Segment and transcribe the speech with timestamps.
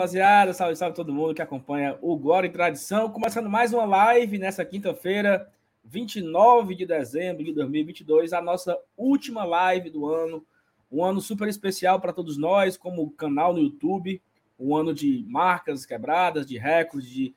[0.00, 0.54] Rapaziada.
[0.54, 3.10] Salve, salve todo mundo que acompanha o Glória e Tradição.
[3.10, 5.52] Começando mais uma live nessa quinta-feira,
[5.84, 10.42] 29 de dezembro de 2022, a nossa última live do ano.
[10.90, 14.22] Um ano super especial para todos nós, como canal no YouTube.
[14.58, 17.34] Um ano de marcas quebradas, de recordes, de,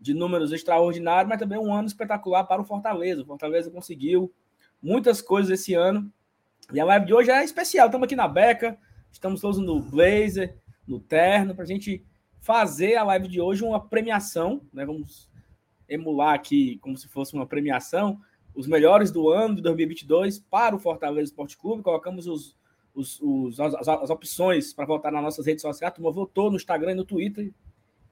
[0.00, 3.20] de números extraordinários, mas também um ano espetacular para o Fortaleza.
[3.20, 4.32] O Fortaleza conseguiu
[4.82, 6.10] muitas coisas esse ano.
[6.72, 7.88] E a live de hoje é especial.
[7.88, 8.78] Estamos aqui na Beca,
[9.12, 10.56] estamos todos no Blazer
[10.86, 12.04] no terno, para a gente
[12.40, 14.84] fazer a live de hoje uma premiação, né?
[14.84, 15.28] Vamos
[15.88, 18.20] emular aqui como se fosse uma premiação,
[18.54, 21.82] os melhores do ano de 2022 para o Fortaleza Esporte Clube.
[21.82, 22.56] Colocamos os,
[22.94, 25.92] os, os as, as, opções para votar nas nossas redes sociais.
[25.92, 27.52] A turma votou no Instagram e no Twitter.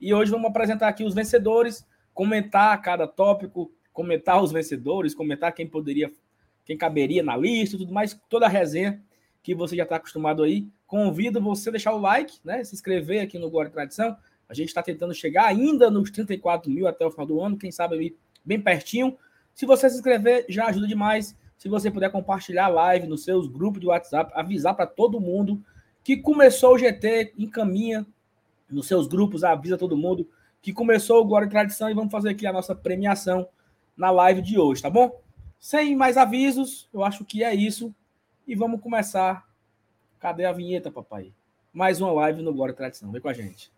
[0.00, 5.66] E hoje vamos apresentar aqui os vencedores, comentar cada tópico, comentar os vencedores, comentar quem
[5.66, 6.12] poderia,
[6.64, 9.02] quem caberia na lista, tudo mais, toda a resenha
[9.42, 10.68] que você já está acostumado aí.
[10.86, 12.62] Convido você a deixar o like, né?
[12.64, 14.16] Se inscrever aqui no Glória Tradição.
[14.48, 17.72] A gente está tentando chegar ainda nos 34 mil até o final do ano, quem
[17.72, 19.16] sabe bem pertinho.
[19.54, 21.36] Se você se inscrever, já ajuda demais.
[21.56, 25.64] Se você puder compartilhar a live nos seus grupos de WhatsApp, avisar para todo mundo
[26.02, 28.06] que começou o GT, encaminha
[28.70, 30.28] nos seus grupos, avisa todo mundo
[30.60, 33.48] que começou o Glória e Tradição e vamos fazer aqui a nossa premiação
[33.96, 35.20] na live de hoje, tá bom?
[35.58, 37.94] Sem mais avisos, eu acho que é isso.
[38.46, 39.46] E vamos começar.
[40.24, 41.34] Cadê a vinheta, papai?
[41.70, 43.12] Mais uma live no Glória e Tradição.
[43.12, 43.70] Vem com a gente.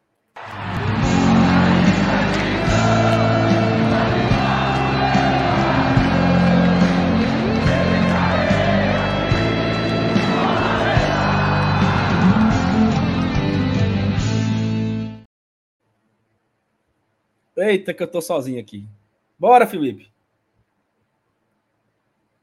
[17.57, 18.89] Eita, que eu tô sozinho aqui.
[19.37, 20.16] Bora, Felipe.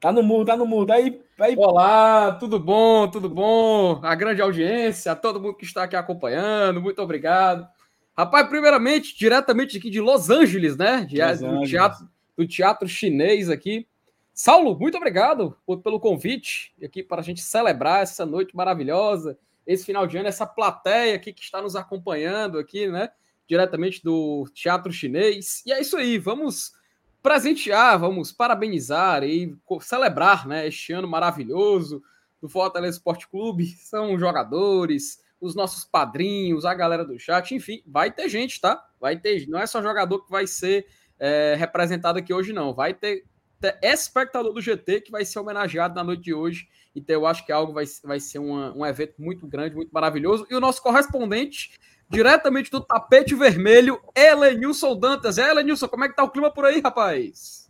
[0.03, 0.91] Tá no mudo, tá no mudo.
[0.91, 1.55] Aí, aí...
[1.55, 4.01] Olá, tudo bom, tudo bom?
[4.03, 7.65] A grande audiência, a todo mundo que está aqui acompanhando, muito obrigado.
[8.13, 11.05] Rapaz, primeiramente, diretamente aqui de Los Angeles, né?
[11.05, 11.69] De, Los do, Angeles.
[11.69, 13.87] Teatro, do teatro chinês aqui.
[14.33, 19.85] Saulo, muito obrigado por, pelo convite aqui para a gente celebrar essa noite maravilhosa, esse
[19.85, 23.09] final de ano, essa plateia aqui que está nos acompanhando aqui, né?
[23.47, 25.63] Diretamente do teatro chinês.
[25.65, 26.73] E é isso aí, vamos
[27.23, 32.03] presentear, vamos parabenizar e celebrar né, este ano maravilhoso
[32.41, 33.65] do Fortaleza Esporte Clube.
[33.77, 38.85] São jogadores, os nossos padrinhos, a galera do chat, enfim, vai ter gente, tá?
[38.99, 40.85] Vai ter, não é só jogador que vai ser
[41.17, 42.73] é, representado aqui hoje, não.
[42.73, 43.23] Vai ter,
[43.59, 46.67] ter espectador do GT que vai ser homenageado na noite de hoje.
[46.93, 50.45] Então eu acho que algo vai, vai ser uma, um evento muito grande, muito maravilhoso.
[50.49, 51.71] E o nosso correspondente
[52.09, 55.37] diretamente do tapete vermelho, Elenilson Dantas.
[55.37, 57.69] É, Elenilson, como é que tá o clima por aí, rapaz?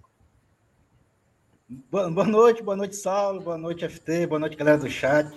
[1.89, 5.31] Boa, boa noite, boa noite, Saulo, boa noite, FT, boa noite, galera do chat.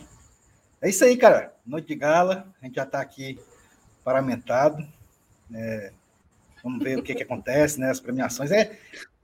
[0.81, 1.55] É isso aí, cara.
[1.65, 3.39] Noite de gala, a gente já tá aqui
[4.05, 4.87] paramentado.
[5.55, 5.93] É,
[6.63, 7.91] vamos ver o que, que acontece, né?
[7.91, 8.51] As premiações.
[8.51, 8.79] É,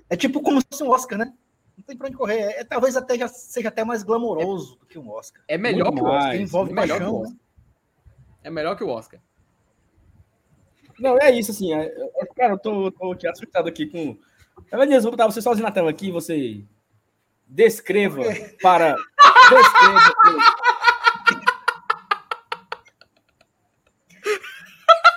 [0.08, 1.32] é tipo como se fosse um Oscar, né?
[1.76, 2.38] Não tem pra onde correr.
[2.38, 5.42] É, é, talvez até já seja até mais glamouroso do que um Oscar.
[5.48, 6.36] É melhor Muito que o Oscar.
[6.36, 7.36] Envolve é melhor paixão, né?
[8.44, 9.20] É melhor que o Oscar.
[10.98, 11.74] Não, é isso, assim.
[11.74, 14.16] É, é, cara, eu tô, tô aqui assustado aqui com.
[14.70, 16.64] Evangelho, vou botar você sozinho na tela aqui, você
[17.46, 18.22] descreva
[18.62, 18.96] para.
[19.50, 20.14] Descreva.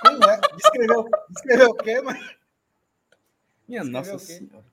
[0.02, 0.40] Como é?
[0.56, 2.36] Descreveu, descreveu o quê, mas.
[3.68, 4.64] Minha descreveu nossa senhora.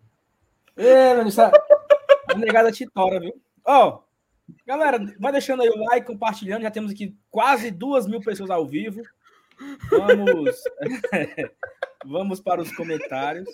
[0.75, 1.51] É, mano, essa...
[2.30, 3.33] a negada titora, viu?
[3.66, 4.04] Ó, oh,
[4.66, 6.63] galera, vai deixando aí o like, compartilhando.
[6.63, 9.01] Já temos aqui quase duas mil pessoas ao vivo.
[9.89, 10.56] Vamos,
[12.06, 13.50] vamos para os comentários.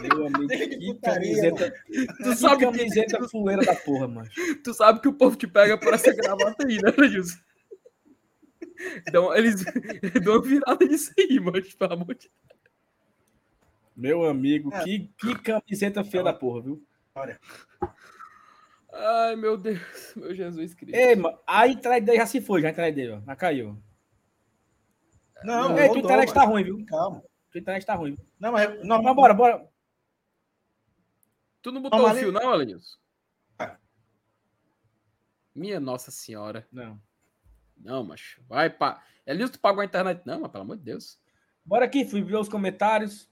[0.00, 1.72] Meu amigo, que camiseta.
[2.22, 3.28] Tu sabe que camiseta que...
[3.28, 4.28] fuleira da porra, mano.
[4.64, 7.38] Tu sabe que o povo te pega por essa gravata aí, né, Gilson?
[9.06, 9.64] Então, eles
[10.24, 12.30] dão uma virada nisso aí, mano, pelo amor de
[13.96, 14.82] Meu amigo, é.
[14.82, 16.84] que, que camiseta feia da porra, viu?
[17.14, 17.38] Olha.
[18.92, 19.80] Ai, meu Deus,
[20.14, 20.94] meu Jesus Cristo.
[20.94, 23.20] Ei, mano, a internet já se foi, já a internet dele, ó.
[23.20, 23.82] Já caiu.
[25.44, 26.84] Não, Ei, tua internet tá ruim, viu?
[26.86, 27.22] Calma.
[27.50, 28.16] Tua internet tá ruim.
[28.38, 28.84] Não, mas.
[28.84, 29.68] Não, mas bora, bora.
[31.62, 32.96] Tu não botou o fio, não, Alenilson?
[33.58, 33.76] Ah.
[35.54, 36.66] Minha Nossa Senhora.
[36.70, 37.00] Não.
[37.76, 39.02] Não, mas vai pá.
[39.24, 41.18] É lindo tu pagou a internet, não, mas pelo amor de Deus.
[41.64, 43.28] Bora aqui, fui ver os comentários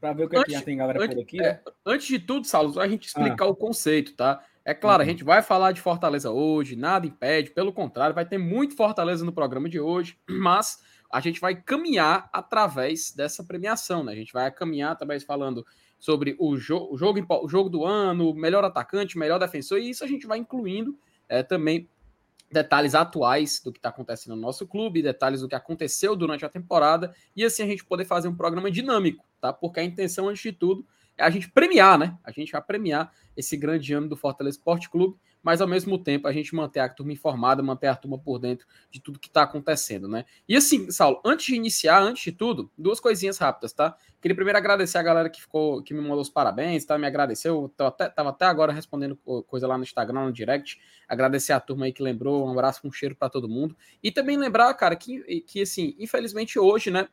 [0.00, 1.40] para ver o que, antes, é que já tem galera antes, por aqui.
[1.40, 1.62] É, né?
[1.84, 3.48] Antes de tudo, Saulo, a gente explicar ah.
[3.48, 4.44] o conceito, tá?
[4.68, 5.08] É claro, uhum.
[5.08, 9.24] a gente vai falar de Fortaleza hoje, nada impede, pelo contrário, vai ter muito Fortaleza
[9.24, 14.12] no programa de hoje, mas a gente vai caminhar através dessa premiação, né?
[14.12, 15.64] A gente vai caminhar através falando
[15.98, 20.04] sobre o, jo o, jogo, o jogo do ano, melhor atacante, melhor defensor, e isso
[20.04, 20.98] a gente vai incluindo
[21.30, 21.88] é, também
[22.52, 26.48] detalhes atuais do que está acontecendo no nosso clube, detalhes do que aconteceu durante a
[26.50, 29.50] temporada, e assim a gente poder fazer um programa dinâmico, tá?
[29.50, 30.84] Porque a intenção, antes de tudo,
[31.18, 32.16] a gente premiar, né?
[32.24, 36.26] A gente vai premiar esse grande ano do Fortaleza Esporte Clube, mas ao mesmo tempo
[36.26, 39.42] a gente manter a turma informada, manter a turma por dentro de tudo que está
[39.42, 40.24] acontecendo, né?
[40.48, 43.96] E assim, Saulo, antes de iniciar, antes de tudo, duas coisinhas rápidas, tá?
[44.20, 46.98] Queria primeiro agradecer a galera que ficou, que me mandou os parabéns, tá?
[46.98, 49.16] Me agradeceu, tô até, tava até agora respondendo
[49.46, 50.80] coisa lá no Instagram, no direct.
[51.08, 53.76] Agradecer a turma aí que lembrou, um abraço, um cheiro para todo mundo.
[54.02, 57.08] E também lembrar, cara, que, que assim, infelizmente hoje, né?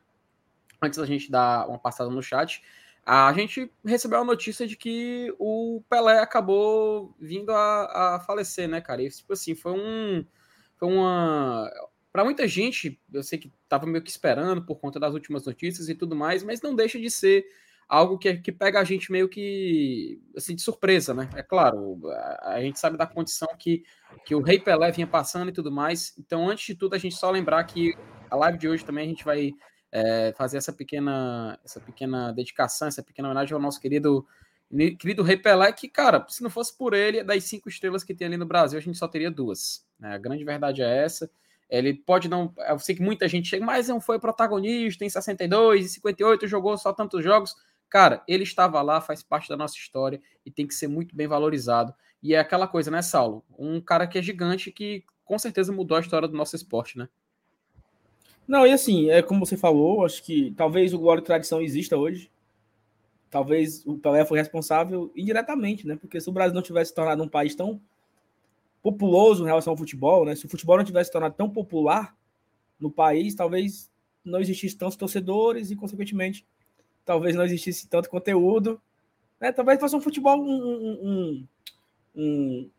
[0.82, 2.60] Antes da gente dar uma passada no chat,
[3.06, 8.80] a gente recebeu a notícia de que o Pelé acabou vindo a, a falecer, né,
[8.80, 9.00] cara?
[9.00, 10.26] E, tipo assim, foi um.
[10.74, 11.70] Foi uma.
[12.12, 15.88] Para muita gente, eu sei que tava meio que esperando por conta das últimas notícias
[15.88, 17.46] e tudo mais, mas não deixa de ser
[17.88, 21.30] algo que, que pega a gente meio que assim de surpresa, né?
[21.36, 23.84] É claro, a, a, gente sabe da condição que,
[24.24, 26.12] que o Rei Pelé vinha passando e tudo mais.
[26.18, 27.94] Então, antes de tudo, a gente só lembrar que
[28.28, 29.54] a live de hoje também a gente vai
[29.96, 34.26] é, fazer essa pequena, essa pequena dedicação, essa pequena homenagem ao nosso querido
[34.98, 38.26] querido Rei Pelé, que, cara, se não fosse por ele, das cinco estrelas que tem
[38.26, 39.86] ali no Brasil, a gente só teria duas.
[39.98, 40.12] Né?
[40.12, 41.30] A grande verdade é essa.
[41.70, 42.52] Ele pode não.
[42.68, 46.76] Eu sei que muita gente chega, mas não foi protagonista em 62, em 58, jogou
[46.76, 47.54] só tantos jogos.
[47.88, 51.28] Cara, ele estava lá, faz parte da nossa história e tem que ser muito bem
[51.28, 51.94] valorizado.
[52.22, 53.44] E é aquela coisa, né, Saulo?
[53.56, 57.08] Um cara que é gigante que com certeza mudou a história do nosso esporte, né?
[58.46, 61.96] Não, e assim, é como você falou, acho que talvez o Glória e Tradição exista
[61.96, 62.30] hoje.
[63.28, 65.96] Talvez o Pelé foi responsável indiretamente, né?
[65.96, 67.80] Porque se o Brasil não tivesse se tornado um país tão
[68.82, 70.36] populoso em relação ao futebol, né?
[70.36, 72.16] Se o futebol não tivesse se tornado tão popular
[72.78, 73.90] no país, talvez
[74.24, 76.46] não existisse tantos torcedores e, consequentemente,
[77.04, 78.80] talvez não existisse tanto conteúdo.
[79.40, 79.50] Né?
[79.50, 81.46] Talvez fosse um futebol um, um,
[82.14, 82.70] um,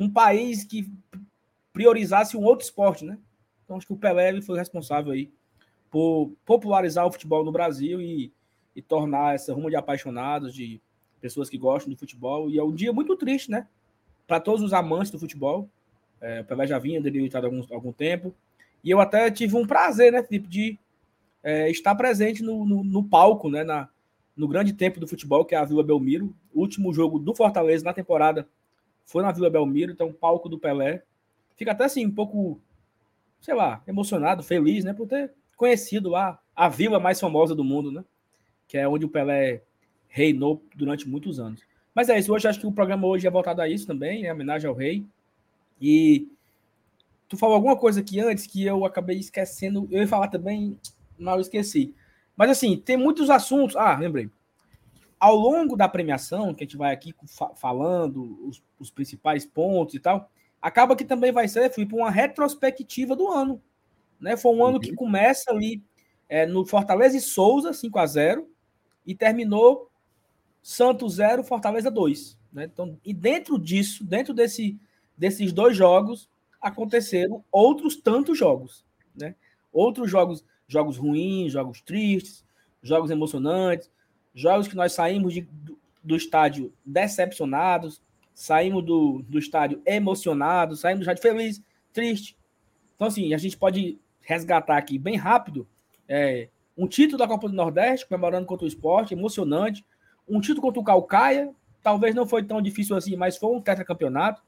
[0.00, 0.90] um país que
[1.72, 3.18] priorizasse um outro esporte, né?
[3.64, 5.30] Então acho que o Pelé foi responsável aí
[5.90, 8.32] por popularizar o futebol no Brasil e,
[8.74, 10.80] e tornar essa ruma de apaixonados, de
[11.20, 12.50] pessoas que gostam de futebol.
[12.50, 13.66] E é um dia muito triste, né?
[14.26, 15.68] Para todos os amantes do futebol.
[16.20, 18.34] É, o Pelé já vinha debilitado há algum, algum tempo.
[18.82, 20.78] E eu até tive um prazer, né, Felipe, de
[21.42, 23.88] é, estar presente no, no, no, palco, né, na,
[24.36, 26.34] no grande tempo do futebol, que é a Vila Belmiro.
[26.52, 28.48] O último jogo do Fortaleza na temporada
[29.04, 31.02] foi na Vila Belmiro, então palco do Pelé.
[31.56, 32.60] Fica até assim, um pouco
[33.44, 37.92] sei lá, emocionado, feliz, né, por ter conhecido lá a vila mais famosa do mundo,
[37.92, 38.02] né?
[38.66, 39.60] Que é onde o Pelé
[40.08, 41.60] reinou durante muitos anos.
[41.94, 44.32] Mas é isso, hoje acho que o programa hoje é voltado a isso também, né?
[44.32, 45.04] Homenagem ao rei.
[45.78, 46.26] E
[47.28, 49.86] tu falou alguma coisa aqui antes que eu acabei esquecendo.
[49.90, 50.78] Eu ia falar também,
[51.18, 51.94] mas eu esqueci.
[52.34, 53.76] Mas assim, tem muitos assuntos.
[53.76, 54.30] Ah, lembrei.
[55.20, 57.14] Ao longo da premiação, que a gente vai aqui
[57.56, 60.30] falando os, os principais pontos e tal,
[60.64, 63.60] acaba que também vai ser, Felipe, uma retrospectiva do ano.
[64.18, 64.34] Né?
[64.34, 64.66] Foi um uhum.
[64.68, 64.96] ano que uhum.
[64.96, 65.82] começa ali
[66.26, 68.48] é, no Fortaleza e Souza, 5 a 0
[69.04, 69.90] e terminou
[70.62, 72.38] Santos 0, Fortaleza 2.
[72.50, 72.64] Né?
[72.64, 74.80] Então, e dentro disso, dentro desse,
[75.14, 78.86] desses dois jogos, aconteceram outros tantos jogos.
[79.14, 79.34] Né?
[79.70, 82.42] Outros jogos, jogos ruins, jogos tristes,
[82.82, 83.90] jogos emocionantes,
[84.34, 88.00] jogos que nós saímos de, do, do estádio decepcionados,
[88.34, 91.62] saímos do, do estádio emocionados, saímos do estádio feliz,
[91.92, 92.36] triste.
[92.96, 95.66] Então, assim, a gente pode resgatar aqui bem rápido
[96.08, 99.84] é, um título da Copa do Nordeste, comemorando contra o esporte, emocionante.
[100.28, 104.42] Um título contra o Calcaia, talvez não foi tão difícil assim, mas foi um tetracampeonato.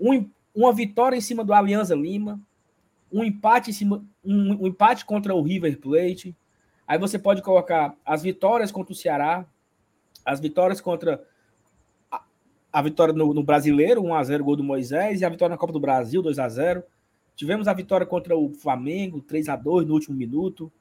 [0.00, 2.40] Um, uma vitória em cima do Alianza Lima,
[3.12, 6.34] um empate em cima, um, um empate contra o River Plate.
[6.86, 9.46] Aí você pode colocar as vitórias contra o Ceará,
[10.24, 11.24] as vitórias contra
[12.74, 15.78] a vitória no, no Brasileiro, 1x0 gol do Moisés, e a vitória na Copa do
[15.78, 16.82] Brasil, 2x0.
[17.36, 20.72] Tivemos a vitória contra o Flamengo, 3x2 no último minuto.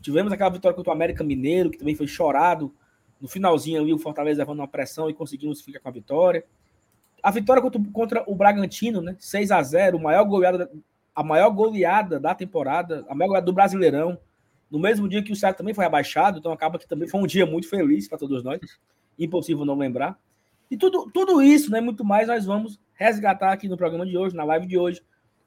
[0.00, 2.74] Tivemos aquela vitória contra o América Mineiro, que também foi chorado.
[3.20, 6.42] No finalzinho ali, o Fortaleza levando uma pressão e conseguimos ficar com a vitória.
[7.22, 9.14] A vitória contra, contra o Bragantino, né?
[9.18, 10.70] 6 a 0 maior goleada,
[11.14, 14.16] a maior goleada da temporada, a maior goleada do Brasileirão.
[14.70, 17.26] No mesmo dia que o Ceará também foi abaixado, então acaba que também foi um
[17.26, 18.58] dia muito feliz para todos nós.
[19.18, 20.18] Impossível não lembrar.
[20.72, 24.34] E tudo, tudo isso, né, muito mais, nós vamos resgatar aqui no programa de hoje,
[24.34, 25.02] na live de hoje,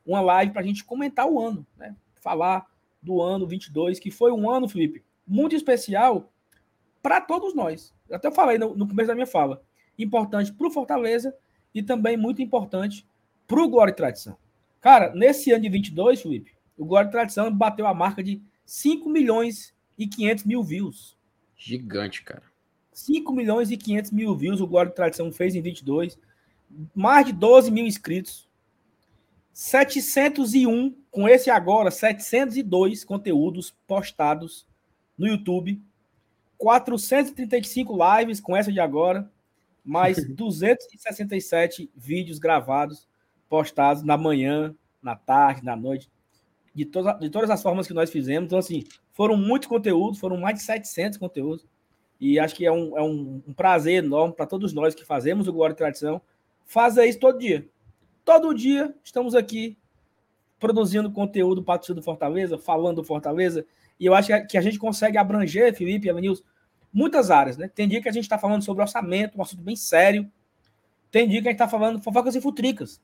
[0.05, 1.95] uma live para a gente comentar o ano, né?
[2.21, 2.67] Falar
[3.01, 6.31] do ano 22, que foi um ano, Felipe, muito especial
[7.01, 7.91] para todos nós.
[8.07, 9.63] Eu até falei no, no começo da minha fala.
[9.97, 11.35] Importante para o Fortaleza
[11.73, 13.03] e também muito importante
[13.47, 14.37] para o Glória e Tradição.
[14.79, 19.09] Cara, nesse ano de 22, Felipe, o Glória e Tradição bateu a marca de 5
[19.09, 21.17] milhões e 500 mil views.
[21.57, 22.43] Gigante, cara.
[22.95, 26.17] 5 milhões e 500 mil views o Glória e Tradição fez em 22.
[26.95, 28.47] Mais de 12 mil inscritos.
[29.51, 34.65] 701, com esse agora, 702 conteúdos postados
[35.17, 35.81] no YouTube.
[36.57, 39.29] 435 lives com essa de agora,
[39.83, 43.09] mais 267 vídeos gravados,
[43.49, 46.09] postados na manhã, na tarde, na noite,
[46.73, 48.47] de, toda, de todas as formas que nós fizemos.
[48.47, 51.65] Então, assim, foram muitos conteúdos, foram mais de 700 conteúdos.
[52.19, 55.47] E acho que é um, é um, um prazer enorme para todos nós que fazemos
[55.47, 56.21] o Glória e Tradição
[56.65, 57.67] fazer isso todo dia.
[58.23, 59.77] Todo dia estamos aqui
[60.59, 63.65] produzindo conteúdo para o do Fortaleza, falando do Fortaleza,
[63.99, 66.43] e eu acho que a gente consegue abranger, Felipe e Avenils,
[66.91, 67.69] muitas áreas, né?
[67.73, 70.29] Tem dia que a gente está falando sobre orçamento, um assunto bem sério.
[71.11, 73.01] Tem dia que a gente está falando fofocas e futricas.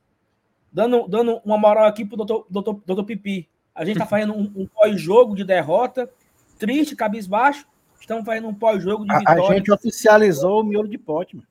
[0.71, 3.49] Dando, dando uma moral aqui pro doutor, doutor, doutor Pipi.
[3.73, 6.09] A gente está fazendo um, um pós-jogo de derrota,
[6.57, 7.67] triste, cabisbaixo.
[8.01, 9.43] Estamos fazendo um pós-jogo de vitória.
[9.43, 11.47] A gente oficializou o miolo de pote, mano.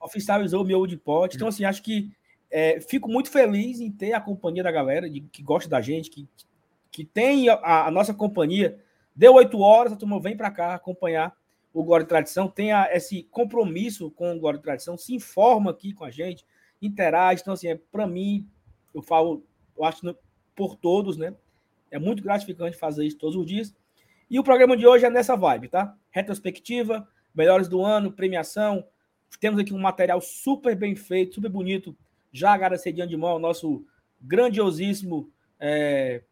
[0.00, 1.36] Oficializou o miolo de pote.
[1.36, 2.10] Então, assim, acho que
[2.50, 6.10] é, fico muito feliz em ter a companhia da galera de, que gosta da gente,
[6.10, 6.28] que,
[6.90, 8.78] que tem a, a nossa companhia.
[9.14, 11.36] Deu oito horas, a turma vem para cá acompanhar
[11.72, 15.92] o Glória e Tradição, tem esse compromisso com o Glória e Tradição, se informa aqui
[15.92, 16.46] com a gente,
[16.80, 17.42] interage.
[17.42, 18.48] Então, assim, é, para mim,
[18.94, 19.44] eu falo,
[19.76, 20.16] eu acho
[20.54, 21.34] por todos, né?
[21.90, 23.74] É muito gratificante fazer isso todos os dias.
[24.34, 25.96] E o programa de hoje é nessa vibe, tá?
[26.10, 28.84] Retrospectiva, melhores do ano, premiação.
[29.38, 31.96] Temos aqui um material super bem feito, super bonito
[32.32, 33.86] já agradecer de antemão ao nosso
[34.20, 35.30] grandiosíssimo.
[35.60, 36.24] É...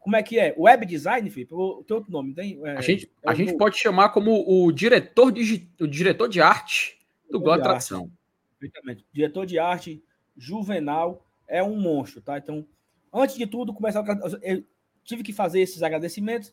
[0.00, 0.54] Como é que é?
[0.58, 1.54] Web design, Felipe?
[1.54, 2.60] O teu outro nome tem?
[2.62, 2.76] É...
[2.76, 6.98] a gente, é a gente pode chamar como o diretor de, o diretor de arte
[7.30, 8.12] do Tradição.
[8.60, 9.02] Perfeitamente.
[9.10, 10.04] Diretor de arte
[10.36, 12.36] juvenal é um monstro, tá?
[12.36, 12.66] Então,
[13.10, 14.04] antes de tudo, começar.
[14.42, 14.62] Eu
[15.02, 16.52] tive que fazer esses agradecimentos.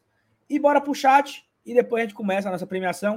[0.52, 1.46] E bora pro chat.
[1.66, 3.16] E depois a gente começa a nossa premiação.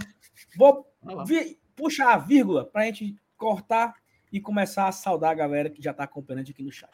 [0.57, 0.87] Vou
[1.27, 3.97] vi, puxar a vírgula para a gente cortar
[4.31, 6.91] e começar a saudar a galera que já está acompanhando aqui no chat.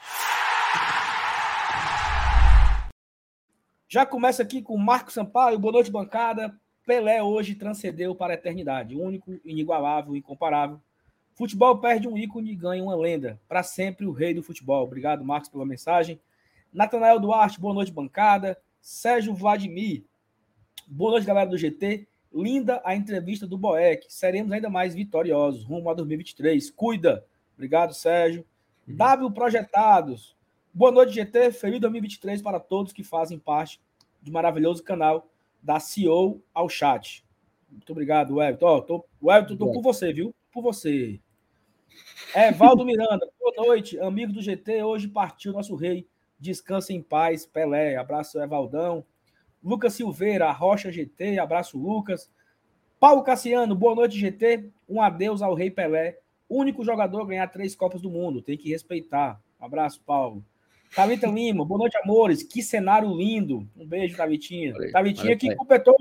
[3.87, 6.59] Já começa aqui com Marco Sampaio, boa noite, bancada.
[6.87, 10.81] Pelé hoje transcendeu para a eternidade, único, inigualável, incomparável.
[11.35, 13.39] Futebol perde um ícone e ganha uma lenda.
[13.47, 14.85] Para sempre o rei do futebol.
[14.85, 16.19] Obrigado, Marcos, pela mensagem.
[16.73, 18.57] Natanael Duarte, boa noite, bancada.
[18.81, 20.05] Sérgio Vladimir,
[20.91, 22.07] boa noite, galera do GT.
[22.33, 24.07] Linda a entrevista do Boeck.
[24.09, 26.71] Seremos ainda mais vitoriosos rumo a 2023.
[26.71, 27.25] Cuida!
[27.55, 28.45] Obrigado, Sérgio.
[28.87, 28.97] Uhum.
[28.97, 30.37] W Projetados.
[30.73, 31.53] Boa noite, GT.
[31.53, 33.81] Feliz 2023 para todos que fazem parte
[34.21, 35.29] do maravilhoso canal
[35.63, 37.25] da CEO ao chat.
[37.71, 38.67] Muito obrigado, Wellington.
[38.67, 40.35] Oh, tô, Wellington, tô por você, viu?
[40.53, 41.21] Por você.
[42.35, 43.29] É, Valdo Miranda.
[43.39, 44.83] Boa noite, amigo do GT.
[44.83, 46.07] Hoje partiu nosso rei.
[46.39, 47.97] Descansa em paz, Pelé.
[47.97, 49.05] Abraço, Evaldão.
[49.63, 51.39] Lucas Silveira, Rocha GT.
[51.39, 52.31] Abraço, Lucas.
[52.99, 54.71] Paulo Cassiano, boa noite, GT.
[54.89, 56.19] Um adeus ao Rei Pelé
[56.51, 58.43] único jogador a ganhar três Copas do Mundo.
[58.43, 59.41] Tem que respeitar.
[59.61, 60.45] Um abraço, Paulo.
[60.95, 62.43] Thalita Lima, boa noite, amores.
[62.43, 63.69] Que cenário lindo.
[63.77, 64.75] Um beijo, Thavitinha.
[64.91, 65.95] Thavitinha que completou,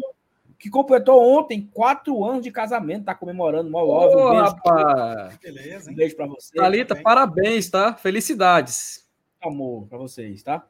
[0.58, 3.70] que completou ontem quatro anos de casamento, tá comemorando.
[3.70, 4.16] Mó love.
[4.16, 5.40] um beijo.
[5.40, 5.94] Beleza, hein?
[5.94, 6.56] Um beijo pra você.
[6.56, 7.94] Thalita, parabéns, tá?
[7.94, 9.08] Felicidades.
[9.40, 10.66] Amor pra vocês, tá?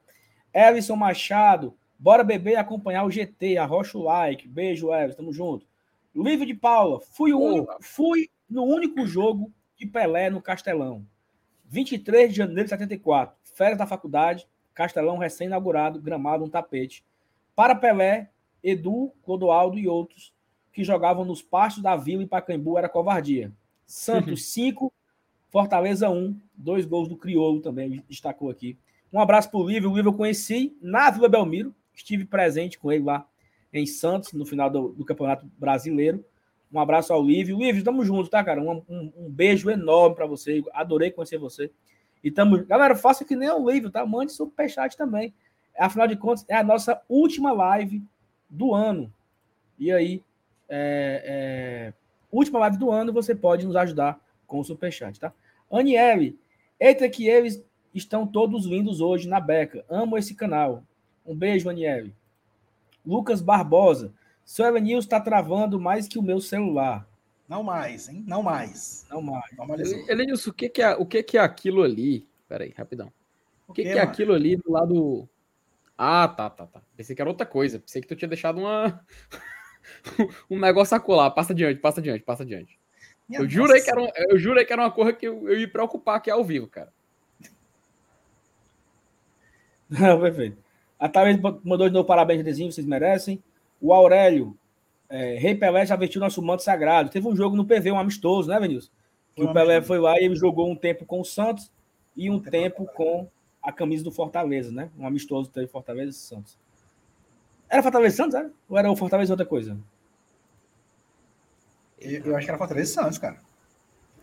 [0.53, 3.57] Ellison Machado, bora beber e acompanhar o GT.
[3.57, 4.47] Arrocha o like.
[4.47, 5.17] Beijo, Ellison.
[5.17, 5.67] Tamo junto.
[6.15, 11.05] Livro de Paula, fui, o único, fui no único jogo de Pelé no Castelão.
[11.65, 13.35] 23 de janeiro de 74.
[13.53, 17.05] Férias da faculdade, Castelão recém-inaugurado, gramado, um tapete.
[17.55, 18.29] Para Pelé,
[18.63, 20.33] Edu, Clodoaldo e outros
[20.71, 23.51] que jogavam nos pastos da Vila e Pacaembu era covardia.
[23.85, 24.91] Santos 5,
[25.49, 28.77] Fortaleza 1, dois gols do Crioulo também, destacou aqui.
[29.11, 29.91] Um abraço para o Lívio.
[29.91, 33.25] O Lívio eu conheci na Vila Belmiro, estive presente com ele lá
[33.71, 36.23] em Santos, no final do, do Campeonato Brasileiro.
[36.71, 37.57] Um abraço ao Lívio.
[37.57, 38.61] Lívio, tamo junto, tá, cara?
[38.61, 40.63] Um, um, um beijo enorme para você.
[40.73, 41.71] Adorei conhecer você.
[42.23, 42.63] E tamo...
[42.65, 44.05] Galera, faça que nem o Lívio, tá?
[44.05, 45.33] Mande superchat também.
[45.77, 48.03] Afinal de contas, é a nossa última live
[48.49, 49.11] do ano.
[49.77, 50.23] E aí,
[50.67, 51.93] é, é...
[52.31, 55.33] última live do ano, você pode nos ajudar com o superchat, tá?
[55.71, 56.37] Aniele,
[56.79, 57.63] eita que eles
[57.93, 59.85] estão todos lindos hoje na beca.
[59.89, 60.83] Amo esse canal.
[61.29, 62.15] Um beijo, Aniele.
[63.05, 64.11] Lucas Barbosa.
[64.43, 67.07] Seu Elenils está travando mais que o meu celular.
[67.47, 68.23] Não mais, hein?
[68.27, 69.05] Não mais.
[69.11, 69.45] Não mais.
[70.09, 72.27] Elenils, o que, que, é, o que, que é aquilo ali?
[72.47, 73.13] Peraí, rapidão.
[73.67, 75.29] O que, que, que é aquilo ali do lado.
[75.95, 76.81] Ah, tá, tá, tá.
[76.97, 77.79] Pensei que era outra coisa.
[77.79, 79.05] Pensei que tu tinha deixado uma.
[80.49, 81.29] um negócio a colar.
[81.29, 82.79] Passa adiante, passa adiante, passa adiante.
[83.29, 85.67] eu jurei, que era um, eu jurei que era uma coisa que eu, eu ia
[85.67, 86.91] me preocupar aqui ao vivo, cara.
[89.87, 90.68] Não, perfeito.
[90.99, 93.41] A Thaís mandou de novo parabéns, desenho, vocês merecem.
[93.79, 94.57] O Aurélio,
[95.09, 97.09] é, Rei Pelé já vestiu nosso manto sagrado.
[97.09, 98.91] Teve um jogo no PV, um amistoso, né, Vinícius?
[99.35, 101.71] Que o Pelé foi lá e ele jogou um tempo com o Santos
[102.15, 104.89] e um tempo com a a camisa do Fortaleza, né?
[104.97, 106.57] Um amistoso teve Fortaleza e Santos.
[107.69, 108.51] Era Fortaleza e Santos, era?
[108.67, 109.77] Ou era o Fortaleza outra coisa?
[111.99, 113.37] Eu, eu acho que era Fortaleza e Santos, cara.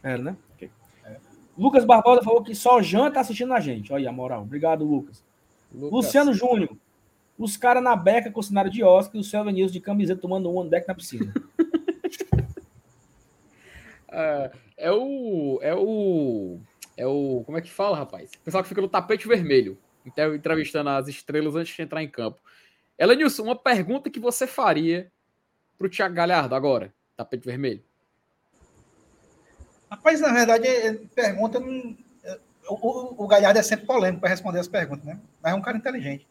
[0.03, 0.37] Era, né?
[0.55, 0.71] Okay.
[1.05, 1.17] É.
[1.57, 3.93] Lucas Barbosa falou que só Jean tá assistindo a gente.
[3.93, 4.43] Olha a moral.
[4.43, 5.23] Obrigado, Lucas.
[5.77, 6.07] Lucas.
[6.07, 6.77] Luciano Júnior.
[7.39, 10.21] Os caras na beca com o cenário de Oscar e o Selva News de camiseta
[10.21, 11.33] tomando um deck na piscina.
[14.09, 15.59] é, é o.
[15.61, 16.59] É o.
[16.97, 17.43] É o.
[17.45, 18.31] Como é que fala, rapaz?
[18.31, 19.77] O pessoal que fica no tapete vermelho,
[20.35, 22.41] entrevistando as estrelas antes de entrar em campo.
[22.99, 25.13] Elenilson, uma pergunta que você faria
[25.77, 27.85] pro Thiago Galhardo agora, tapete vermelho.
[29.91, 30.67] Rapaz, na verdade,
[31.15, 31.61] pergunta.
[31.61, 31.95] Não...
[32.69, 35.19] O, o, Galhardo é sempre polêmico para responder as perguntas, né?
[35.43, 36.27] Mas é um cara inteligente.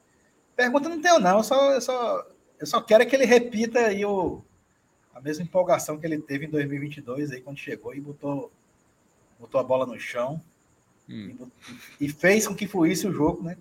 [0.55, 1.37] Pergunta não tenho, não.
[1.37, 2.27] Eu só, eu só,
[2.59, 4.41] eu só quero que ele repita aí o,
[5.13, 8.51] a mesma empolgação que ele teve em 2022, aí, quando chegou e botou,
[9.39, 10.41] botou a bola no chão
[11.09, 11.49] hum.
[11.99, 13.57] e, e, fez com que fluísse o jogo, né?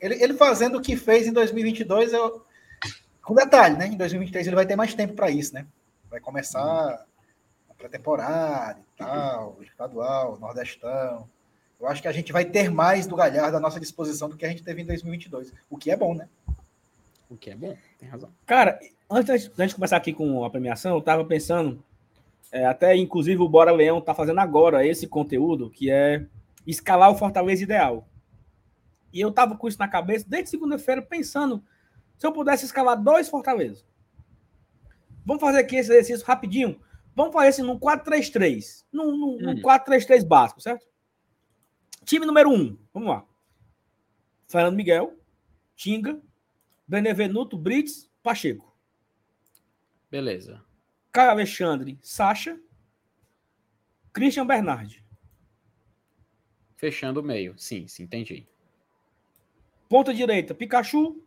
[0.00, 2.44] Ele, ele fazendo o que fez em 2022, eu,
[3.22, 3.86] com detalhe, né?
[3.86, 5.66] Em 2023 ele vai ter mais tempo para isso, né?
[6.10, 7.70] Vai começar hum.
[7.70, 11.28] a pré-temporada e tal, o estadual, nordestão.
[11.82, 14.46] Eu acho que a gente vai ter mais do Galhardo à nossa disposição do que
[14.46, 16.28] a gente teve em 2022, o que é bom, né?
[17.28, 18.30] O que é bom, tem razão.
[18.46, 18.78] Cara,
[19.10, 21.82] antes da gente começar aqui com a premiação, eu tava pensando,
[22.52, 26.24] é, até inclusive o Bora Leão tá fazendo agora esse conteúdo, que é
[26.64, 28.06] escalar o Fortaleza ideal.
[29.12, 31.64] E eu tava com isso na cabeça desde segunda-feira, pensando
[32.16, 33.82] se eu pudesse escalar dois Fortaleza.
[35.26, 36.80] Vamos fazer aqui esse exercício rapidinho.
[37.12, 38.84] Vamos fazer assim num 4-3-3.
[38.92, 39.38] Num, num, hum.
[39.40, 40.91] num 4-3-3 básico, certo?
[42.04, 43.26] Time número 1, um, vamos lá.
[44.48, 45.18] Fernando Miguel,
[45.76, 46.20] Tinga,
[46.86, 48.76] Benevenuto, Brits, Pacheco.
[50.10, 50.62] Beleza.
[51.10, 52.60] Caio Alexandre, Sacha,
[54.12, 55.02] Christian Bernardi.
[56.76, 57.54] Fechando o meio.
[57.56, 58.46] Sim, sim, entendi.
[59.88, 61.22] Ponta direita, Pikachu.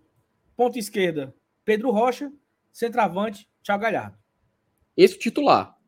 [0.55, 2.31] Ponta esquerda, Pedro Rocha.
[2.71, 4.17] Centroavante, Thiago Galhardo.
[4.97, 5.79] Esse titular.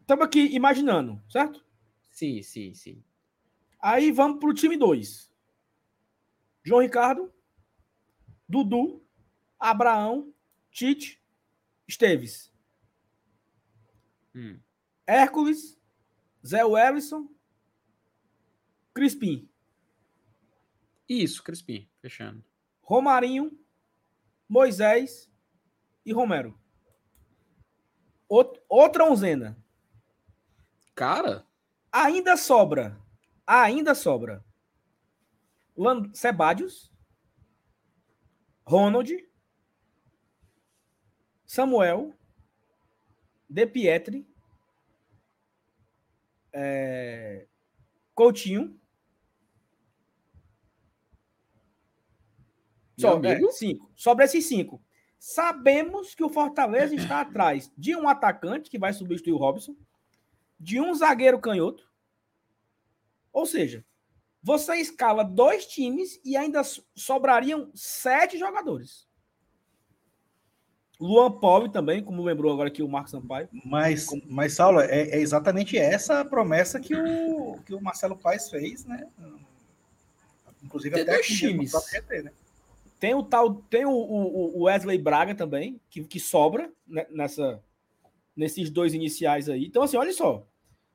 [0.00, 1.62] Estamos aqui imaginando, certo?
[2.10, 3.04] Sim, sim, sim.
[3.82, 5.28] Aí vamos para o time 2.
[6.62, 7.34] João Ricardo,
[8.48, 9.04] Dudu,
[9.58, 10.32] Abraão,
[10.70, 11.20] Tite,
[11.88, 12.54] Esteves.
[14.32, 14.60] Hum.
[15.04, 15.76] Hércules,
[16.46, 17.28] Zé Wellison,
[18.94, 19.50] Crispim.
[21.08, 22.44] Isso, Crispim, fechando.
[22.82, 23.58] Romarinho,
[24.48, 25.28] Moisés
[26.06, 26.56] e Romero.
[28.28, 29.58] outra onzena.
[30.94, 31.44] Cara.
[31.90, 33.01] Ainda sobra
[33.46, 34.44] ainda sobra
[35.76, 36.92] Land Sebadios,
[38.64, 39.10] Ronald,
[41.44, 42.14] Samuel,
[43.48, 44.26] De Pietri,
[46.52, 47.46] é,
[48.14, 48.78] Coutinho.
[52.98, 53.90] Só, é, cinco.
[53.96, 54.82] Sobre esses cinco.
[55.18, 59.74] Sabemos que o Fortaleza está atrás de um atacante que vai substituir o Robson,
[60.58, 61.91] de um zagueiro canhoto,
[63.32, 63.84] ou seja,
[64.42, 66.62] você escala dois times e ainda
[66.94, 69.06] sobrariam sete jogadores.
[71.02, 73.48] Luan Poli também, como lembrou agora aqui o Marcos Sampaio.
[73.64, 78.48] Mas, mas Saulo, é, é, exatamente essa a promessa que o, que o Marcelo Paes
[78.48, 79.08] fez, né?
[80.62, 81.72] Inclusive tem até dois times.
[81.72, 82.32] GT, né?
[83.00, 87.60] Tem o tal, tem o, o, Wesley Braga também, que, que sobra né, nessa,
[88.36, 89.66] nesses dois iniciais aí.
[89.66, 90.46] Então, assim, olha só.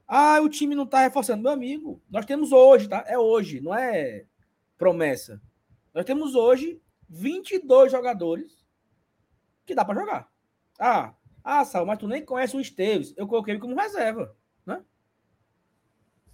[0.07, 1.43] Ah, o time não está reforçando.
[1.43, 3.03] Meu amigo, nós temos hoje, tá?
[3.07, 4.25] É hoje, não é
[4.77, 5.41] promessa.
[5.93, 8.65] Nós temos hoje 22 jogadores
[9.65, 10.31] que dá para jogar.
[10.79, 13.13] Ah, ah, Sal, mas tu nem conhece o Esteves.
[13.17, 14.81] Eu coloquei ele como reserva, né?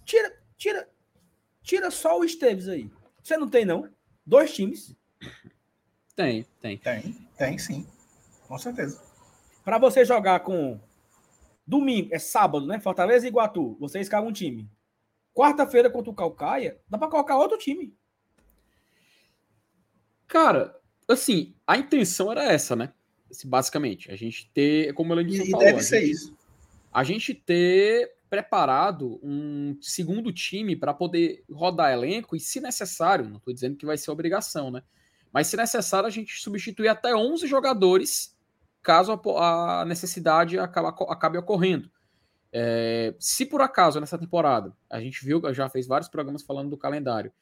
[0.04, 0.88] Tira, tira,
[1.62, 2.90] tira só o Esteves aí.
[3.22, 3.88] Você não tem, não?
[4.24, 4.94] Dois times.
[6.14, 6.78] Tem, tem.
[6.78, 7.86] Tem, tem sim.
[8.46, 9.02] Com certeza.
[9.64, 10.78] Para você jogar com
[11.66, 12.78] Domingo, é sábado, né?
[12.78, 13.76] Fortaleza e Iguatu.
[13.80, 14.70] Você escala um time.
[15.34, 17.94] Quarta-feira contra o Calcaia, dá para colocar outro time.
[20.28, 22.92] Cara, assim, a intenção era essa, né?
[23.44, 26.36] Basicamente, a gente ter, como ela disse, e falou, deve ser gente, isso.
[26.92, 33.38] A gente ter preparado um segundo time para poder rodar elenco e, se necessário, não
[33.38, 34.82] estou dizendo que vai ser obrigação, né?
[35.32, 38.33] Mas se necessário, a gente substituir até 11 jogadores
[38.84, 41.90] caso a, a necessidade acabe, acabe ocorrendo.
[42.52, 46.76] É, se por acaso nessa temporada, a gente viu, já fez vários programas falando do
[46.76, 47.32] calendário,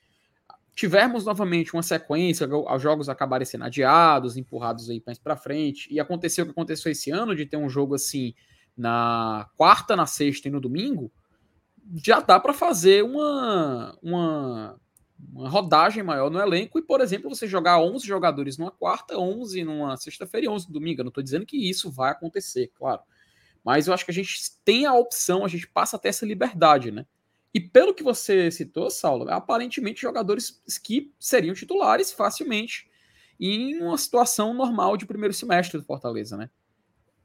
[0.74, 6.00] tivermos novamente uma sequência, os jogos acabarem sendo adiados, empurrados aí mais para frente, e
[6.00, 8.34] aconteceu o que aconteceu esse ano, de ter um jogo assim
[8.74, 11.12] na quarta, na sexta e no domingo,
[12.02, 14.80] já dá para fazer uma, uma
[15.32, 19.64] uma rodagem maior no elenco e, por exemplo, você jogar 11 jogadores numa quarta, 11
[19.64, 21.00] numa sexta-feira e 11 no domingo.
[21.00, 23.02] Eu não estou dizendo que isso vai acontecer, claro.
[23.64, 26.90] Mas eu acho que a gente tem a opção, a gente passa até essa liberdade,
[26.90, 27.06] né?
[27.54, 32.90] E pelo que você citou, Saulo, aparentemente jogadores que seriam titulares facilmente
[33.38, 36.48] em uma situação normal de primeiro semestre do Fortaleza, né?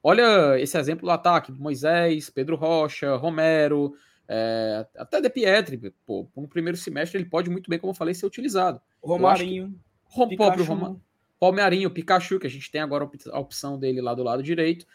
[0.04, 3.94] Olha esse exemplo do ataque: Moisés, Pedro Rocha, Romero,
[4.28, 8.14] é, até De Pietri, pô, no primeiro semestre ele pode muito bem, como eu falei,
[8.14, 8.82] ser utilizado.
[9.02, 9.80] Romarinho.
[10.16, 11.02] O próprio Roma,
[11.40, 14.86] Palmeirinho, Pikachu, que a gente tem agora a opção dele lá do lado direito.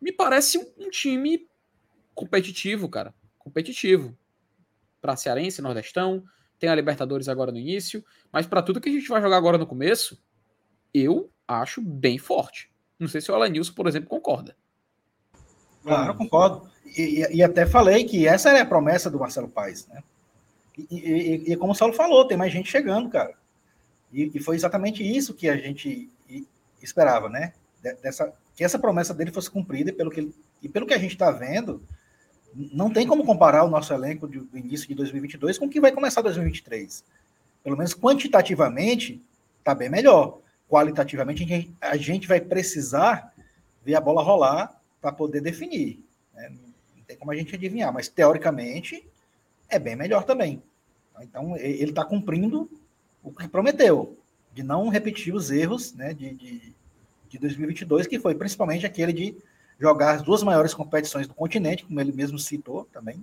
[0.00, 1.46] Me parece um, um time
[2.14, 3.14] competitivo, cara.
[3.38, 4.16] Competitivo.
[5.00, 6.24] Para Cearense, Nordestão.
[6.58, 8.04] Tem a Libertadores agora no início.
[8.32, 10.20] Mas para tudo que a gente vai jogar agora no começo,
[10.92, 12.72] eu acho bem forte.
[12.98, 14.56] Não sei se o Alanilson, por exemplo, concorda.
[15.82, 16.68] Claro, concordo.
[16.96, 20.02] E, e, até falei que essa era a promessa do Marcelo Paes, né?
[20.76, 23.34] E, e, e, como o Saulo falou, tem mais gente chegando, cara.
[24.12, 26.10] E, foi exatamente isso que a gente
[26.82, 27.52] esperava, né?
[28.02, 30.98] Dessa, que essa promessa dele fosse cumprida e pelo que, ele, e pelo que a
[30.98, 31.82] gente está vendo,
[32.54, 35.90] não tem como comparar o nosso elenco do início de 2022 com o que vai
[35.90, 37.02] começar 2023.
[37.64, 39.20] Pelo menos quantitativamente,
[39.58, 40.38] está bem melhor.
[40.68, 43.32] Qualitativamente, a gente vai precisar
[43.84, 46.02] ver a bola rolar para poder definir.
[46.32, 46.48] Né?
[46.96, 49.04] Não tem como a gente adivinhar, mas teoricamente
[49.68, 50.62] é bem melhor também.
[51.20, 52.70] Então ele está cumprindo
[53.22, 54.16] o que prometeu,
[54.54, 56.74] de não repetir os erros né, de, de,
[57.28, 59.36] de 2022, que foi principalmente aquele de
[59.78, 63.22] jogar as duas maiores competições do continente, como ele mesmo citou também,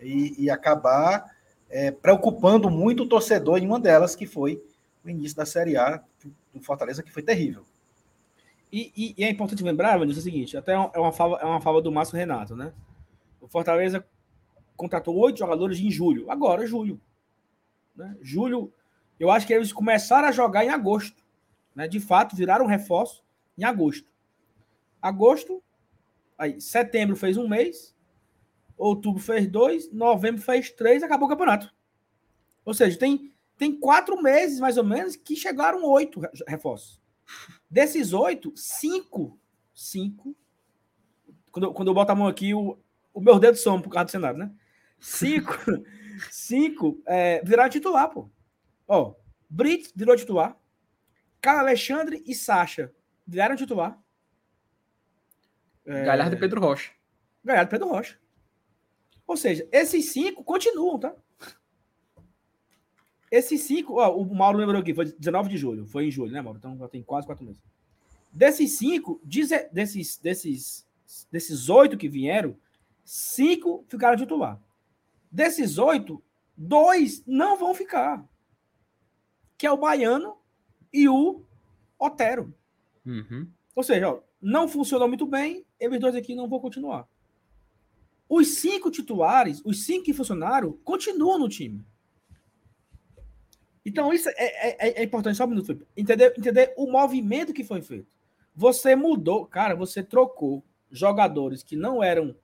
[0.00, 1.34] e, e acabar
[1.68, 4.62] é, preocupando muito o torcedor em uma delas, que foi
[5.04, 6.02] o início da Série A
[6.52, 7.64] do Fortaleza, que foi terrível.
[8.70, 11.44] E, e, e, é importante lembrar, Vanilson, é o seguinte: até é uma fala, é
[11.44, 12.72] uma fala do Márcio Renato, né?
[13.40, 14.06] O Fortaleza
[14.76, 16.30] contratou oito jogadores em julho.
[16.30, 17.00] Agora, julho.
[17.96, 18.16] Né?
[18.20, 18.72] Julho,
[19.18, 21.24] eu acho que eles começaram a jogar em agosto.
[21.74, 21.88] Né?
[21.88, 23.24] De fato, viraram reforço
[23.56, 24.08] em agosto.
[25.02, 25.62] Agosto,
[26.36, 27.94] aí, setembro fez um mês,
[28.76, 31.74] outubro fez dois, novembro fez três, acabou o campeonato.
[32.64, 37.00] Ou seja, tem, tem quatro meses, mais ou menos, que chegaram oito reforços.
[37.70, 39.38] Desses oito, cinco,
[39.74, 40.36] cinco,
[41.50, 42.78] quando, eu, quando eu boto a mão aqui, o,
[43.12, 44.50] o meu dedo some por causa do Senado, né?
[44.98, 45.52] Cinco,
[46.30, 48.30] cinco é, viraram titular, pô.
[48.86, 49.14] Ó,
[49.48, 50.56] Brits virou titular.
[51.40, 52.92] Carlos Alexandre e Sacha
[53.26, 53.98] viraram titular.
[55.86, 56.04] É...
[56.04, 56.90] Galhardo e Pedro Rocha.
[57.44, 58.18] Galhardo e Pedro Rocha.
[59.26, 61.14] Ou seja, esses cinco continuam, tá?
[63.30, 66.40] Esses cinco, ó, o Mauro lembrou aqui, foi 19 de julho, foi em julho, né,
[66.40, 66.58] Mauro?
[66.58, 67.62] Então já tem quase quatro meses.
[68.32, 70.86] Desses cinco, desses, desses,
[71.30, 72.56] desses oito que vieram,
[73.04, 74.60] cinco ficaram titular.
[75.30, 76.22] Desses oito,
[76.56, 78.26] dois não vão ficar.
[79.56, 80.36] Que é o Baiano
[80.92, 81.42] e o
[81.98, 82.54] Otero.
[83.04, 83.48] Uhum.
[83.74, 87.08] Ou seja, ó, não funcionou muito bem, eles dois aqui não vão continuar.
[88.28, 91.84] Os cinco titulares, os cinco que funcionaram, continuam no time.
[93.84, 97.80] Então, isso é, é, é importante, só um minuto, entender, entender o movimento que foi
[97.80, 98.06] feito.
[98.54, 102.34] Você mudou, cara, você trocou jogadores que não eram.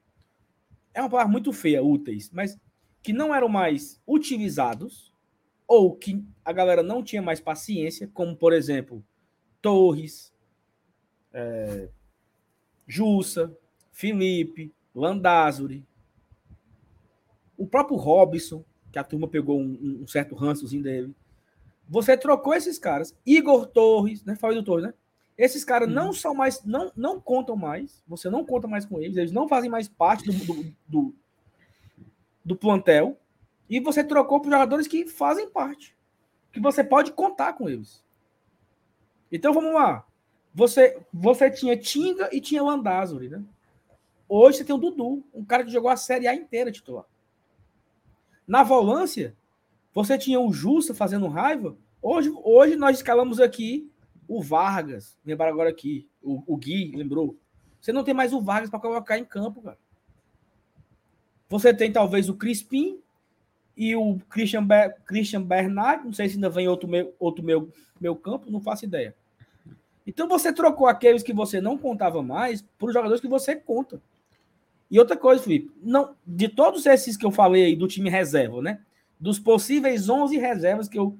[0.92, 2.58] É uma palavra muito feia, úteis, mas
[3.02, 5.12] que não eram mais utilizados,
[5.66, 9.04] ou que a galera não tinha mais paciência, como, por exemplo,
[9.60, 10.32] Torres,
[11.32, 11.88] é,
[12.86, 13.56] Jussa,
[13.90, 15.84] Felipe, Landázuri,
[17.56, 21.14] o próprio Robson, que a turma pegou um, um certo rançozinho dele.
[21.88, 24.36] Você trocou esses caras, Igor Torres, né?
[24.36, 24.94] Falei do Torres, né?
[25.36, 26.12] Esses caras não uhum.
[26.12, 29.68] são mais, não, não contam mais, você não conta mais com eles, eles não fazem
[29.68, 31.14] mais parte do, do, do,
[32.44, 33.18] do plantel.
[33.68, 35.96] E você trocou por jogadores que fazem parte,
[36.52, 38.04] que você pode contar com eles.
[39.30, 40.06] Então vamos lá.
[40.54, 43.42] Você, você tinha Tinga e tinha Landázuri, né?
[44.28, 47.04] Hoje você tem o Dudu, um cara que jogou a Série A inteira titular.
[48.46, 49.36] Na volância,
[49.94, 51.76] você tinha o Justa fazendo raiva.
[52.02, 53.88] Hoje, hoje nós escalamos aqui
[54.26, 55.16] o Vargas.
[55.24, 56.08] Lembrar agora aqui.
[56.20, 57.38] O, o Gui, lembrou?
[57.80, 59.78] Você não tem mais o Vargas para colocar em campo, cara.
[61.48, 62.98] Você tem talvez o Crispim
[63.76, 66.04] e o Christian, Ber Christian Bernard.
[66.04, 69.14] Não sei se ainda vem outro meu, outro meu, meu campo, não faço ideia.
[70.06, 74.02] Então você trocou aqueles que você não contava mais por jogadores que você conta.
[74.90, 78.60] E outra coisa, Felipe, não, de todos esses que eu falei aí do time reserva,
[78.60, 78.80] né?
[79.24, 81.18] Dos possíveis 11 reservas que eu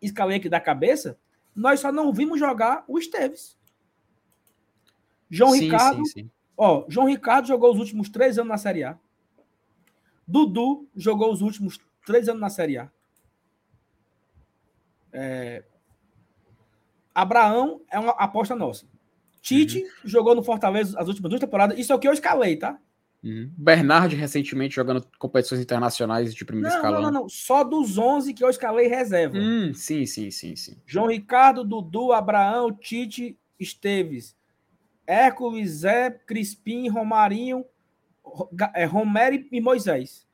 [0.00, 1.18] escalei aqui da cabeça,
[1.54, 3.58] nós só não vimos jogar o Esteves.
[5.28, 6.06] João sim, Ricardo.
[6.06, 6.30] Sim, sim.
[6.56, 8.98] Ó, João Ricardo jogou os últimos três anos na Série A.
[10.26, 12.90] Dudu jogou os últimos três anos na Série A.
[15.12, 15.62] É...
[17.14, 18.86] Abraão é uma aposta nossa.
[19.42, 19.90] Tite uhum.
[20.04, 21.78] jogou no Fortaleza as últimas duas temporadas.
[21.78, 22.80] Isso é o que eu escalei, tá?
[23.24, 23.50] Uhum.
[23.56, 27.00] Bernard recentemente jogando competições internacionais de primeiro não, escalão.
[27.00, 27.28] Não, não, não.
[27.28, 29.38] Só dos 11 que eu escalei reserva.
[29.38, 30.76] Hum, sim, sim, sim, sim.
[30.84, 34.36] João Ricardo, Dudu, Abraão, Tite, Esteves,
[35.06, 37.64] Hércules, Zé, Crispim, Romarinho,
[38.74, 40.26] é, Romero e Moisés.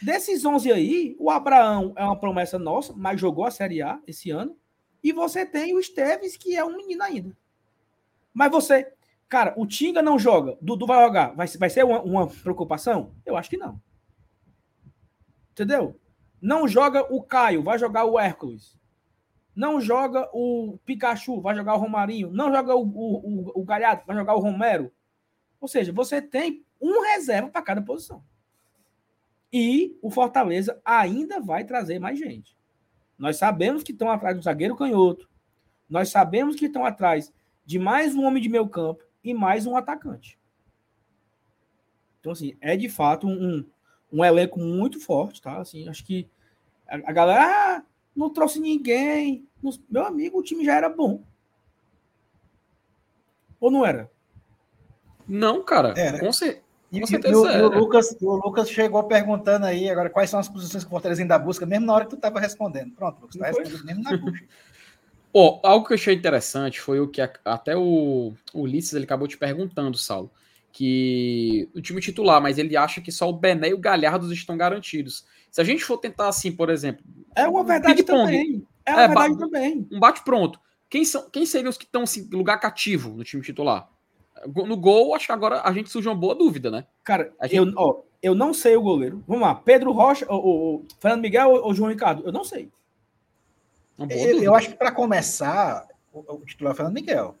[0.00, 4.30] Desses 11 aí, o Abraão é uma promessa nossa, mas jogou a Série A esse
[4.30, 4.56] ano.
[5.02, 7.36] E você tem o Esteves, que é um menino ainda.
[8.32, 8.92] Mas você,
[9.30, 11.34] cara, o Tinga não joga, Dudu vai jogar.
[11.34, 13.14] Vai, vai ser uma, uma preocupação?
[13.24, 13.80] Eu acho que não.
[15.52, 15.98] Entendeu?
[16.42, 18.76] Não joga o Caio, vai jogar o Hércules.
[19.54, 22.30] Não joga o Pikachu, vai jogar o Romarinho.
[22.32, 24.90] Não joga o, o, o, o Galhardo, vai jogar o Romero.
[25.60, 28.24] Ou seja, você tem um reserva para cada posição.
[29.52, 32.56] E o Fortaleza ainda vai trazer mais gente.
[33.16, 35.28] Nós sabemos que estão atrás do zagueiro canhoto.
[35.88, 37.32] Nós sabemos que estão atrás
[37.64, 40.38] de mais um homem de meio campo e mais um atacante.
[42.20, 43.64] Então, assim, é de fato um,
[44.12, 45.58] um elenco muito forte, tá?
[45.58, 46.28] Assim, acho que
[46.86, 47.82] a, a galera ah,
[48.14, 49.46] não trouxe ninguém.
[49.88, 51.22] Meu amigo, o time já era bom.
[53.58, 54.10] Ou não era?
[55.28, 55.94] Não, cara.
[55.96, 56.18] Era.
[56.18, 57.34] Com, cer e, com certeza.
[57.34, 60.82] E o, e o, Lucas, o Lucas chegou perguntando aí agora quais são as posições
[60.82, 62.92] que o Fortaleza ainda busca, mesmo na hora que tu estava respondendo.
[62.94, 64.46] Pronto, Lucas, tá respondendo mesmo na busca.
[65.32, 69.04] Pô, algo que eu achei interessante foi o que a, até o, o Ulisses ele
[69.04, 70.30] acabou te perguntando, Saulo,
[70.72, 74.56] que o time titular, mas ele acha que só o Bené e o Galhardos estão
[74.56, 75.24] garantidos.
[75.50, 77.04] Se a gente for tentar assim, por exemplo.
[77.34, 78.66] É uma verdade também.
[78.84, 79.88] É uma é, verdade também.
[79.90, 80.60] Um bate-pronto.
[80.88, 83.88] Quem, são, quem seriam os que estão assim, lugar cativo no time titular?
[84.46, 86.86] No gol, acho que agora a gente surge uma boa dúvida, né?
[87.04, 87.56] Cara, gente...
[87.56, 89.22] eu, ó, eu não sei o goleiro.
[89.28, 92.24] Vamos lá, Pedro Rocha, ou, Fernando Miguel ou, ou João Ricardo?
[92.24, 92.70] Eu não sei.
[94.08, 97.36] Eu, eu, acho que para começar, o, o, titular é o Fernando Miguel.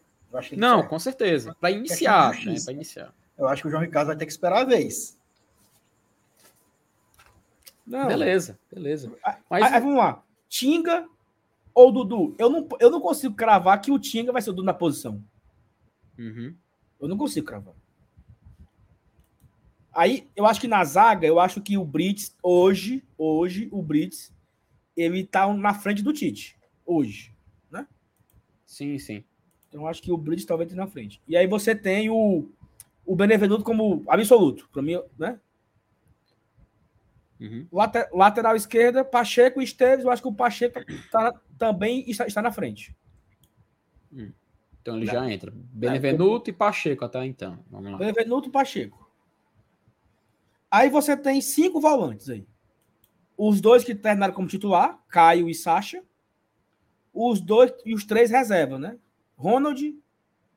[0.56, 1.56] não, com certeza.
[1.58, 2.56] Para iniciar, né?
[2.62, 3.14] Para iniciar.
[3.38, 5.18] Eu acho que o João Ricardo vai ter que esperar a vez.
[7.86, 8.06] Não.
[8.06, 9.10] Beleza, beleza.
[9.48, 10.22] Mas aí, vamos lá.
[10.48, 11.08] Tinga
[11.74, 12.34] ou Dudu?
[12.38, 15.24] Eu não, eu não consigo cravar que o Tinga vai ser o Dudu na posição.
[16.18, 16.54] Uhum.
[17.00, 17.74] Eu não consigo cravar.
[19.92, 24.32] Aí, eu acho que na zaga, eu acho que o Brits, hoje, hoje, o Brits,
[25.00, 26.58] ele tá na frente do Tite.
[26.84, 27.34] Hoje,
[27.70, 27.86] né?
[28.66, 29.24] Sim, sim.
[29.68, 31.22] Então, acho que o Brits talvez esteja na frente.
[31.28, 32.50] E aí você tem o,
[33.06, 35.38] o Benevenuto como absoluto, para mim, né?
[37.40, 37.66] Uhum.
[37.72, 40.04] Later, lateral esquerda, Pacheco e Esteves.
[40.04, 42.94] Eu acho que o Pacheco tá, também está, está na frente.
[44.12, 44.32] Hum.
[44.82, 45.52] Então ele já entra.
[45.54, 47.64] Benevenuto é, e Pacheco até então.
[47.70, 47.98] Vamos lá.
[47.98, 49.10] Benevenuto e Pacheco.
[50.70, 52.46] Aí você tem cinco volantes aí.
[53.42, 56.04] Os dois que terminaram como titular, Caio e Sacha.
[57.10, 58.98] Os dois e os três reserva, né?
[59.34, 59.98] Ronald,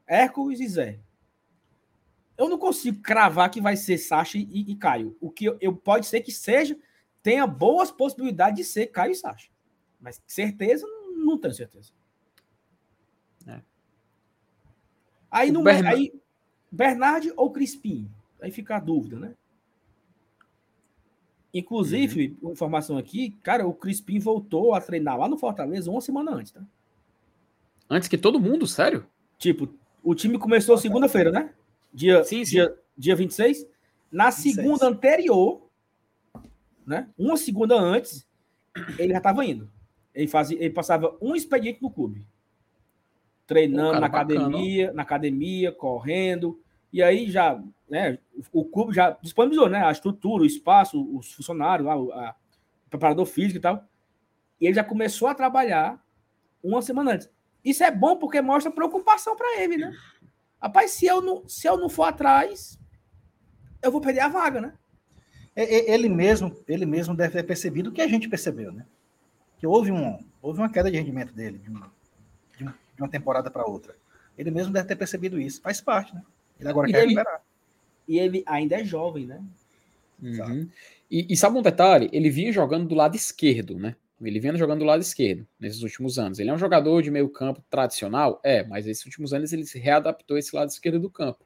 [0.05, 0.99] Hércules e Zé.
[2.37, 5.15] Eu não consigo cravar que vai ser Sacha e, e Caio.
[5.21, 6.77] O que eu, eu, pode ser que seja,
[7.21, 9.49] tenha boas possibilidades de ser Caio e Sacha.
[9.97, 11.93] Mas certeza, não tenho certeza.
[13.47, 13.61] É.
[15.31, 15.95] Aí, no, Bernard...
[15.95, 16.21] aí
[16.69, 18.11] Bernard ou Crispim?
[18.41, 19.35] Aí fica a dúvida, né?
[21.53, 22.51] Inclusive, uhum.
[22.51, 26.61] informação aqui, cara, o Crispim voltou a treinar lá no Fortaleza uma semana antes, tá?
[27.89, 29.05] Antes que todo mundo, sério?
[29.37, 29.69] Tipo,
[30.03, 31.53] o time começou segunda-feira, né?
[31.93, 32.51] Dia, sim, sim.
[32.51, 33.67] Dia, dia 26.
[34.11, 34.55] Na 26.
[34.55, 35.69] segunda anterior,
[36.85, 37.09] né?
[37.17, 38.27] Uma segunda antes,
[38.97, 39.69] ele já estava indo.
[40.13, 42.25] Ele, fazia, ele passava um expediente no clube
[43.45, 44.95] treinando na academia, bacana.
[44.95, 46.59] na academia, correndo.
[46.93, 48.19] E aí já, né,
[48.51, 52.35] o clube já disponibilizou, né, a estrutura, o espaço, os funcionários, lá, a,
[52.85, 53.83] o preparador físico e tal.
[54.61, 56.01] E ele já começou a trabalhar
[56.63, 57.29] uma semana antes.
[57.65, 59.91] Isso é bom porque mostra preocupação para ele, né?
[60.61, 62.79] Rapaz, se eu não, se eu não for atrás,
[63.81, 64.73] eu vou perder a vaga, né?
[65.55, 68.85] Ele mesmo, ele mesmo deve ter percebido o que a gente percebeu, né?
[69.57, 71.91] Que houve, um, houve uma queda de rendimento dele, de uma
[72.95, 73.95] de uma temporada para outra.
[74.37, 75.61] Ele mesmo deve ter percebido isso.
[75.61, 76.23] Faz parte, né?
[76.63, 77.41] Ele agora e quer ele, recuperar.
[78.07, 79.41] E ele ainda é jovem, né?
[80.21, 80.69] Uhum.
[81.11, 82.09] E, e, sabe um detalhe?
[82.13, 83.95] Ele vinha jogando do lado esquerdo, né?
[84.21, 86.39] Ele vinha jogando do lado esquerdo nesses últimos anos.
[86.39, 88.39] Ele é um jogador de meio campo tradicional?
[88.43, 91.45] É, mas esses últimos anos ele se readaptou a esse lado esquerdo do campo.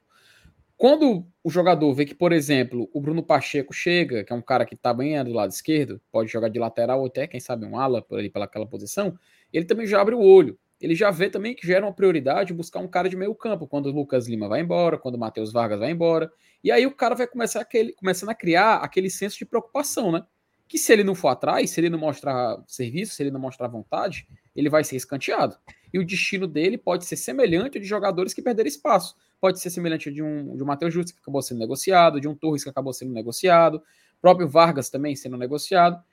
[0.77, 4.63] Quando o jogador vê que, por exemplo, o Bruno Pacheco chega, que é um cara
[4.63, 7.79] que tá bem do lado esquerdo, pode jogar de lateral ou até, quem sabe, um
[7.79, 9.17] ala por ali pelaquela posição,
[9.51, 12.79] ele também já abre o olho ele já vê também que gera uma prioridade buscar
[12.79, 15.79] um cara de meio campo, quando o Lucas Lima vai embora, quando o Matheus Vargas
[15.79, 16.31] vai embora.
[16.63, 20.23] E aí o cara vai começar aquele, começando a criar aquele senso de preocupação, né?
[20.67, 23.67] que se ele não for atrás, se ele não mostrar serviço, se ele não mostrar
[23.67, 25.55] vontade, ele vai ser escanteado.
[25.93, 29.15] E o destino dele pode ser semelhante ao de jogadores que perderam espaço.
[29.39, 32.35] Pode ser semelhante de um, de um Matheus Justo, que acabou sendo negociado, de um
[32.35, 33.81] Torres, que acabou sendo negociado,
[34.21, 36.03] próprio Vargas também sendo negociado.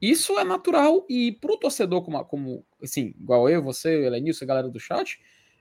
[0.00, 4.48] Isso é natural e para o torcedor, como, como assim, igual eu, você, Elenilson, a
[4.48, 5.20] galera do chat,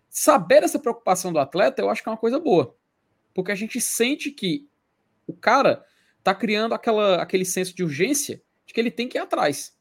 [0.10, 2.76] saber essa preocupação do atleta, eu acho que é uma coisa boa.
[3.34, 4.68] Porque a gente sente que
[5.28, 5.86] o cara
[6.24, 9.78] tá criando aquela, aquele senso de urgência de que ele tem que ir atrás.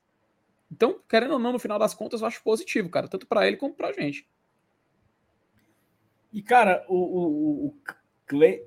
[0.71, 3.57] Então, querendo ou não, no final das contas, eu acho positivo, cara, tanto para ele
[3.57, 4.29] como para a gente.
[6.33, 7.75] E, cara, o, o, o
[8.27, 8.63] Cle,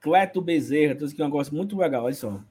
[0.00, 2.42] Cleto Bezerra trouxe aqui um negócio muito legal, olha só.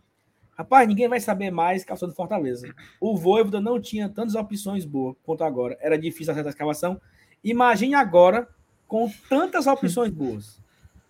[0.58, 2.74] Rapaz, ninguém vai saber mais calçado Fortaleza.
[3.00, 5.78] O Voivoda não tinha tantas opções boas quanto agora.
[5.80, 7.00] Era difícil acertar a escavação.
[7.44, 8.48] Imagine agora
[8.88, 10.60] com tantas opções boas.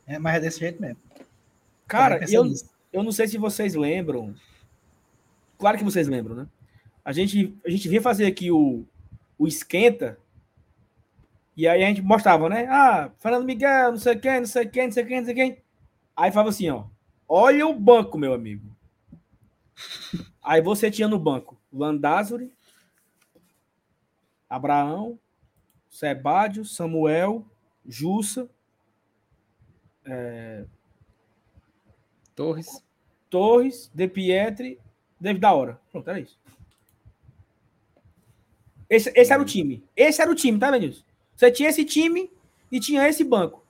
[0.05, 0.97] É, mas é desse jeito mesmo.
[1.87, 2.43] Cara, eu,
[2.91, 4.35] eu não sei se vocês lembram.
[5.57, 6.47] Claro que vocês lembram, né?
[7.05, 8.83] A gente, a gente vinha fazer aqui o,
[9.39, 10.17] o esquenta.
[11.55, 12.67] E aí a gente mostrava, né?
[12.69, 15.57] Ah, Fernando Miguel, não sei quem, não sei quem, não sei quem, não sei quem.
[16.17, 16.83] Aí falava assim, ó.
[17.29, 18.76] Olha o banco, meu amigo.
[20.41, 22.51] Aí você tinha no banco Landázuri,
[24.49, 25.19] Abraão,
[25.89, 27.45] Sebádio, Samuel,
[27.85, 28.49] Jussa,
[30.05, 30.65] é...
[32.35, 32.83] Torres,
[33.29, 34.79] Torres, De Pietri,
[35.19, 35.81] David da Hora.
[35.91, 36.37] Pronto, era isso.
[38.89, 39.83] Esse, esse era o time.
[39.95, 41.05] Esse era o time, tá, Vinícius?
[41.35, 42.31] Você tinha esse time
[42.71, 43.63] e tinha esse banco.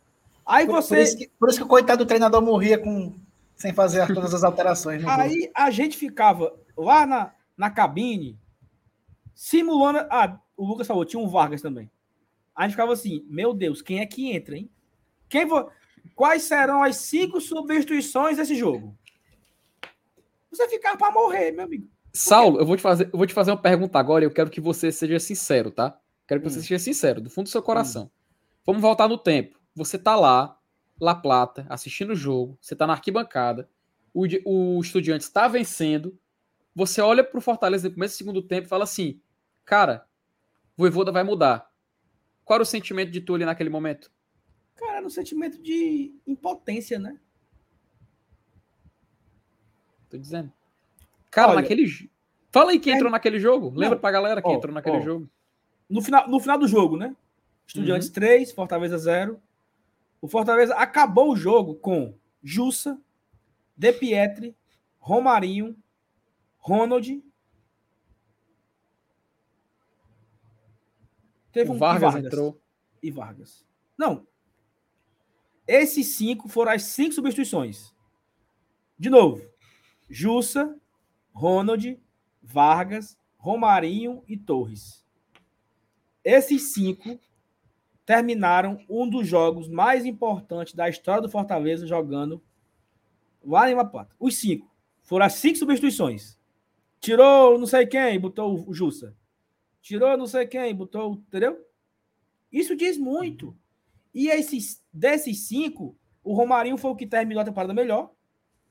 [0.46, 0.96] Aí por, você.
[0.96, 3.14] Por isso, que, por isso que o coitado do treinador morria com,
[3.58, 5.04] sem fazer todas as alterações.
[5.06, 8.40] Aí a gente ficava lá na, na cabine,
[9.34, 10.08] simulando.
[10.12, 11.90] Ah, o Lucas falou, tinha um Vargas também.
[12.56, 14.70] Aí a gente ficava assim: Meu Deus, quem é que entra, hein?
[15.28, 15.70] Quem vo...
[16.16, 18.96] Quais serão as cinco substituições desse jogo?
[20.50, 21.88] Você ficava para morrer, meu amigo.
[22.14, 24.50] Saulo, eu vou te fazer, eu vou te fazer uma pergunta agora e eu quero
[24.50, 26.00] que você seja sincero, tá?
[26.28, 26.50] Quero que hum.
[26.50, 28.06] você seja sincero, do fundo do seu coração.
[28.06, 28.10] Hum.
[28.66, 29.60] Vamos voltar no tempo.
[29.76, 30.57] Você tá lá,
[31.00, 33.70] La Plata, assistindo o jogo, você tá na arquibancada,
[34.14, 36.18] o, o Estudiante está vencendo,
[36.74, 39.22] você olha pro Fortaleza no começo do segundo tempo e fala assim,
[39.64, 40.08] cara,
[40.76, 41.72] o Voivoda vai mudar.
[42.44, 44.12] Qual era o sentimento de ali naquele momento?
[44.76, 47.20] Cara, era um sentimento de impotência, né?
[50.10, 50.52] Tô dizendo.
[51.30, 52.10] Cara, Olha, naquele.
[52.52, 52.96] Fala aí quem é...
[52.96, 53.70] entrou naquele jogo.
[53.70, 55.30] Lembra não, pra galera quem ó, entrou naquele ó, jogo.
[55.90, 57.16] No final, no final do jogo, né?
[57.66, 58.14] Estudiantes uhum.
[58.14, 59.42] 3, Fortaleza 0.
[60.22, 63.00] O Fortaleza acabou o jogo com Jussa,
[63.76, 64.56] De Pietri,
[65.00, 65.78] Romarinho,
[66.58, 67.24] Ronald.
[71.52, 72.62] Teve um Vargas, Vargas entrou.
[73.02, 73.66] E Vargas.
[73.98, 74.28] Não.
[75.68, 77.94] Esses cinco foram as cinco substituições.
[78.98, 79.48] De novo,
[80.10, 80.80] Jussa,
[81.32, 82.00] Ronald,
[82.42, 85.06] Vargas, Romarinho e Torres.
[86.24, 87.20] Esses cinco
[88.08, 92.42] terminaram um dos jogos mais importantes da história do Fortaleza jogando
[93.44, 94.16] lá em La Plata.
[94.18, 94.74] Os cinco.
[95.04, 96.40] Foram as cinco substituições.
[97.02, 99.14] Tirou não sei quem, botou o Jussa.
[99.82, 101.60] Tirou não sei quem, botou, entendeu?
[102.50, 103.54] Isso diz muito.
[104.14, 105.94] E esses, desses cinco,
[106.24, 108.12] o Romarinho foi o que terminou a temporada melhor.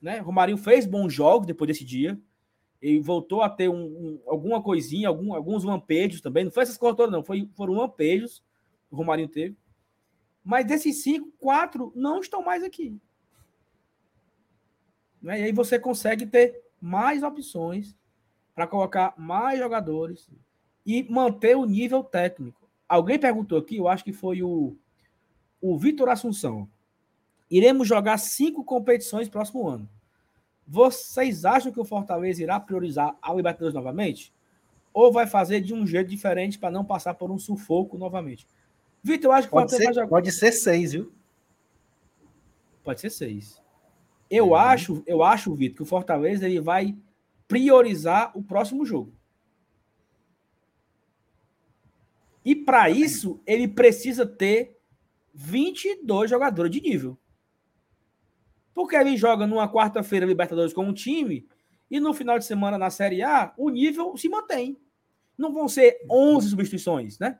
[0.01, 0.19] Né?
[0.19, 2.19] O Romarinho fez bons jogos depois desse dia.
[2.81, 6.43] Ele voltou a ter um, um, alguma coisinha, algum, alguns lampejos também.
[6.43, 7.23] Não foi essas coisas não.
[7.23, 8.41] Foi, foram lampejos
[8.89, 9.57] o Romarinho teve.
[10.43, 12.99] Mas desses cinco, quatro não estão mais aqui.
[15.21, 15.41] Né?
[15.41, 17.95] E aí você consegue ter mais opções
[18.55, 20.29] para colocar mais jogadores
[20.85, 22.67] e manter o nível técnico.
[22.87, 24.75] Alguém perguntou aqui, eu acho que foi o,
[25.61, 26.69] o Vitor Assunção.
[27.51, 29.89] Iremos jogar cinco competições próximo ano.
[30.65, 34.33] Vocês acham que o Fortaleza irá priorizar a Libertadores novamente?
[34.93, 38.47] Ou vai fazer de um jeito diferente para não passar por um sufoco novamente?
[39.03, 40.07] Vitor, eu acho que pode ser, jogar...
[40.07, 41.11] pode ser seis, viu?
[42.83, 43.61] Pode ser seis.
[44.29, 44.55] Eu uhum.
[44.55, 46.95] acho, eu acho, Vitor, que o Fortaleza ele vai
[47.47, 49.13] priorizar o próximo jogo.
[52.43, 54.79] E para isso, ele precisa ter
[55.33, 57.17] 22 jogadores de nível.
[58.73, 61.47] Porque ele joga numa quarta-feira Libertadores com um time
[61.91, 64.77] e no final de semana na Série A o nível se mantém.
[65.37, 67.39] Não vão ser 11 substituições, né?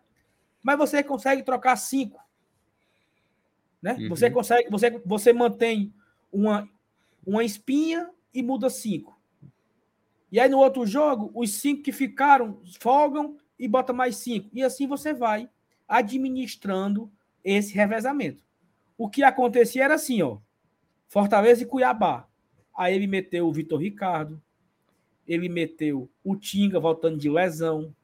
[0.68, 2.22] Mas você consegue trocar cinco.
[3.82, 3.94] Né?
[3.94, 4.10] Uhum.
[4.10, 5.94] Você consegue, você, você mantém
[6.30, 6.70] uma,
[7.26, 9.18] uma espinha e muda cinco.
[10.30, 14.50] E aí no outro jogo, os cinco que ficaram folgam e bota mais cinco.
[14.52, 15.50] E assim você vai
[15.88, 17.10] administrando
[17.46, 18.44] esse revezamento.
[18.98, 20.38] O que acontecia era assim, ó.
[21.08, 22.28] Fortaleza e Cuiabá.
[22.76, 24.44] Aí ele meteu o Vitor Ricardo,
[25.26, 27.96] ele meteu o Tinga voltando de lesão.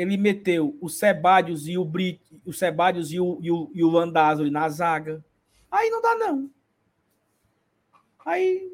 [0.00, 4.06] Ele meteu o Sebadios e o Brit, o Sebadios e o, e o, e o
[4.50, 5.22] na zaga.
[5.70, 6.50] Aí não dá, não.
[8.24, 8.66] Aí.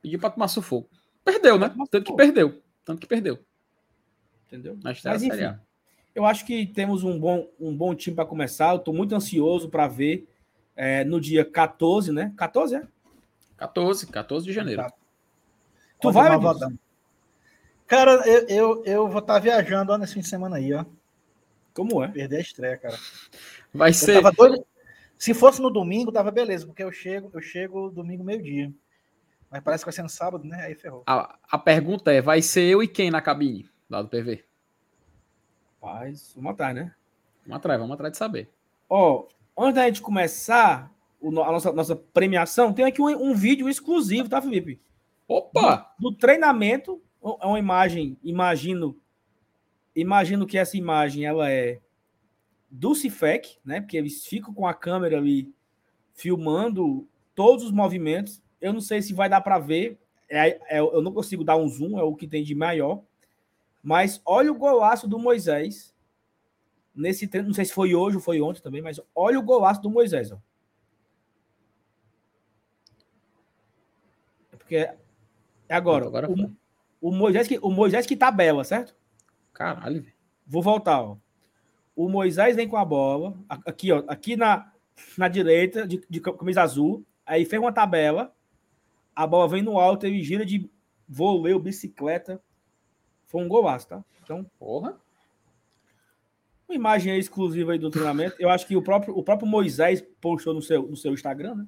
[0.00, 0.88] Pediu pra tomar sufoco.
[1.24, 1.74] Perdeu, né?
[1.90, 2.62] Tanto que perdeu.
[2.84, 3.36] Tanto que perdeu.
[4.46, 4.78] Entendeu?
[4.80, 5.58] Mas, Mas enfim,
[6.14, 8.72] eu acho que temos um bom, um bom time para começar.
[8.72, 10.28] Eu tô muito ansioso para ver
[10.76, 12.32] é, no dia 14, né?
[12.36, 12.86] 14, é?
[13.56, 14.82] 14, 14 de janeiro.
[14.82, 14.92] Tá.
[16.00, 16.30] Tu vai,
[17.86, 20.84] Cara, eu, eu, eu vou estar tá viajando ó, nesse fim de semana aí, ó.
[21.74, 22.08] Como é?
[22.08, 22.98] Perder a estreia, cara.
[23.72, 24.22] Vai eu ser.
[24.32, 24.66] Doido...
[25.18, 28.72] Se fosse no domingo, tava beleza, porque eu chego, eu chego domingo meio-dia.
[29.50, 30.64] Mas parece que vai ser no sábado, né?
[30.64, 31.04] Aí ferrou.
[31.06, 34.44] A, a pergunta é: vai ser eu e quem na cabine lá do PV?
[35.80, 36.94] Paz, vamos atrás, né?
[37.44, 38.50] Vamos atrás, vamos atrás de saber.
[38.88, 39.26] Ó,
[39.56, 44.28] antes da gente começar o, a nossa, nossa premiação, tem aqui um, um vídeo exclusivo,
[44.28, 44.80] tá, Felipe?
[45.28, 45.94] Opa!
[45.98, 47.00] Do, do, treinamento.
[47.22, 48.98] É uma imagem, imagino.
[49.94, 51.80] Imagino que essa imagem ela é
[52.68, 53.80] do Cifec, né?
[53.80, 55.54] Porque eles ficam com a câmera ali
[56.14, 58.42] filmando todos os movimentos.
[58.60, 59.98] Eu não sei se vai dar para ver.
[60.28, 63.02] É, é, eu não consigo dar um zoom, é o que tem de maior.
[63.82, 65.94] Mas olha o golaço do Moisés
[66.94, 67.48] nesse treino.
[67.48, 70.32] Não sei se foi hoje ou foi ontem também, mas olha o golaço do Moisés.
[70.32, 70.38] Ó.
[74.50, 74.96] Porque é
[75.68, 76.50] agora, agora o,
[77.02, 78.94] o, Moisés que, o Moisés que tabela, certo?
[79.52, 80.06] Caralho.
[80.46, 81.16] Vou voltar, ó.
[81.96, 84.72] O Moisés vem com a bola, aqui, ó, aqui na,
[85.18, 87.04] na direita, de, de camisa azul.
[87.26, 88.34] Aí fez uma tabela,
[89.14, 90.70] a bola vem no alto, ele gira de
[91.08, 92.40] voleio, bicicleta.
[93.26, 94.04] Foi um golaço, tá?
[94.22, 94.96] Então, porra.
[96.68, 98.36] Uma imagem exclusiva aí do treinamento.
[98.38, 101.66] Eu acho que o próprio, o próprio Moisés postou no seu, no seu Instagram, né?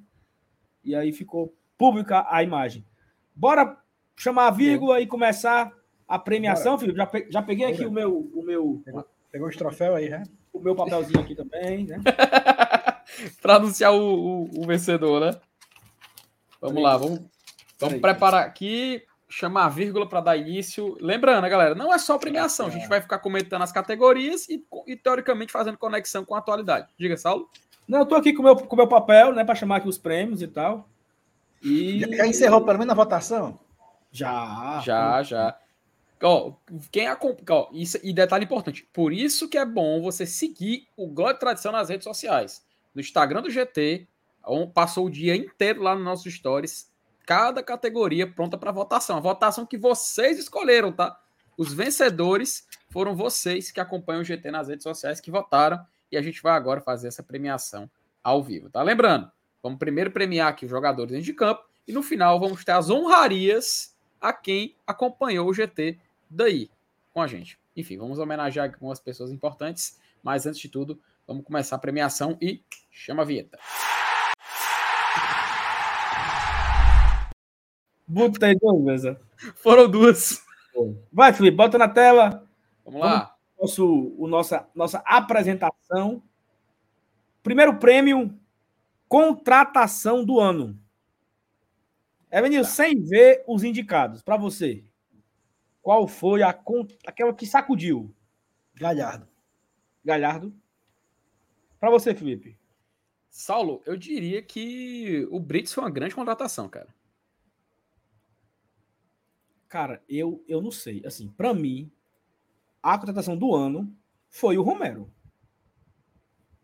[0.83, 2.87] E aí ficou pública a imagem.
[3.35, 3.84] Bora
[4.17, 5.73] chamar a vírgula e começar
[6.07, 6.95] a premiação, filho.
[6.95, 7.27] Já, pe...
[7.31, 8.31] já peguei aqui o meu.
[8.35, 10.23] O meu pegou, pegou os troféus aí, né?
[10.53, 11.99] O meu papelzinho aqui também, né?
[13.41, 15.41] para anunciar o, o, o, vencedor, né?
[16.61, 17.21] Vamos lá, vamos,
[17.79, 20.97] vamos preparar aqui, chamar a vírgula para dar início.
[21.01, 24.65] Lembrando, né, galera, não é só premiação, a gente vai ficar comentando as categorias e,
[24.87, 26.89] e teoricamente fazendo conexão com a atualidade.
[26.99, 27.51] Diga, Saulo.
[27.87, 30.41] Não, eu tô aqui com meu, o meu papel, né, para chamar aqui os prêmios
[30.41, 30.89] e tal.
[31.63, 32.01] E...
[32.01, 33.59] Já, já encerrou pelo menos a votação?
[34.15, 34.81] Já.
[34.85, 35.59] Já, já.
[36.23, 36.55] Ó,
[36.91, 41.39] quem acompanha, isso, e detalhe importante, por isso que é bom você seguir o Glória
[41.39, 42.65] Tradição nas redes sociais.
[42.95, 44.09] No Instagram do GT,
[44.73, 46.91] passou o dia inteiro lá nos nossos stories,
[47.27, 49.19] cada categoria pronta para votação.
[49.19, 51.21] A votação que vocês escolheram, tá?
[51.59, 56.23] Os vencedores foram vocês que acompanham o GT nas redes sociais que votaram e a
[56.23, 57.91] gente vai agora fazer essa premiação
[58.23, 58.83] ao vivo, tá?
[58.83, 59.31] Lembrando,
[59.65, 62.91] Vamos primeiro premiar aqui os jogadores dentro de campo e no final vamos ter as
[62.91, 63.94] honrarias
[64.25, 65.99] a quem acompanhou o GT
[66.31, 66.71] daí
[67.13, 67.59] com a gente.
[67.77, 72.63] Enfim, vamos homenagear algumas pessoas importantes, mas antes de tudo, vamos começar a premiação e
[72.91, 73.59] chama a vinheta.
[78.07, 79.03] Botei duas,
[79.57, 80.43] Foram duas.
[81.13, 82.49] Vai, Felipe, bota na tela.
[82.83, 83.37] Vamos lá.
[83.61, 86.23] Nosso, o nossa, nossa apresentação.
[87.43, 88.35] Primeiro prêmio
[89.07, 90.83] Contratação do ano.
[92.37, 92.69] Evanil, tá.
[92.69, 94.85] sem ver os indicados, para você,
[95.81, 96.49] qual foi a
[97.07, 98.13] aquela que sacudiu?
[98.75, 99.29] Galhardo.
[100.05, 100.53] Galhardo.
[101.79, 102.59] Para você, Felipe.
[103.31, 106.93] Saulo, eu diria que o Brits foi uma grande contratação, cara.
[109.69, 111.03] Cara, eu, eu não sei.
[111.07, 111.91] Assim, para mim,
[112.83, 113.97] a contratação do ano
[114.29, 115.09] foi o Romero.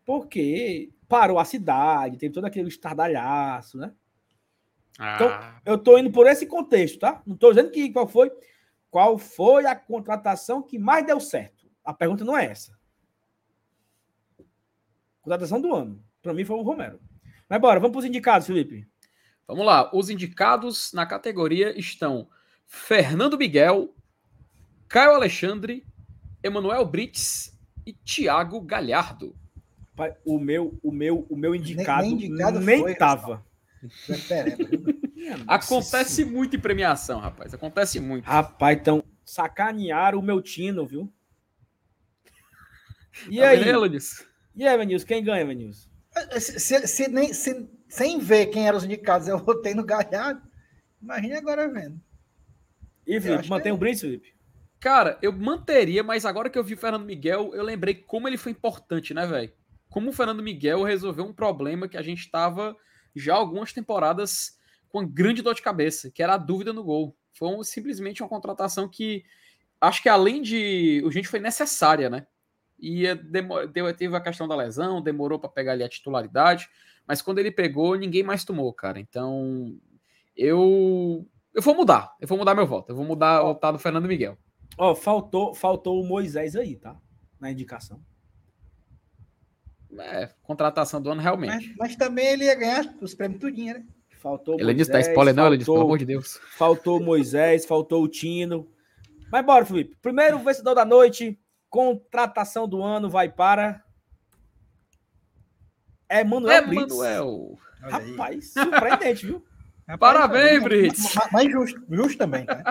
[0.04, 3.94] Porque parou a cidade, teve todo aquele estardalhaço, né?
[5.00, 5.14] Ah.
[5.16, 7.22] Então, eu tô indo por esse contexto, tá?
[7.26, 8.30] Não tô dizendo que qual foi
[8.90, 11.70] qual foi a contratação que mais deu certo.
[11.84, 12.78] A pergunta não é essa.
[15.22, 16.04] Contratação do ano.
[16.20, 17.00] Para mim foi o Romero.
[17.48, 18.86] Mas bora, vamos para os indicados, Felipe.
[19.46, 19.90] Vamos lá.
[19.94, 22.28] Os indicados na categoria estão
[22.66, 23.94] Fernando Miguel,
[24.88, 25.86] Caio Alexandre,
[26.42, 29.34] Emanuel Brits e Thiago Galhardo
[30.24, 33.44] o meu, o meu, o meu indicado nem, nem, indicado nem foi, tava.
[35.46, 37.52] Acontece muito em premiação, rapaz.
[37.52, 38.24] Acontece muito.
[38.24, 41.12] Rapaz, então sacanearam o meu tino, viu?
[43.28, 43.64] E tá aí?
[43.64, 43.98] Vendo,
[44.56, 45.88] e aí, Venils, quem ganha, Venils?
[46.40, 50.42] Se, se, nem, se, sem ver quem eram os indicados, eu votei no Galhardo.
[51.00, 52.00] Imagine agora vendo.
[53.06, 53.76] E, Felipe, mantém que...
[53.76, 54.34] o Brits, Felipe?
[54.78, 58.36] Cara, eu manteria, mas agora que eu vi o Fernando Miguel, eu lembrei como ele
[58.36, 59.52] foi importante, né, velho?
[59.90, 62.76] como o Fernando Miguel resolveu um problema que a gente estava
[63.14, 64.56] já algumas temporadas
[64.90, 67.16] com uma grande dor de cabeça, que era a dúvida no gol.
[67.32, 69.24] Foi um, simplesmente uma contratação que
[69.80, 72.26] acho que além de o gente foi necessária, né?
[72.78, 76.68] E deu, teve a questão da lesão, demorou para pegar ali a titularidade,
[77.06, 78.98] mas quando ele pegou, ninguém mais tomou, cara.
[78.98, 79.78] Então,
[80.36, 82.92] eu eu vou mudar, eu vou mudar meu voto.
[82.92, 84.38] Eu vou mudar o voto do Fernando Miguel.
[84.78, 86.96] Ó, oh, faltou, faltou o Moisés aí, tá?
[87.38, 88.00] Na indicação.
[89.98, 91.68] É, contratação do ano realmente.
[91.68, 93.84] Mas, mas também ele ia ganhar os prêmios tudinho, né?
[94.20, 94.68] Faltou ele Moisés.
[94.68, 96.38] Ele disse, tá spoiler não, ele disse, pelo amor de Deus.
[96.56, 98.68] Faltou o Moisés, faltou o Tino.
[99.32, 99.96] Mas bora, Felipe.
[100.02, 101.40] Primeiro vencedor da noite,
[101.70, 103.82] contratação do ano, vai para...
[106.10, 107.58] Emanuel Emanuel.
[107.80, 109.44] Rapaz, surpreendente, viu?
[109.98, 111.14] Parabéns, Brits.
[111.14, 112.44] Mas, mas justo, justo também.
[112.44, 112.62] Né?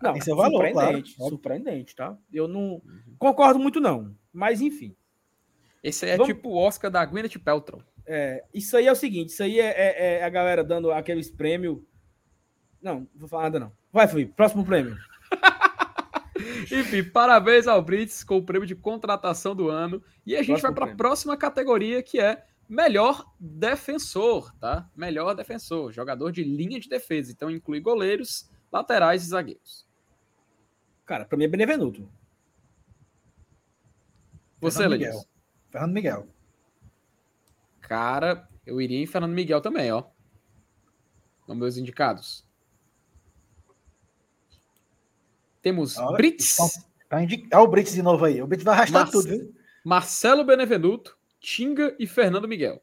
[0.00, 1.30] Não, Esse é o valor, surpreendente, claro.
[1.30, 2.16] surpreendente, tá?
[2.32, 2.80] Eu não
[3.18, 4.14] concordo muito, não.
[4.32, 4.94] Mas, enfim.
[5.82, 6.32] Esse é Vamos...
[6.32, 7.82] tipo o Oscar da Gwyneth Paltrow.
[8.06, 11.30] É, isso aí é o seguinte, isso aí é, é, é a galera dando aqueles
[11.30, 11.78] prêmios.
[12.80, 13.72] Não, não vou falar nada, não.
[13.92, 14.96] Vai, Felipe, próximo prêmio.
[16.70, 20.02] Enfim, parabéns ao Brits com o prêmio de contratação do ano.
[20.24, 24.88] E a gente próximo vai para a próxima categoria, que é melhor defensor, tá?
[24.94, 27.32] Melhor defensor, jogador de linha de defesa.
[27.32, 29.86] Então inclui goleiros, laterais e zagueiros.
[31.04, 32.08] Cara, para mim é Benevenuto.
[34.60, 35.24] Você, Miguel.
[35.70, 36.35] Fernando Miguel.
[37.86, 40.02] Cara, eu iria em Fernando Miguel também, ó.
[41.46, 42.44] Nos meus indicados.
[45.62, 46.56] Temos Olha, Brits.
[47.08, 47.48] Tá indic...
[47.54, 48.42] Olha o Brits de novo aí.
[48.42, 49.12] O Brits vai arrastar Mar...
[49.12, 49.54] tudo, viu?
[49.84, 52.82] Marcelo Benevenuto, Tinga e Fernando Miguel.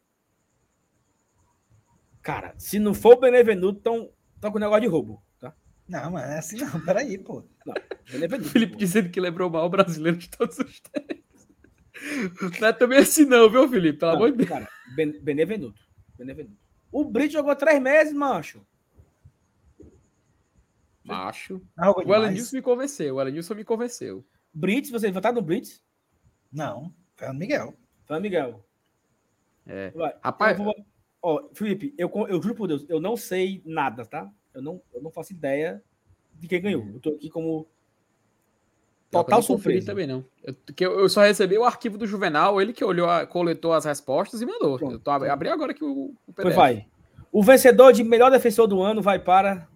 [2.21, 5.53] Cara, se não for o Benevenuto, estão com negócio de roubo, tá?
[5.85, 6.79] Não, mas é assim não.
[6.79, 7.43] Peraí, pô.
[7.65, 7.73] Não.
[8.05, 8.77] Felipe pô.
[8.77, 11.22] dizendo que lembrou mal o brasileiro de todos os tempos.
[12.59, 13.99] Não é também assim, não, viu, Felipe?
[13.99, 14.49] Pelo amor de Deus.
[14.49, 15.81] Cara, ben, Benevenuto.
[16.17, 16.57] Benevenuto.
[16.91, 18.65] O Brito jogou três meses, macho.
[21.03, 21.61] Macho.
[22.05, 23.15] o Elenilson me convenceu.
[23.15, 24.25] O Elenilson me convenceu.
[24.53, 25.83] Brits, você votar no Brits?
[26.51, 26.93] Não.
[27.15, 27.73] Fernando Miguel.
[28.05, 28.65] Fernando Miguel.
[29.65, 29.91] É.
[29.91, 30.15] Vai.
[30.23, 30.57] Rapaz.
[30.57, 30.73] Vou...
[31.21, 34.29] Ó, Felipe, eu, eu juro por Deus, eu não sei nada, tá?
[34.53, 35.81] Eu não, eu não faço ideia
[36.33, 36.85] de quem ganhou.
[36.87, 37.67] Eu tô aqui como
[39.13, 39.85] Total surpresa.
[39.85, 40.25] também não.
[40.43, 43.73] Eu, que eu, eu, só recebi o arquivo do Juvenal, ele que olhou, a, coletou
[43.73, 44.77] as respostas e mandou.
[44.77, 44.93] Pronto.
[44.93, 46.55] Eu tô, abri agora aqui o, o PDF.
[46.55, 46.85] vai.
[47.31, 49.67] O vencedor de melhor defensor do ano vai para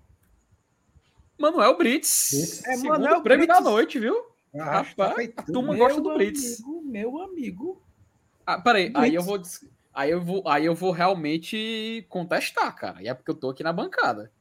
[1.37, 2.63] Manuel Brits.
[2.65, 3.63] É Segundo Manuel prêmio Brits.
[3.63, 4.25] da noite, viu?
[4.55, 6.61] Ah, Rapaz, a turma meu gosta do Brits.
[6.61, 7.81] Amigo, meu amigo.
[8.45, 9.41] Ah, peraí, aí eu vou
[9.93, 13.01] aí eu vou aí eu vou realmente contestar, cara.
[13.01, 14.31] E é porque eu tô aqui na bancada.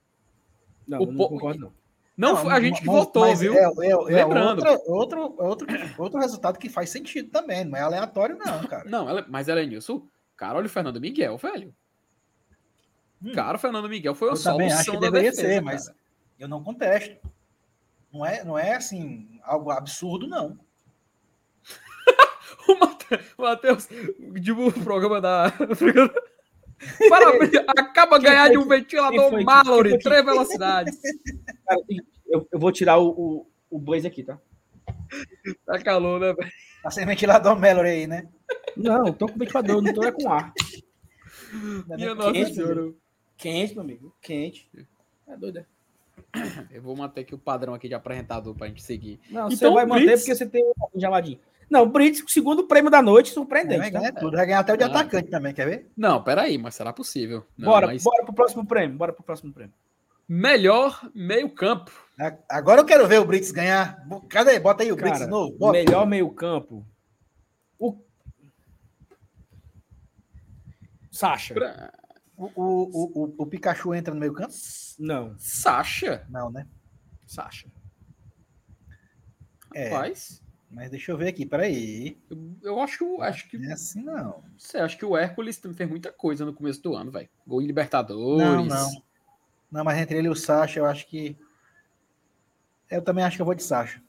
[0.86, 1.72] Não, o não concordo não.
[2.16, 3.54] Não, não a gente que votou, viu?
[3.54, 4.64] É, é, é Lembrando.
[4.86, 8.88] outro, outro, outro resultado que faz sentido também, não é aleatório, não, cara.
[8.88, 10.08] não, mas ela é nisso.
[10.34, 11.74] Cara, olha o Fernando Miguel, velho.
[13.22, 13.32] Hum.
[13.32, 15.90] Cara, o Fernando Miguel foi eu solução que deveria defesa, ser, mas
[16.38, 17.18] eu não contesto.
[18.12, 20.58] Não é, não é assim, algo absurdo, não.
[23.36, 23.88] o Matheus,
[24.42, 25.52] tipo o programa da.
[27.08, 31.00] Parabéns, acaba de ganhar de um ventilador Mallory, três velocidades.
[31.66, 31.80] Cara,
[32.26, 34.38] eu, eu vou tirar o, o, o Blaze aqui, tá?
[35.64, 36.50] Tá calor, né, velho?
[36.82, 38.28] Tá sem ventilador Mallory aí, né?
[38.76, 40.52] Não, tô com ventilador, não tô é com ar.
[41.88, 42.92] Minha nossa quente, senhora.
[43.36, 44.68] Quente, meu amigo, quente.
[45.26, 45.66] É doido, é?
[46.70, 49.18] Eu vou manter aqui o padrão aqui de apresentador pra gente seguir.
[49.30, 50.20] Não, então, você vai manter Blitz...
[50.20, 51.38] porque você tem um geladinho.
[51.68, 53.80] Não, o Brits, segundo prêmio da noite, surpreendente.
[53.80, 54.20] Vai ganhar tá?
[54.20, 54.86] tudo, vai ganhar até o de ah.
[54.86, 55.90] atacante também, quer ver?
[55.96, 57.44] Não, peraí, mas será possível.
[57.58, 58.04] Não, bora, mas...
[58.04, 59.74] bora pro próximo prêmio, bora pro próximo prêmio.
[60.28, 61.92] Melhor meio-campo.
[62.48, 64.04] Agora eu quero ver o Brits ganhar.
[64.28, 64.58] Cadê?
[64.58, 65.56] Bota aí o Cara, Brits novo.
[65.56, 65.78] Bota.
[65.78, 66.84] Melhor meio-campo.
[67.78, 67.96] O...
[71.10, 71.54] Sacha.
[71.54, 71.92] Pra...
[72.36, 74.52] O, o, o, o, Pikachu entra no meio-campo?
[74.98, 75.34] Não.
[75.38, 76.26] Sacha?
[76.28, 76.66] Não, né?
[77.26, 77.66] Sacha.
[79.74, 79.88] É.
[79.88, 80.42] Rapaz.
[80.76, 82.18] Mas deixa eu ver aqui, peraí.
[82.28, 83.56] Eu, eu acho, acho que.
[83.56, 84.44] Não é assim, não.
[84.58, 87.30] Sei, acho que o Hércules também fez muita coisa no começo do ano, velho.
[87.46, 88.46] Gol em Libertadores.
[88.46, 89.02] Não, não.
[89.72, 91.34] Não, mas entre ele e o Sacha, eu acho que.
[92.90, 94.02] Eu também acho que eu vou de Sacha.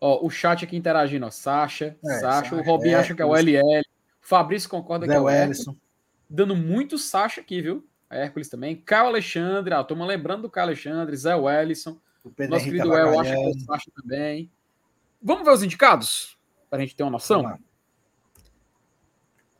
[0.00, 1.30] Ó, o chat aqui interagindo, ó.
[1.30, 3.82] Sacha, é, Sacha, o Robinho acha que é o LL.
[4.22, 5.76] O Fabrício concorda Zé que é o Ellison.
[6.30, 7.86] Dando muito Sacha aqui, viu?
[8.08, 8.74] A Hércules também.
[8.74, 12.00] Caio Alexandre, ó, turma lembrando do Caio Alexandre, Zé Wellison.
[12.24, 14.50] O Pedro Nosso querido El acha que é o Sacha também.
[15.22, 16.38] Vamos ver os indicados?
[16.68, 17.58] Para a gente ter uma noção?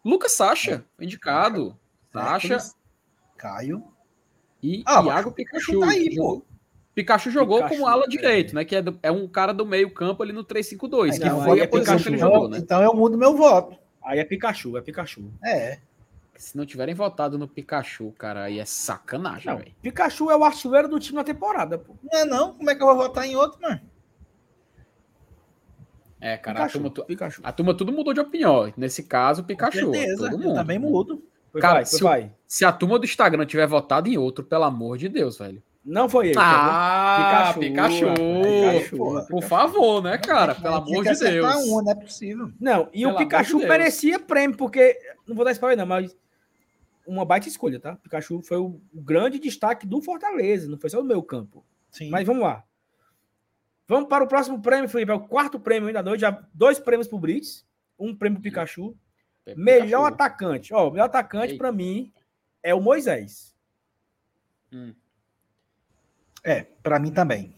[0.04, 1.04] Lucas Sacha, é.
[1.04, 1.78] indicado.
[2.12, 2.58] Sacha.
[3.36, 3.84] Caio.
[4.62, 5.80] E ah, Iago Pikachu.
[5.80, 6.46] Tá aí, jogou,
[6.94, 8.08] Pikachu jogou Pikachu, como ala é.
[8.08, 8.64] direito, né?
[8.64, 11.64] Que é, do, é um cara do meio campo ali no 3-5-2, que foi a
[11.64, 12.58] é posição que ele jogou, né?
[12.58, 13.78] Então eu mudo meu voto.
[14.02, 15.30] Aí é Pikachu, é Pikachu.
[15.44, 15.78] É.
[16.36, 19.74] Se não tiverem votado no Pikachu, cara, aí é sacanagem, velho.
[19.82, 21.94] Pikachu é o artilheiro do time na temporada, pô.
[22.02, 22.54] Não é não?
[22.54, 23.80] Como é que eu vou votar em outro, mano?
[26.20, 27.40] É, cara, Pikachu, a, turma, Pikachu.
[27.42, 28.72] a turma tudo mudou de opinião.
[28.76, 29.86] Nesse caso, Pikachu.
[29.86, 30.48] Com certeza, todo mundo.
[30.50, 31.22] eu também mudo.
[31.58, 32.32] Cara, vai, se, vai.
[32.46, 35.62] se a turma do Instagram tiver votado em outro, pelo amor de Deus, velho.
[35.84, 36.36] Não foi ele.
[36.38, 37.60] Ah, Pikachu.
[37.60, 38.90] Pikachu.
[38.90, 39.26] Pikachu.
[39.28, 40.54] Por favor, né, cara?
[40.54, 41.54] Pelo amor de Deus.
[41.66, 42.52] Um, não é possível.
[42.60, 44.96] Não, e pelo o Pikachu de merecia prêmio, porque.
[45.26, 46.14] Não vou dar spoiler, não, mas.
[47.06, 47.96] Uma baita escolha, tá?
[47.96, 51.64] Pikachu foi o grande destaque do Fortaleza, não foi só do meu campo.
[51.90, 52.10] Sim.
[52.10, 52.62] Mas vamos lá.
[53.90, 55.10] Vamos para o próximo prêmio, Felipe.
[55.10, 56.20] É o quarto prêmio ainda da noite.
[56.20, 57.66] Já dois prêmios pro Brits,
[57.98, 58.96] um prêmio pro Pikachu.
[59.44, 59.60] Pikachu.
[59.60, 60.72] Melhor atacante.
[60.72, 62.12] Ó, o melhor atacante para mim
[62.62, 63.52] é o Moisés.
[64.72, 64.94] Hum.
[66.44, 67.52] É, para mim também.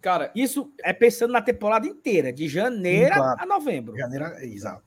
[0.00, 3.42] Cara, isso é pensando na temporada inteira, de janeiro claro.
[3.42, 3.98] a novembro.
[3.98, 4.84] Janeiro, exato.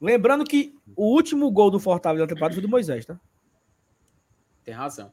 [0.00, 3.18] Lembrando que o último gol do Fortaleza da temporada foi do Moisés, tá?
[4.62, 5.12] Tem razão.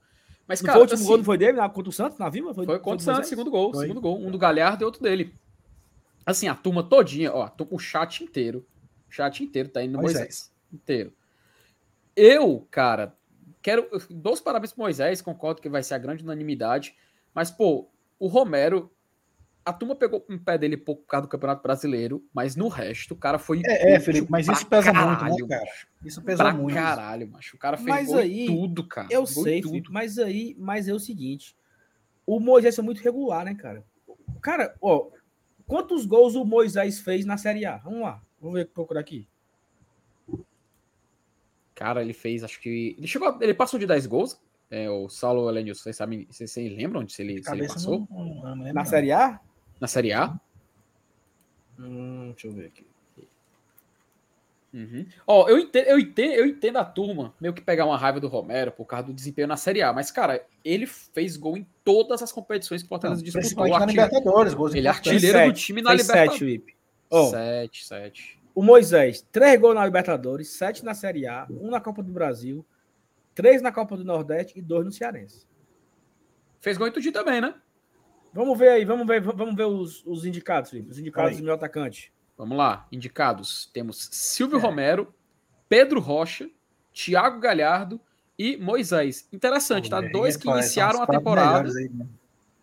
[0.49, 2.55] Mas, cara, o último assim, gol não foi dele, contra o Santos, na Vila?
[2.55, 3.71] Foi, foi contra o Santos, segundo gol.
[3.71, 3.83] Foi.
[3.83, 4.19] Segundo gol.
[4.19, 5.31] Um do Galhardo e outro dele.
[6.25, 8.65] Assim, a turma todinha, ó, o chat inteiro.
[9.07, 10.21] O chat inteiro tá indo no Moisés.
[10.23, 10.51] Moisés.
[10.73, 11.13] Inteiro.
[12.15, 13.15] Eu, cara,
[13.61, 13.87] quero.
[14.09, 16.95] Dou os parabéns pro Moisés, concordo que vai ser a grande unanimidade.
[17.31, 17.87] Mas, pô,
[18.17, 18.91] o Romero,
[19.65, 23.13] a turma pegou um pé dele pouco por causa do Campeonato Brasileiro, mas no resto,
[23.13, 23.61] o cara foi.
[23.65, 25.71] É, é Felipe, mas isso pesa caralho, muito, né, cara?
[26.03, 26.73] Isso pesa pra muito.
[26.73, 27.55] caralho, macho.
[27.55, 29.07] O cara fez mas aí, tudo, cara.
[29.11, 29.71] Eu sei, tudo.
[29.71, 31.55] Felipe, mas aí, mas é o seguinte:
[32.25, 33.85] o Moisés é muito regular, né, cara?
[34.41, 35.09] Cara, ó,
[35.67, 37.77] quantos gols o Moisés fez na Série A?
[37.77, 39.27] Vamos lá, vamos ver, procurar aqui.
[41.75, 42.95] Cara, ele fez, acho que.
[42.97, 43.37] Ele chegou.
[43.41, 44.39] Ele passou de 10 gols
[44.71, 48.07] é, o Saulo Elenilson, vocês sabem, vocês, vocês lembram de se ele, se ele passou?
[48.09, 49.39] Não, não, não Na Série A?
[49.79, 50.33] Na Série A?
[51.79, 52.85] Hum, deixa eu ver aqui.
[54.71, 55.07] Uhum.
[55.25, 58.27] Ó, eu entendo, eu, entendo, eu entendo a turma meio que pegar uma raiva do
[58.27, 62.21] Romero por causa do desempenho na Série A, mas, cara, ele fez gol em todas
[62.21, 63.67] as competições que o Fortaleza disputou.
[63.67, 66.61] Na Libertadores, gols ele é artilheiro sete, do time na Libertadores.
[67.09, 68.39] Oh, sete, sete.
[68.53, 72.63] O Moisés, três gols na Libertadores, sete na Série A, um na Copa do Brasil,
[73.39, 75.47] Três na Copa do Nordeste e dois no Cearense.
[76.59, 77.55] Fez gol em Tuti também, né?
[78.33, 80.89] Vamos ver aí, vamos ver, vamos ver os, os indicados, Felipe.
[80.89, 82.13] Os indicados do meu atacante.
[82.37, 83.69] Vamos lá, indicados.
[83.73, 84.61] Temos Silvio é.
[84.61, 85.13] Romero,
[85.67, 86.49] Pedro Rocha,
[86.93, 87.99] Thiago Galhardo
[88.37, 89.27] e Moisés.
[89.33, 89.99] Interessante, tá?
[89.99, 91.69] Dois que iniciaram a temporada.
[91.73, 92.07] Né?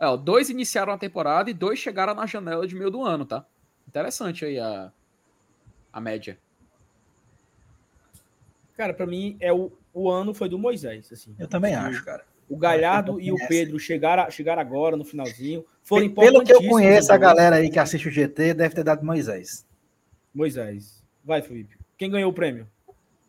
[0.01, 3.27] é, ó, dois iniciaram a temporada e dois chegaram na janela de meio do ano,
[3.27, 3.45] tá?
[3.87, 4.91] Interessante aí a,
[5.93, 6.39] a média.
[8.77, 11.12] Cara, para mim é o, o ano foi do Moisés.
[11.12, 11.35] Assim.
[11.39, 12.25] Eu também acho, cara.
[12.49, 15.64] O Galhardo e o Pedro chegaram, chegaram agora no finalzinho.
[15.82, 19.05] Foram Pelo que eu conheço, a galera aí que assiste o GT deve ter dado
[19.05, 19.66] Moisés.
[20.34, 21.05] Moisés.
[21.24, 21.76] Vai, Felipe.
[21.99, 22.68] Quem ganhou o prêmio?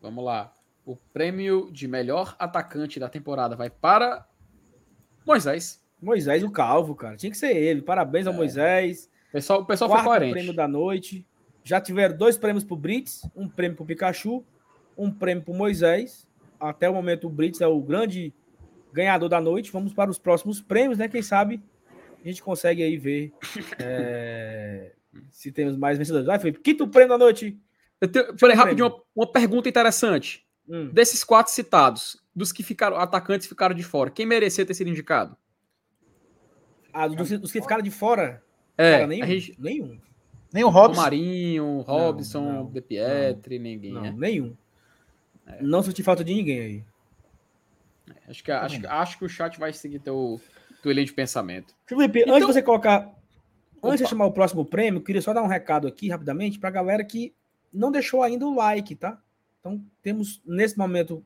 [0.02, 0.54] Vamos lá.
[0.86, 4.26] O prêmio de melhor atacante da temporada vai para
[5.26, 5.82] Moisés.
[6.02, 7.18] Moisés, o Calvo, cara.
[7.18, 7.82] Tinha que ser ele.
[7.82, 8.30] Parabéns é.
[8.30, 9.10] ao Moisés.
[9.30, 10.34] O pessoal, o pessoal Quarto foi coerente.
[10.34, 11.26] prêmio da noite.
[11.64, 14.44] Já tiveram dois prêmios pro Brits, um prêmio pro Pikachu,
[14.98, 16.28] um prêmio pro Moisés
[16.60, 18.34] até o momento o Brits é o grande
[18.94, 19.72] ganhador da noite.
[19.72, 21.08] Vamos para os próximos prêmios, né?
[21.08, 21.62] Quem sabe
[22.24, 23.34] a gente consegue aí ver
[23.80, 24.92] é,
[25.32, 26.28] se temos mais vencedores.
[26.28, 26.60] Vai, Felipe.
[26.60, 27.58] Quinto prêmio da noite.
[28.00, 30.46] Eu tenho, peraí, rapidinho, uma, uma, pergunta interessante.
[30.68, 30.90] Hum.
[30.92, 35.36] Desses quatro citados, dos que ficaram, atacantes ficaram de fora, quem merecia ter sido indicado?
[36.94, 38.44] Ah, dos, dos que ficaram de fora?
[38.78, 39.26] É, Cara, nenhum.
[39.26, 39.56] Gente...
[39.58, 40.00] Nenhum.
[40.54, 41.00] Nem o Robson.
[41.00, 43.92] O Marinho, Robson, não, não, De Pietri, ninguém.
[43.92, 44.14] Não, né?
[44.16, 44.56] Nenhum.
[45.46, 45.62] É.
[45.62, 46.84] Não senti falta de ninguém aí.
[48.10, 50.42] É, acho que, acho, acho que o chat vai seguir teu,
[50.82, 51.76] teu linha de pensamento.
[51.86, 52.36] Felipe, então...
[52.36, 53.08] antes de você colocar.
[53.78, 53.90] Opa.
[53.90, 56.72] Antes de chamar o próximo prêmio, queria só dar um recado aqui rapidamente para a
[56.72, 57.34] galera que
[57.72, 59.22] não deixou ainda o like, tá?
[59.60, 61.24] Então, temos nesse momento,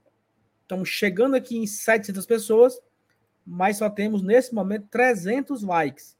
[0.63, 2.81] estamos chegando aqui em 700 pessoas,
[3.45, 6.17] mas só temos nesse momento 300 likes.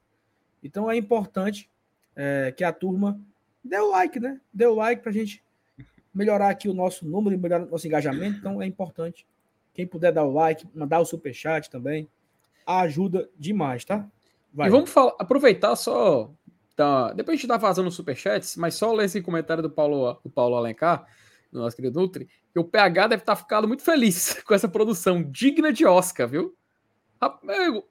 [0.62, 1.70] Então, é importante
[2.16, 3.20] é, que a turma
[3.62, 4.40] dê o like, né?
[4.52, 5.44] Dê o like para a gente
[6.14, 8.38] melhorar aqui o nosso número, melhorar o nosso engajamento.
[8.38, 9.26] Então é importante.
[9.74, 12.08] Quem puder dar o like, mandar o super chat também,
[12.66, 14.06] ajuda demais, tá?
[14.52, 14.68] Vai.
[14.68, 16.30] E vamos falar, aproveitar só.
[16.74, 20.18] Tá, depois a gente tá vazando os superchats, mas só ler esse comentário do Paulo,
[20.24, 21.06] do Paulo Alencar,
[21.50, 24.68] do nosso querido Nutri, que o PH deve estar tá ficando muito feliz com essa
[24.68, 26.56] produção digna de Oscar, viu?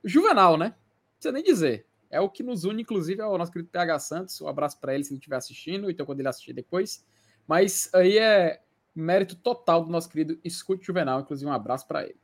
[0.03, 0.67] Juvenal, né?
[0.67, 1.85] Não precisa nem dizer.
[2.09, 4.41] É o que nos une, inclusive, ao nosso querido PH Santos.
[4.41, 7.05] Um abraço para ele se ele estiver assistindo, então quando ele assistir depois.
[7.47, 8.61] Mas aí é
[8.93, 12.19] mérito total do nosso querido Escute Juvenal, inclusive um abraço para ele.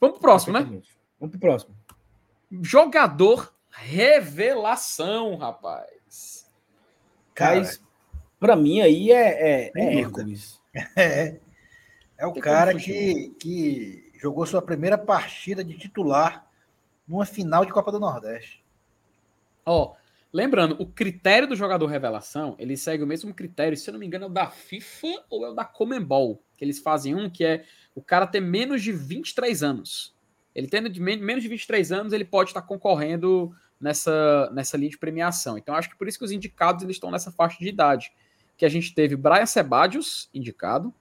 [0.00, 0.60] Vamos pro próximo, né?
[1.18, 1.74] Vamos pro próximo.
[2.60, 6.50] Jogador revelação, rapaz.
[7.34, 7.62] Cara,
[8.38, 10.60] para mim aí é, é, é Hércules.
[10.96, 11.38] É.
[12.16, 16.48] É o cara que, que jogou sua primeira partida de titular
[17.06, 18.64] numa final de Copa do Nordeste.
[19.66, 19.96] Ó, oh,
[20.32, 24.06] lembrando, o critério do jogador revelação, ele segue o mesmo critério, se eu não me
[24.06, 27.44] engano, é o da FIFA ou é o da Comembol, que eles fazem um que
[27.44, 27.64] é
[27.94, 30.14] o cara ter menos de 23 anos.
[30.54, 34.98] Ele tendo de menos de 23 anos, ele pode estar concorrendo nessa, nessa linha de
[34.98, 35.58] premiação.
[35.58, 38.12] Então, acho que por isso que os indicados eles estão nessa faixa de idade.
[38.56, 40.94] Que a gente teve Brian Sebadios indicado,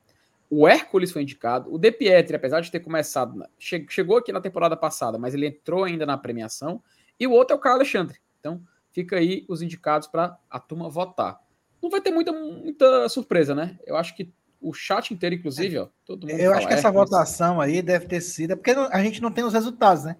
[0.49, 1.73] o Hércules foi indicado.
[1.73, 5.47] O De Pietri, apesar de ter começado, che chegou aqui na temporada passada, mas ele
[5.47, 6.83] entrou ainda na premiação.
[7.17, 8.17] E o outro é o Carlos Alexandre.
[8.39, 8.61] Então,
[8.91, 11.39] fica aí os indicados para a turma votar.
[11.81, 13.77] Não vai ter muita, muita surpresa, né?
[13.85, 14.31] Eu acho que
[14.61, 16.39] o chat inteiro, inclusive, ó, todo mundo.
[16.39, 17.09] Eu acho que essa Hércules.
[17.09, 18.51] votação aí deve ter sido.
[18.51, 20.15] É porque a gente não tem os resultados, né?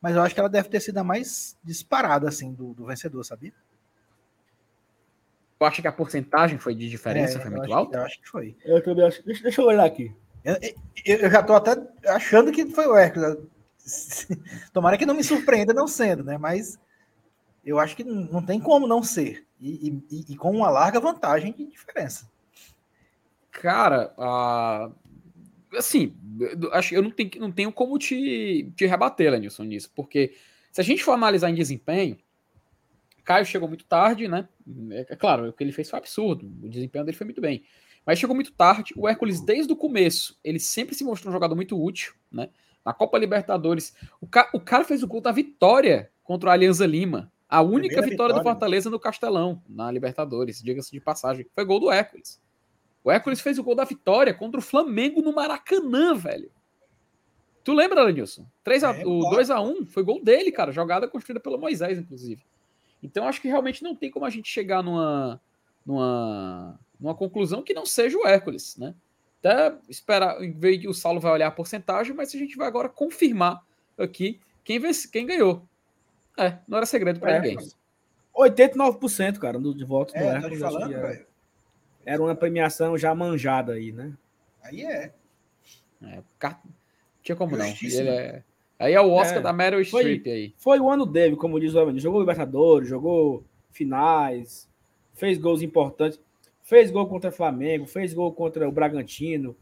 [0.00, 3.24] Mas eu acho que ela deve ter sido a mais disparada, assim, do, do vencedor,
[3.24, 3.52] sabia?
[5.58, 7.96] Eu acho que a porcentagem foi de diferença, é, foi muito alta?
[7.96, 8.54] Eu acho que foi.
[8.62, 9.24] Eu também acho.
[9.24, 10.14] Deixa, deixa eu olhar aqui.
[10.44, 11.74] Eu, eu, eu já estou até
[12.08, 13.38] achando que foi o Hércules.
[14.72, 16.36] Tomara que não me surpreenda não sendo, né?
[16.36, 16.78] Mas
[17.66, 19.46] eu acho que não tem como não ser.
[19.60, 22.30] E, e, e com uma larga vantagem de diferença.
[23.50, 24.94] Cara, uh,
[25.76, 26.14] assim,
[26.72, 30.34] acho eu não tenho, não tenho como te, te rebater, Lenilson, nisso, porque
[30.70, 32.18] se a gente for analisar em desempenho,
[33.26, 34.48] Caio chegou muito tarde, né?
[34.90, 36.46] É, é, claro, o que ele fez foi absurdo.
[36.62, 37.64] O desempenho dele foi muito bem.
[38.06, 38.94] Mas chegou muito tarde.
[38.96, 42.48] O Hércules, desde o começo, ele sempre se mostrou um jogador muito útil, né?
[42.84, 43.96] Na Copa Libertadores.
[44.20, 47.32] O, ca o cara fez o gol da vitória contra o Alianza Lima.
[47.48, 51.46] A única vitória, vitória, do Fortaleza no Castelão, na Libertadores, diga-se de passagem.
[51.54, 52.40] Foi gol do Hércules.
[53.04, 56.50] O Hércules fez o gol da vitória contra o Flamengo no Maracanã, velho.
[57.62, 58.46] Tu lembra, Lenilson?
[58.64, 60.72] 3 a, é, o 2x1 foi gol dele, cara.
[60.72, 62.44] Jogada construída pelo Moisés, inclusive.
[63.02, 65.40] Então acho que realmente não tem como a gente chegar numa,
[65.84, 68.94] numa, numa conclusão que não seja o Hércules, né?
[69.38, 72.88] Até esperar, ver que o Saulo vai olhar a porcentagem, mas a gente vai agora
[72.88, 73.64] confirmar
[73.96, 75.62] aqui quem, vence, quem ganhou.
[76.36, 77.68] É, não era segredo para é, ninguém.
[78.36, 80.60] 89%, cara, de votos é, do Hércules.
[80.60, 81.26] Falando, era,
[82.04, 84.12] era uma premiação já manjada aí, né?
[84.62, 85.12] Aí é.
[86.02, 86.22] é
[87.22, 87.64] tinha como não.
[87.64, 88.42] Ele é
[88.78, 90.54] Aí é o Oscar é, da Meryl Streep aí.
[90.58, 91.98] Foi o ano dele, como diz o Evan.
[91.98, 94.68] Jogou Libertadores, jogou finais,
[95.14, 96.20] fez gols importantes.
[96.62, 99.56] Fez gol contra o Flamengo, fez gol contra o Bragantino,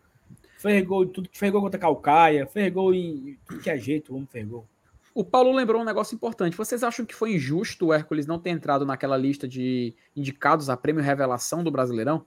[0.57, 4.13] fez gol, tudo, fez gol contra a Calcaia, fez gol em tudo que é jeito,
[4.13, 4.67] o homem fez gol.
[5.15, 6.57] O Paulo lembrou um negócio importante.
[6.57, 10.77] Vocês acham que foi injusto o Hércules não ter entrado naquela lista de indicados a
[10.77, 12.27] prêmio revelação do Brasileirão?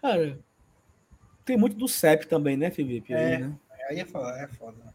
[0.00, 0.38] Cara,
[1.44, 3.12] tem muito do CEP também, né, Felipe?
[3.12, 3.58] É, aí, né?
[3.90, 4.78] aí é foda, é foda.
[4.82, 4.92] Né?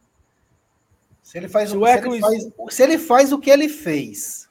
[1.22, 4.50] Se ele faz, se, o, se, ele faz, se ele faz o que ele fez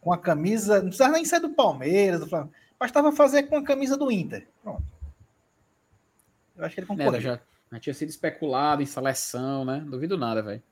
[0.00, 3.62] com a camisa, não precisa nem ser do Palmeiras, do Flamengo, bastava fazer com a
[3.62, 4.48] camisa do Inter.
[4.62, 4.82] Pronto.
[6.56, 7.20] Eu acho que ele concorda.
[7.20, 7.40] Já,
[7.72, 9.84] já tinha sido especulado em seleção, né?
[9.86, 10.62] Duvido nada, velho.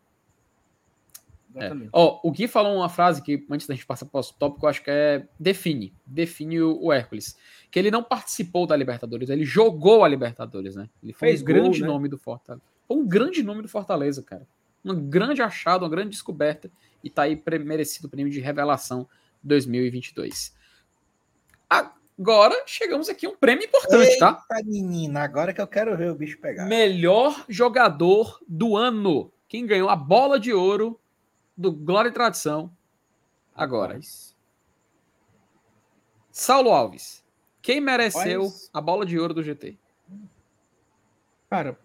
[1.56, 1.72] É.
[1.92, 4.70] Oh, o Gui falou uma frase que, antes da gente passar para o tópico, eu
[4.70, 5.92] acho que é define.
[6.06, 7.36] Define o, o, Hércules.
[7.70, 10.88] Que ele não participou da Libertadores, ele jogou a Libertadores, né?
[11.02, 11.92] Ele foi Fez um grande gol, né?
[11.92, 12.62] nome do Fortaleza.
[12.86, 14.46] Foi um grande nome do Fortaleza, cara
[14.84, 16.70] um grande achado, uma grande descoberta
[17.02, 19.08] e está aí merecido o prêmio de revelação
[19.42, 20.54] 2022.
[22.20, 24.28] Agora chegamos aqui a um prêmio importante, tá?
[24.28, 24.62] Eita, tá?
[24.62, 26.66] menina, agora que eu quero ver o bicho pegar.
[26.66, 29.32] Melhor jogador do ano.
[29.48, 31.00] Quem ganhou a bola de ouro
[31.56, 32.70] do Glória e Tradição
[33.54, 33.98] agora.
[36.30, 37.24] Saulo Alves.
[37.62, 38.70] Quem mereceu Mas...
[38.70, 39.78] a bola de ouro do GT?
[41.48, 41.78] Cara,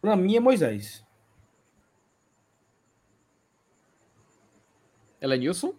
[0.00, 1.04] para mim é Moisés.
[5.20, 5.74] Ela é Nilson?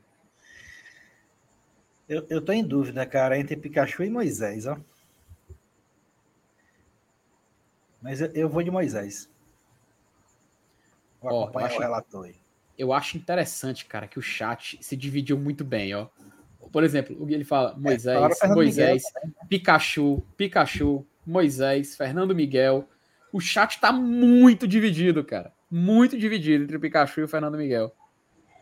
[2.10, 4.76] Eu, eu tô em dúvida, cara, entre Pikachu e Moisés, ó.
[8.02, 9.30] Mas eu, eu vou de Moisés.
[11.22, 12.36] Vou acompanhar o relator aí.
[12.76, 16.08] Eu acho interessante, cara, que o chat se dividiu muito bem, ó.
[16.72, 22.88] Por exemplo, ele fala Moisés, é, Moisés, Miguel, Pikachu, Pikachu, Moisés, Fernando Miguel,
[23.32, 25.54] o chat tá muito dividido, cara.
[25.70, 27.94] Muito dividido entre o Pikachu e o Fernando Miguel.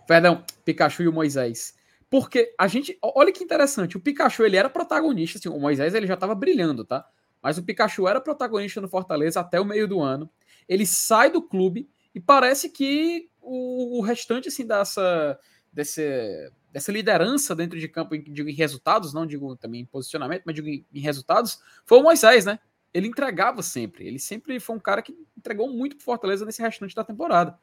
[0.06, 1.78] Perdão, Pikachu e o Moisés.
[2.10, 2.98] Porque a gente.
[3.02, 3.98] Olha que interessante.
[3.98, 5.38] O Pikachu ele era protagonista.
[5.38, 7.08] Assim, o Moisés ele já estava brilhando, tá?
[7.42, 10.30] Mas o Pikachu era protagonista no Fortaleza até o meio do ano.
[10.68, 15.40] Ele sai do clube e parece que o, o restante assim, dessa,
[15.72, 20.56] desse, dessa liderança dentro de campo, digo em resultados, não digo também em posicionamento, mas
[20.56, 22.60] digo em, em resultados, foi o Moisés, né?
[22.98, 24.08] ele entregava sempre.
[24.08, 27.58] Ele sempre foi um cara que entregou muito pro Fortaleza nesse restante da temporada.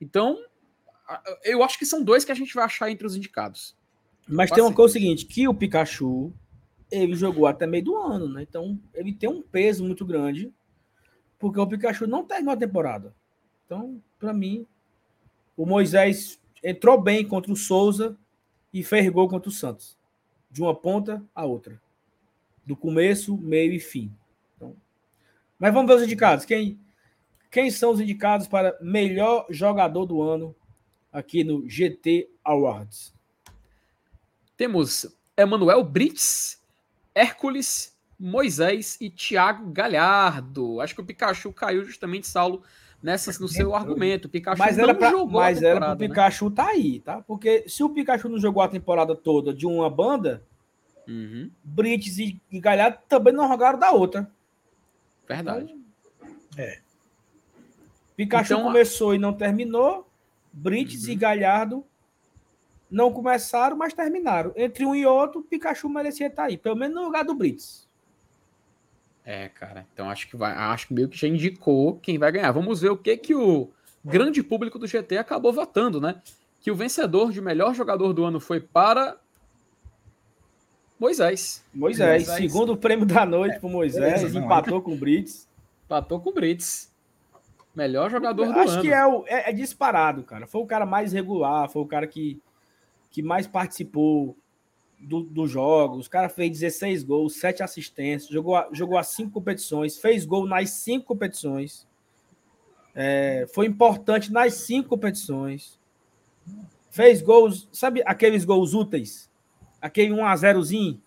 [0.00, 0.38] Então,
[1.44, 3.76] eu acho que são dois que a gente vai achar entre os indicados.
[4.28, 6.32] Mas tem uma coisa seguinte, que o Pikachu
[6.90, 8.42] ele jogou até meio do ano, né?
[8.42, 10.52] Então, ele tem um peso muito grande,
[11.38, 13.14] porque o Pikachu não terminou a temporada.
[13.64, 14.66] Então, para mim,
[15.56, 18.16] o Moisés entrou bem contra o Souza
[18.72, 19.96] e fez gol contra o Santos.
[20.50, 21.80] De uma ponta a outra.
[22.64, 24.12] Do começo, meio e fim.
[24.56, 24.76] Então,
[25.58, 26.44] mas vamos ver os indicados.
[26.44, 26.78] Quem,
[27.50, 30.54] quem são os indicados para melhor jogador do ano
[31.12, 33.17] aqui no GT Awards?
[34.58, 35.06] Temos
[35.36, 36.60] Emanuel Brits,
[37.14, 40.80] Hércules, Moisés e Thiago Galhardo.
[40.80, 42.64] Acho que o Pikachu caiu justamente, Saulo,
[43.00, 44.24] nessas no seu argumento.
[44.24, 46.08] O Pikachu mas era pra, jogou mas era pro né?
[46.08, 47.22] Pikachu tá aí, tá?
[47.22, 50.42] Porque se o Pikachu não jogou a temporada toda de uma banda,
[51.06, 51.48] uhum.
[51.62, 54.28] Brits e, Galhardo também não jogaram da outra.
[55.28, 55.72] Verdade.
[55.72, 56.80] Então, é.
[58.16, 60.10] Pikachu então, começou e não terminou.
[60.52, 61.12] Brits uhum.
[61.12, 61.86] e Galhardo
[62.90, 64.52] não começaram, mas terminaram.
[64.56, 67.88] Entre um e outro, Pikachu merecia estar aí, pelo menos no lugar do Brits.
[69.24, 69.86] É, cara.
[69.92, 72.50] Então acho que vai, acho que meio que já indicou quem vai ganhar.
[72.50, 73.70] Vamos ver o que que o
[74.02, 76.22] grande público do GT acabou votando, né?
[76.60, 79.18] Que o vencedor de melhor jogador do ano foi para
[80.98, 81.64] Moisés.
[81.72, 82.36] Moisés, Moisés.
[82.38, 85.48] segundo prêmio da noite é, para Moisés, empatou com o Brits.
[85.84, 86.92] Empatou com o Brits.
[87.74, 88.70] Melhor jogador do acho ano.
[88.70, 90.46] Acho que é, o, é, é, disparado, cara.
[90.46, 92.40] Foi o cara mais regular, foi o cara que,
[93.10, 94.36] que mais participou
[94.98, 96.06] dos do jogos.
[96.06, 100.70] O cara fez 16 gols, 7 assistências, jogou, jogou as 5 competições, fez gol nas
[100.70, 101.86] 5 competições.
[102.94, 105.78] É, foi importante nas 5 competições.
[106.90, 109.30] Fez gols, sabe aqueles gols úteis?
[109.80, 111.00] Aquele 1x0zinho.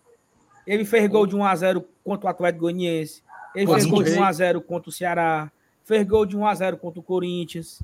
[0.66, 3.22] Ele fez gol de 1x0 contra o Atlético Goianiense.
[3.54, 5.52] Ele fez gol de 1x0 contra o Ceará.
[5.84, 7.82] Fez gol de 1x0 contra o Corinthians.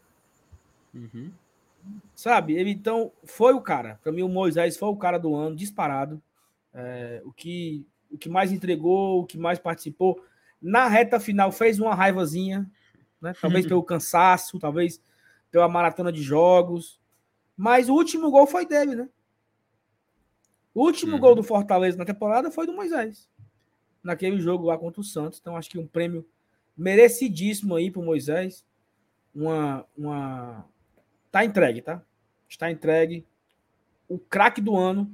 [0.94, 1.30] Uhum.
[2.14, 2.54] Sabe?
[2.54, 3.98] Ele então foi o cara.
[4.02, 6.20] Para mim, o Moisés foi o cara do ano, disparado.
[6.74, 10.22] É, o, que, o que mais entregou, o que mais participou.
[10.60, 12.70] Na reta final, fez uma raivazinha,
[13.20, 13.32] né?
[13.40, 15.00] talvez pelo cansaço, talvez
[15.50, 17.00] pela maratona de jogos.
[17.56, 19.08] Mas o último gol foi dele, né?
[20.74, 21.20] O último uhum.
[21.20, 23.28] gol do Fortaleza na temporada foi do Moisés.
[24.02, 25.40] Naquele jogo lá contra o Santos.
[25.40, 26.24] Então, acho que um prêmio
[26.76, 28.64] merecidíssimo aí para o Moisés.
[29.34, 30.64] Uma, uma,
[31.30, 32.02] Tá entregue, tá?
[32.48, 33.26] Está entregue.
[34.08, 35.10] O craque do ano,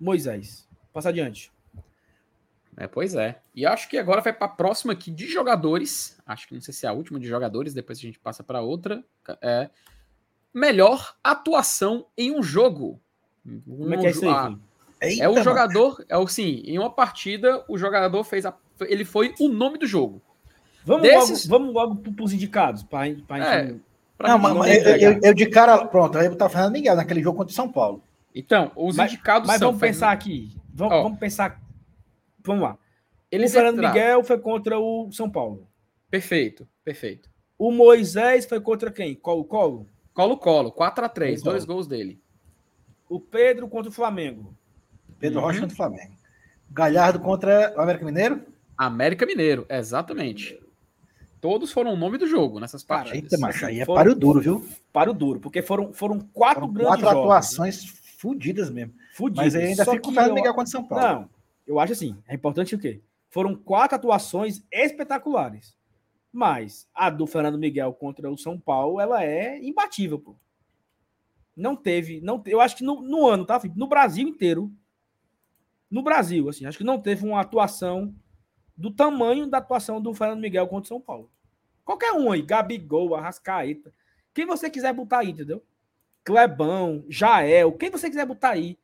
[0.00, 0.68] Moisés.
[0.92, 1.52] Passa adiante.
[2.76, 3.40] É, pois é.
[3.54, 6.18] E acho que agora vai para a próxima aqui de jogadores.
[6.26, 8.60] Acho que não sei se é a última de jogadores, depois a gente passa para
[8.60, 9.04] outra.
[9.40, 9.70] É
[10.52, 13.00] melhor atuação em um jogo.
[13.66, 14.30] Como é que é isso aí?
[14.30, 14.56] Ah,
[15.00, 19.34] é o jogador, é o sim, em uma partida o jogador fez a, ele foi
[19.38, 20.22] o nome do jogo.
[20.84, 21.46] Vamos Desses...
[21.46, 23.82] logo, vamos logo para os indicados para é, gente
[24.28, 27.22] não, mas, não eu, eu, eu, de cara, pronto, aí eu tava Fernando Miguel naquele
[27.22, 28.02] jogo contra o São Paulo.
[28.34, 29.70] Então, os mas, indicados mas são.
[29.70, 30.56] Mas vamos pensar aqui.
[30.72, 31.02] Vamos, oh.
[31.04, 31.60] vamos, pensar.
[32.42, 32.78] Vamos lá.
[33.30, 33.94] Eles o Fernando entraram.
[33.94, 35.68] Miguel foi contra o São Paulo.
[36.10, 37.30] Perfeito, perfeito.
[37.58, 39.14] O Moisés foi contra quem?
[39.14, 39.88] Colo-Colo?
[40.12, 42.20] Colo-Colo, 4x3, dois gols dele.
[43.08, 44.56] O Pedro contra o Flamengo.
[45.18, 45.46] Pedro uhum.
[45.46, 46.14] Rocha contra o Flamengo.
[46.70, 48.42] Galhardo contra o América Mineiro?
[48.76, 50.60] América Mineiro, exatamente.
[51.44, 53.22] Todos foram o nome do jogo nessas partidas.
[53.22, 54.66] Eita, macho, aí é foram, páreo duro, viu?
[54.90, 57.20] Páreo duro, porque foram, foram quatro foram grandes quatro jogos.
[57.20, 57.92] atuações né?
[58.16, 58.94] fodidas mesmo.
[59.12, 59.52] Fudidas.
[59.52, 61.04] Mas ainda fica com o Fernando Miguel contra São Paulo.
[61.04, 61.30] Não,
[61.66, 63.02] eu acho assim, é importante o quê?
[63.28, 65.76] Foram quatro atuações espetaculares.
[66.32, 70.36] Mas a do Fernando Miguel contra o São Paulo, ela é imbatível, pô.
[71.54, 74.72] Não teve, não, eu acho que no, no ano, tá, No Brasil inteiro,
[75.90, 78.14] no Brasil, assim, acho que não teve uma atuação
[78.74, 81.33] do tamanho da atuação do Fernando Miguel contra o São Paulo.
[81.84, 83.92] Qualquer um aí, Gabigol, Arrascaeta.
[84.32, 85.62] Quem você quiser botar aí, entendeu?
[86.24, 88.78] Clebão, Jael, quem você quiser botar aí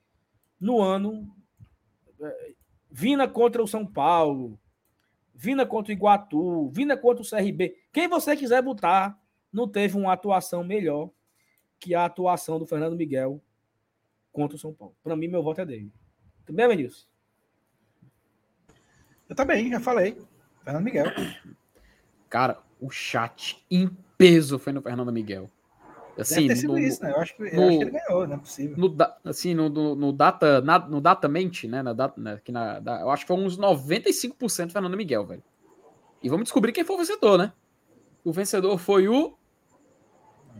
[0.61, 1.35] no ano.
[2.21, 2.53] É,
[2.93, 4.59] Vina contra o São Paulo,
[5.33, 7.77] Vina contra o Iguatu, Vina contra o CRB.
[7.93, 9.19] Quem você quiser botar,
[9.53, 11.11] não teve uma atuação melhor
[11.79, 13.41] que a atuação do Fernando Miguel
[14.33, 14.95] contra o São Paulo.
[15.03, 15.93] Para mim, meu voto é dele.
[16.45, 17.09] Também, Vinícius?
[19.29, 20.21] Eu também, já falei.
[20.63, 21.07] Fernando Miguel.
[22.29, 25.49] Cara, o chat em peso foi no Fernando Miguel.
[26.19, 27.13] Assim, Deve ter sido no, isso, né?
[27.13, 28.77] Eu acho, que, no, eu acho que ele ganhou, não é possível.
[28.77, 31.83] No, assim, no, no, no data, na, no Datamente, né?
[31.83, 35.43] Na data, né, aqui na, da, eu acho que foi uns 95% Fernando Miguel, velho.
[36.23, 37.53] E vamos descobrir quem foi o vencedor, né?
[38.23, 39.35] O vencedor foi o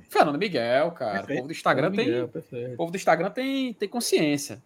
[0.09, 1.19] Fernando Miguel, cara.
[1.19, 1.33] Perfeito.
[1.33, 2.73] O povo do Instagram Fernando tem.
[2.73, 4.63] o povo do Instagram tem, tem consciência.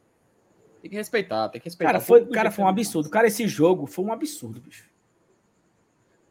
[0.80, 1.94] Tem que respeitar, tem que respeitar.
[1.94, 3.10] Cara, foi, cara, foi um absurdo.
[3.10, 4.88] Cara, esse jogo foi um absurdo, bicho.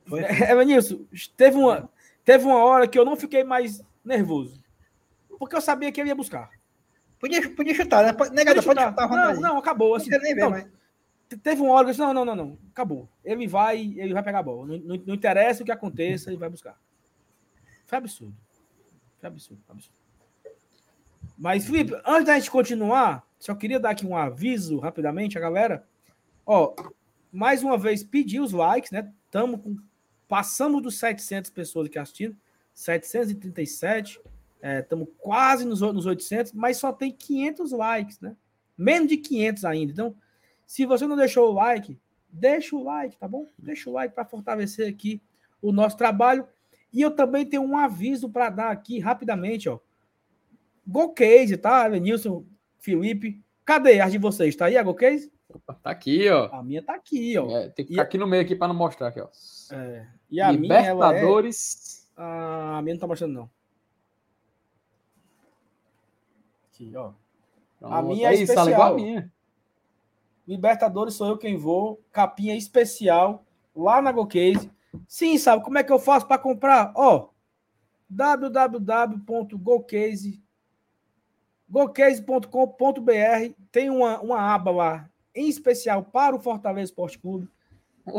[0.06, 0.22] Foi.
[0.22, 1.06] É, Evanilson,
[1.38, 1.90] teve uma,
[2.24, 4.62] teve uma hora que eu não fiquei mais nervoso.
[5.40, 6.50] Porque eu sabia que ele ia buscar.
[7.20, 8.12] Podia, podia chutar, né?
[8.32, 8.94] Negada, pode chutar.
[8.94, 9.96] Pode chutar não, não, acabou.
[9.96, 10.68] Assim, não, nem ver, mas...
[11.42, 13.10] teve um órgão, não, não, não, não, acabou.
[13.24, 14.68] Ele vai, ele vai pegar a bola.
[14.68, 16.78] Não, não, não interessa o que aconteça, ele vai buscar.
[17.86, 18.36] Foi absurdo.
[19.20, 20.04] Foi absurdo, absurdo.
[21.38, 25.86] Mas, Felipe, antes da gente continuar, só queria dar aqui um aviso rapidamente a galera.
[26.46, 26.74] Ó,
[27.32, 29.12] mais uma vez, pedir os likes, né?
[29.32, 29.78] Tamo com,
[30.28, 32.38] passamos dos 700 pessoas aqui assistindo,
[32.74, 34.20] 737.
[34.62, 38.36] Estamos é, quase nos, nos 800, mas só tem 500 likes, né?
[38.78, 39.92] Menos de 500 ainda.
[39.92, 40.16] Então,
[40.66, 42.00] se você não deixou o like,
[42.30, 43.48] deixa o like, tá bom?
[43.58, 45.22] Deixa o like para fortalecer aqui
[45.62, 46.48] o nosso trabalho.
[46.92, 49.80] E eu também tenho um aviso para dar aqui rapidamente, ó.
[50.86, 51.86] Golcase, tá?
[51.88, 52.46] Lenilson,
[52.80, 53.42] Felipe.
[53.66, 54.56] Cadê as de vocês?
[54.56, 55.32] Tá aí a Golcase?
[55.60, 56.50] Tá aqui, ó.
[56.52, 57.50] A minha tá aqui, ó.
[57.50, 58.06] É, tem que ficar e...
[58.06, 59.28] aqui no meio aqui para não mostrar aqui, ó.
[59.72, 60.08] É.
[60.30, 62.08] E a Libertadores.
[62.18, 62.78] Minha, é...
[62.78, 63.50] a minha não tá mostrando, não.
[66.68, 67.12] Aqui, ó.
[67.80, 67.94] Pronto.
[67.94, 68.68] A minha é, é especial.
[68.68, 69.32] Isso, a minha.
[70.48, 72.02] Libertadores sou eu quem vou.
[72.12, 73.46] Capinha especial
[73.76, 74.72] lá na GoCase.
[75.08, 76.94] Sim, sabe como é que eu faço para comprar?
[76.96, 77.30] Ó,
[78.10, 79.24] www.gocase
[81.68, 87.50] gocase.com.br tem uma, uma aba lá em especial para o Fortaleza Esporte Clube.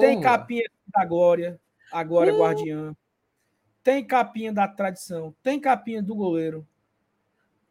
[0.00, 1.60] Tem capinha da Glória,
[1.92, 2.38] a Glória uh.
[2.38, 2.96] Guardiã.
[3.82, 6.66] Tem capinha da tradição, tem capinha do goleiro.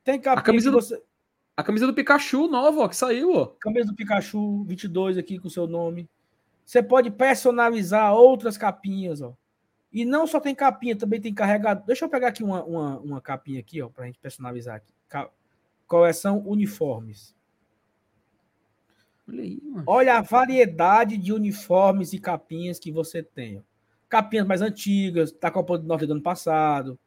[0.03, 0.97] Tem capinha a camisa, você...
[0.97, 1.03] do,
[1.57, 3.45] a camisa do Pikachu nova, ó, que saiu, ó.
[3.59, 6.07] Camisa do Pikachu 22 aqui com o seu nome.
[6.65, 9.35] Você pode personalizar outras capinhas, ó.
[9.91, 11.85] E não só tem capinha, também tem carregador.
[11.85, 14.91] Deixa eu pegar aqui uma, uma, uma capinha aqui, ó, pra gente personalizar aqui.
[15.87, 17.35] Coleção uniformes.
[19.27, 23.63] Olha, aí, Olha a variedade de uniformes e capinhas que você tem.
[24.09, 26.99] Capinhas mais antigas, da Copa do Norte do ano passado,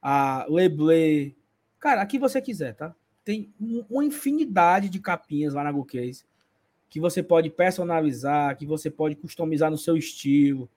[0.00, 1.32] a Leblé.
[1.78, 2.94] Cara, aqui você quiser, tá?
[3.24, 3.52] Tem
[3.88, 6.24] uma infinidade de capinhas lá na GoCase
[6.92, 10.68] que você pode personalizar, que você pode customizar no seu estilo.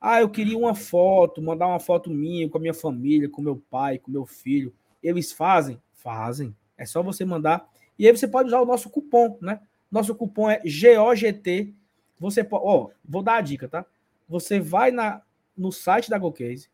[0.00, 3.60] Ah, eu queria uma foto, mandar uma foto minha com a minha família, com meu
[3.68, 4.72] pai, com meu filho.
[5.02, 5.82] Eles fazem?
[5.92, 6.54] Fazem.
[6.78, 7.68] É só você mandar.
[7.98, 9.58] E aí você pode usar o nosso cupom, né?
[9.90, 11.74] Nosso cupom é GOGT.
[12.18, 13.84] Você pode, ó, vou dar a dica, tá?
[14.28, 15.22] Você vai na,
[15.56, 16.68] no site da GoCase,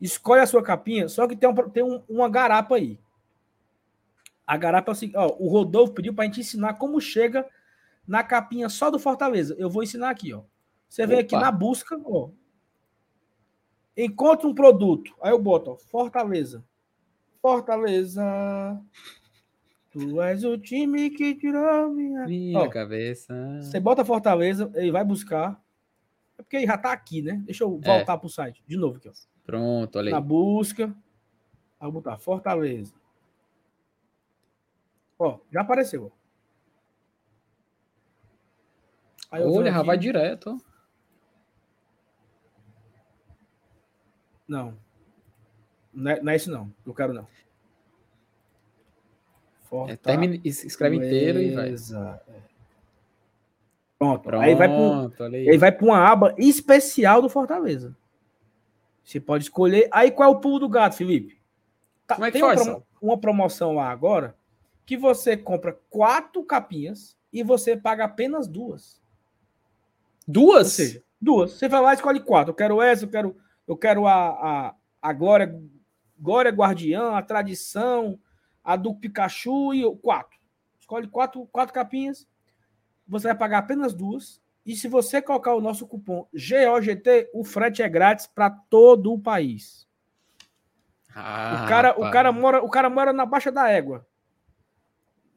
[0.00, 2.98] escolhe a sua capinha, só que tem, um, tem um, uma garapa aí.
[4.46, 7.46] A garapa é o seguinte, ó, o Rodolfo pediu para a gente ensinar como chega
[8.06, 9.56] na capinha só do Fortaleza.
[9.58, 10.42] Eu vou ensinar aqui, ó.
[10.88, 11.24] Você vem Opa.
[11.24, 12.30] aqui na busca, ó.
[13.96, 15.14] Encontre um produto.
[15.20, 16.64] Aí eu boto, ó, Fortaleza.
[17.42, 18.22] Fortaleza.
[19.98, 23.34] Tu és o time que tirou minha, minha ó, cabeça.
[23.62, 25.58] Você bota Fortaleza, ele vai buscar.
[26.36, 27.42] É porque ele já tá aqui, né?
[27.46, 27.86] Deixa eu é.
[27.86, 28.16] voltar é.
[28.18, 28.62] pro site.
[28.66, 29.12] De novo aqui, ó.
[29.42, 30.12] Pronto, olha aí.
[30.12, 30.94] Na busca.
[31.80, 32.92] Aí eu botar Fortaleza.
[35.18, 36.12] Ó, já apareceu.
[39.32, 40.58] Olha, já vai direto.
[44.46, 44.76] Não.
[45.90, 46.70] Não é, não é isso não.
[46.84, 47.26] Eu quero não.
[49.68, 49.92] Forta...
[49.92, 51.74] É, termine, escreve inteiro e vai.
[53.98, 54.22] Pronto.
[54.22, 54.42] Pronto.
[54.42, 57.96] Aí vai para para uma aba especial do Fortaleza.
[59.02, 59.88] Você pode escolher.
[59.90, 61.38] Aí qual é o pulo do gato, Felipe?
[62.06, 62.60] Tá, Como é que faz?
[62.60, 64.36] Uma, uma promoção lá agora
[64.84, 69.00] que você compra quatro capinhas e você paga apenas duas.
[70.26, 70.68] Duas?
[70.68, 71.52] Seja, duas.
[71.52, 72.52] Você vai lá e escolhe quatro.
[72.52, 73.36] Eu quero essa, eu quero,
[73.66, 75.60] eu quero a, a, a Glória,
[76.18, 78.18] Glória Guardiã, a Tradição,
[78.66, 80.36] a do Pikachu e o quatro.
[80.80, 82.26] Escolhe quatro, quatro capinhas.
[83.06, 84.42] Você vai pagar apenas duas.
[84.66, 89.18] E se você colocar o nosso cupom GOGT, o frete é grátis para todo o
[89.20, 89.88] país.
[91.14, 94.04] Ah, o, cara, o, cara mora, o cara mora na Baixa da Égua.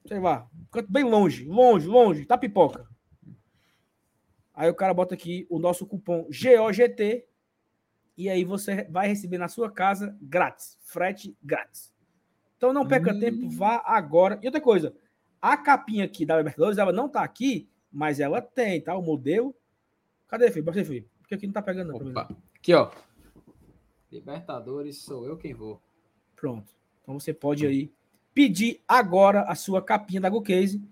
[0.07, 0.47] Sei lá,
[0.89, 2.87] bem longe, longe, longe, tá pipoca.
[4.55, 7.27] Aí o cara bota aqui o nosso cupom GOGT
[8.17, 11.93] e aí você vai receber na sua casa grátis, frete grátis.
[12.59, 13.19] Então não perca hum.
[13.19, 14.37] tempo, vá agora.
[14.43, 14.93] E outra coisa,
[15.41, 18.93] a capinha aqui da Libertadores, ela não tá aqui, mas ela tem, tá?
[18.97, 19.55] O modelo.
[20.27, 20.65] Cadê, filho?
[20.65, 21.09] Você, filho?
[21.21, 22.21] Porque aqui não tá pegando não.
[22.53, 22.91] Aqui, ó.
[24.11, 25.81] Libertadores, sou eu quem vou.
[26.35, 26.67] Pronto.
[27.01, 27.89] Então você pode aí
[28.33, 30.83] pedir agora a sua capinha da GoCase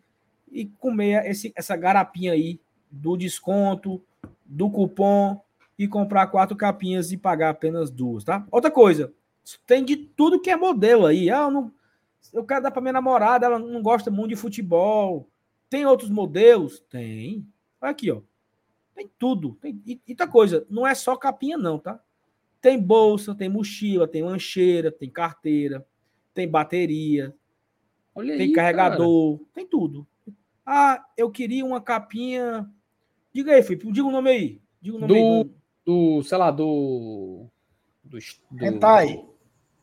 [0.49, 4.01] e comer esse, essa garapinha aí do desconto,
[4.45, 5.41] do cupom
[5.77, 8.47] e comprar quatro capinhas e pagar apenas duas, tá?
[8.49, 9.13] Outra coisa,
[9.65, 11.29] tem de tudo que é modelo aí.
[11.29, 11.73] Ah, eu, não,
[12.33, 15.29] eu quero dar para minha namorada, ela não gosta muito de futebol.
[15.69, 16.79] Tem outros modelos?
[16.89, 17.47] Tem.
[17.81, 18.21] Olha aqui, ó.
[18.95, 19.57] Tem tudo.
[19.61, 22.01] Tem, e, e outra coisa, não é só capinha, não, tá?
[22.59, 25.85] Tem bolsa, tem mochila, tem lancheira, tem carteira,
[26.33, 27.35] tem bateria,
[28.15, 29.49] Olha tem aí, carregador, cara.
[29.53, 30.07] tem tudo.
[30.65, 32.69] Ah, eu queria uma capinha
[33.37, 34.61] Diga aí, Felipe, diga o nome aí.
[34.81, 35.43] Diga o nome do, aí.
[35.85, 36.17] Do...
[36.17, 37.45] do, sei lá, do.
[38.03, 38.17] Do.
[38.49, 39.23] do Hentai.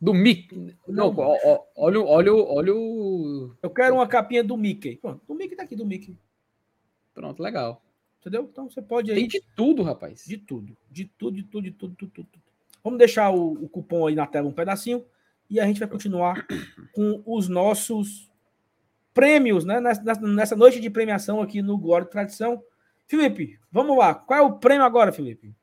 [0.00, 0.74] Do Mickey.
[0.86, 1.14] Não,
[1.76, 3.54] olha, o- olha, olha o.
[3.62, 4.96] Eu quero uma capinha do Mickey.
[4.96, 6.16] Pronto, do Mickey tá aqui, do Mickey.
[7.14, 7.82] Pronto, legal.
[8.20, 8.48] Entendeu?
[8.50, 9.16] Então você pode aí.
[9.18, 10.24] Tem de tudo, rapaz.
[10.26, 10.76] De tudo.
[10.90, 12.28] De tudo, de tudo, de tudo, tudo, tudo.
[12.82, 15.04] Vamos deixar o, o cupom aí na tela um pedacinho
[15.48, 16.46] e a gente vai continuar
[16.92, 18.30] com os nossos
[19.12, 19.80] prêmios, né?
[19.80, 22.62] Nessa, nessa- nessa noite de premiação aqui no Glória e Tradição.
[23.06, 24.14] Felipe, vamos lá.
[24.14, 25.54] Qual é o prêmio agora, Felipe?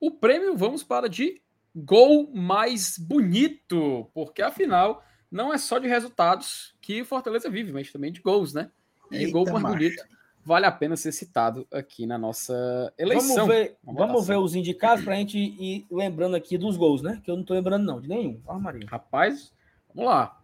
[0.00, 1.40] O prêmio vamos para de
[1.74, 7.90] gol mais bonito, porque afinal não é só de resultados que o Fortaleza vive, mas
[7.90, 8.70] também de gols, né?
[9.10, 9.76] E Eita, gol mais macho.
[9.76, 10.14] bonito
[10.44, 13.46] vale a pena ser citado aqui na nossa eleição.
[13.46, 17.20] Vamos ver, vamos ver os indicados para a gente ir lembrando aqui dos gols, né?
[17.24, 18.40] Que eu não tô lembrando, não, de nenhum.
[18.46, 18.86] Ah, Maria.
[18.86, 19.52] Rapaz,
[19.94, 20.38] vamos lá.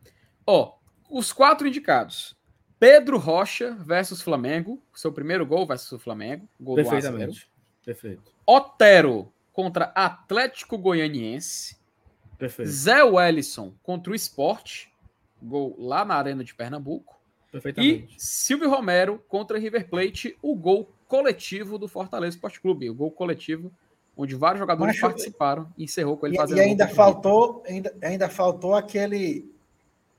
[0.46, 0.74] Ó,
[1.10, 2.34] os quatro indicados.
[2.78, 7.02] Pedro Rocha versus Flamengo, seu primeiro gol versus o Flamengo, gol do 1 a 0.
[7.02, 7.50] Perfeitamente.
[7.84, 8.32] Perfeito.
[8.46, 11.76] Otero contra Atlético Goianiense.
[12.38, 12.70] Perfeito.
[12.70, 14.86] Zé Wellison contra o Sport,
[15.42, 17.20] gol lá na Arena de Pernambuco.
[17.76, 18.06] E.
[18.16, 22.88] Silvio Romero contra River Plate, o gol coletivo do Fortaleza Esporte Clube.
[22.88, 23.72] O gol coletivo,
[24.16, 28.28] onde vários jogadores participaram e encerrou com ele E, fazendo e ainda faltou, ainda, ainda
[28.28, 29.50] faltou aquele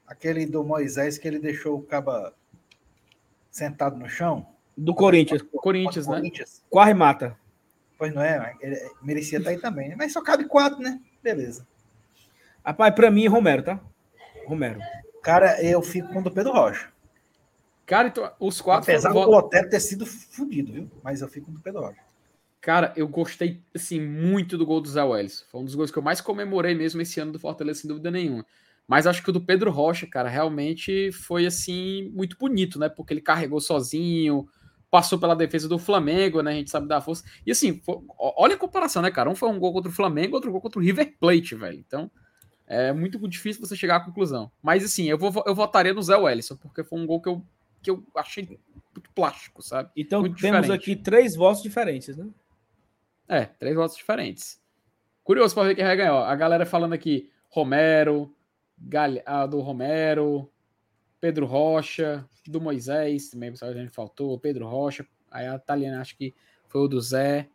[0.05, 2.33] aquele do Moisés que ele deixou o caba
[3.49, 4.45] sentado no chão.
[4.75, 5.41] Do Corinthians.
[5.53, 6.17] Corinthians, né?
[6.17, 6.63] Corinthians.
[6.69, 7.37] Quase mata.
[8.01, 9.95] Pois não é, ele merecia estar aí também.
[9.95, 10.99] Mas só cabe quatro, né?
[11.21, 11.67] Beleza.
[12.65, 13.79] Rapaz, pra mim, Romero, tá?
[14.47, 14.79] Romero.
[15.21, 16.91] Cara, eu fico com o do Pedro Rocha.
[17.85, 20.91] Cara, então, os quatro Apesar foram do Otero ter sido fudido, viu?
[21.03, 22.01] Mas eu fico com o do Pedro Rocha.
[22.59, 25.45] Cara, eu gostei, assim, muito do gol do Zé Welles.
[25.51, 28.09] Foi um dos gols que eu mais comemorei mesmo esse ano do Fortaleza, sem dúvida
[28.09, 28.43] nenhuma.
[28.87, 32.89] Mas acho que o do Pedro Rocha, cara, realmente foi, assim, muito bonito, né?
[32.89, 34.47] Porque ele carregou sozinho,
[34.91, 36.51] passou pela defesa do Flamengo, né?
[36.51, 37.23] A gente sabe da força.
[37.45, 39.29] E, assim, fo- ó- olha a comparação, né, cara?
[39.29, 41.79] Um foi um gol contra o Flamengo, outro gol contra o River Plate, velho.
[41.79, 42.11] Então,
[42.67, 44.51] é muito difícil você chegar à conclusão.
[44.61, 47.41] Mas, assim, eu, vou, eu votaria no Zé Wellison, porque foi um gol que eu,
[47.81, 48.45] que eu achei
[48.93, 49.89] muito plástico, sabe?
[49.95, 50.81] Então Muito temos diferente.
[50.83, 52.27] aqui três votos diferentes, né?
[53.29, 54.61] É, três votos diferentes.
[55.23, 56.13] Curioso para ver quem vai ganhar.
[56.15, 56.23] ó.
[56.25, 58.35] A galera falando aqui: Romero,
[58.77, 60.51] Galha, ah, do Romero,
[61.21, 65.05] Pedro Rocha, do Moisés, também a gente faltou, Pedro Rocha.
[65.29, 66.33] Aí a Taliana acho que
[66.67, 67.47] foi o do Zé.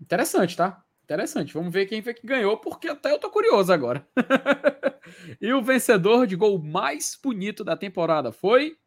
[0.00, 0.82] Interessante, tá?
[1.04, 1.52] Interessante.
[1.52, 4.04] Vamos ver quem foi que ganhou, porque até eu tô curioso agora.
[5.38, 8.78] e o vencedor de gol mais bonito da temporada foi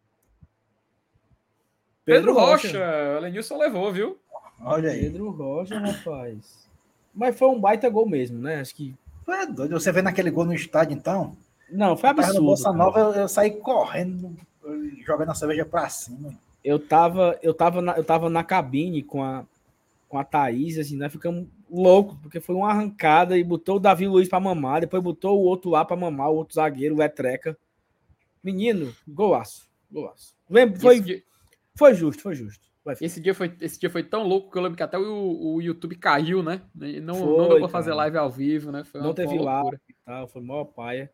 [2.03, 3.17] Pedro, Rocha.
[3.17, 4.17] O Lenilson levou, viu?
[4.61, 5.01] Olha aí.
[5.01, 6.67] Pedro Rocha, rapaz.
[7.13, 8.61] Mas foi um baita gol mesmo, né?
[8.61, 8.95] Acho que.
[9.27, 9.79] É doido.
[9.79, 11.37] Você vê naquele gol no estádio, então?
[11.69, 12.45] Não, foi Tava no absurdo.
[12.45, 12.73] Bolsa.
[12.73, 14.35] Nova, eu, eu saí correndo,
[15.05, 16.33] jogando a cerveja pra cima.
[16.63, 19.45] Eu tava, eu tava, na, eu tava na cabine com a,
[20.09, 24.07] com a Thaís, assim, nós ficamos loucos, porque foi uma arrancada e botou o Davi
[24.07, 27.57] Luiz pra mamar, depois botou o outro lá pra mamar, o outro zagueiro, o Etreca.
[28.43, 30.35] Menino, golaço, golaço.
[30.49, 31.23] Lembra, foi, dia-
[31.75, 32.63] foi justo, foi justo.
[33.01, 35.59] Esse dia, foi, esse dia foi tão louco que eu lembro que até o, o
[35.59, 36.61] YouTube caiu, né?
[36.79, 37.95] E Não, Foi, não deu pra fazer cara.
[37.97, 38.83] live ao vivo, né?
[38.83, 39.61] Foi Não uma, teve lá.
[39.61, 39.81] loucura.
[40.05, 41.11] tal, foi maior paia.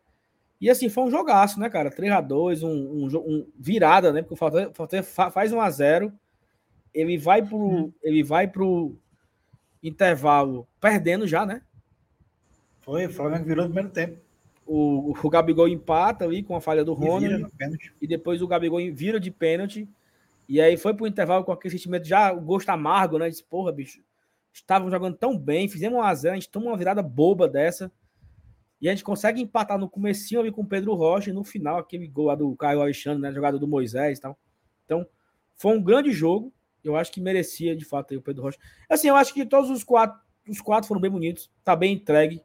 [0.61, 1.89] E assim, foi um jogaço, né, cara?
[1.89, 4.21] 3x2, um, um, um virada, né?
[4.21, 6.13] Porque o Fortaleza, faz 1x0,
[6.93, 7.57] ele vai pro.
[7.57, 7.93] Uhum.
[8.03, 8.95] Ele vai pro
[9.81, 11.63] intervalo perdendo já, né?
[12.81, 14.17] Foi, o Flamengo virou no primeiro tempo.
[14.65, 17.45] O, o Gabigol empata ali com a falha do Rony,
[17.99, 19.89] e depois o Gabigol vira de pênalti.
[20.47, 23.29] E aí foi pro intervalo com aquele sentimento já, o gosto amargo, né?
[23.29, 23.99] Disse, porra, bicho,
[24.53, 27.91] estavam jogando tão bem, fizemos um a zero, a gente toma uma virada boba dessa.
[28.82, 31.78] E a gente consegue empatar no comecinho ali com o Pedro Rocha e no final
[31.78, 33.32] aquele gol lá do Caio Alexandre, né?
[33.32, 34.38] Jogada do Moisés e tal.
[34.86, 35.06] Então,
[35.56, 36.52] foi um grande jogo.
[36.84, 38.58] Eu acho que merecia, de fato, aí o Pedro Rocha.
[38.90, 41.49] Assim, eu acho que todos os quatro, os quatro foram bem bonitos.
[41.64, 42.41] Tá bem entregue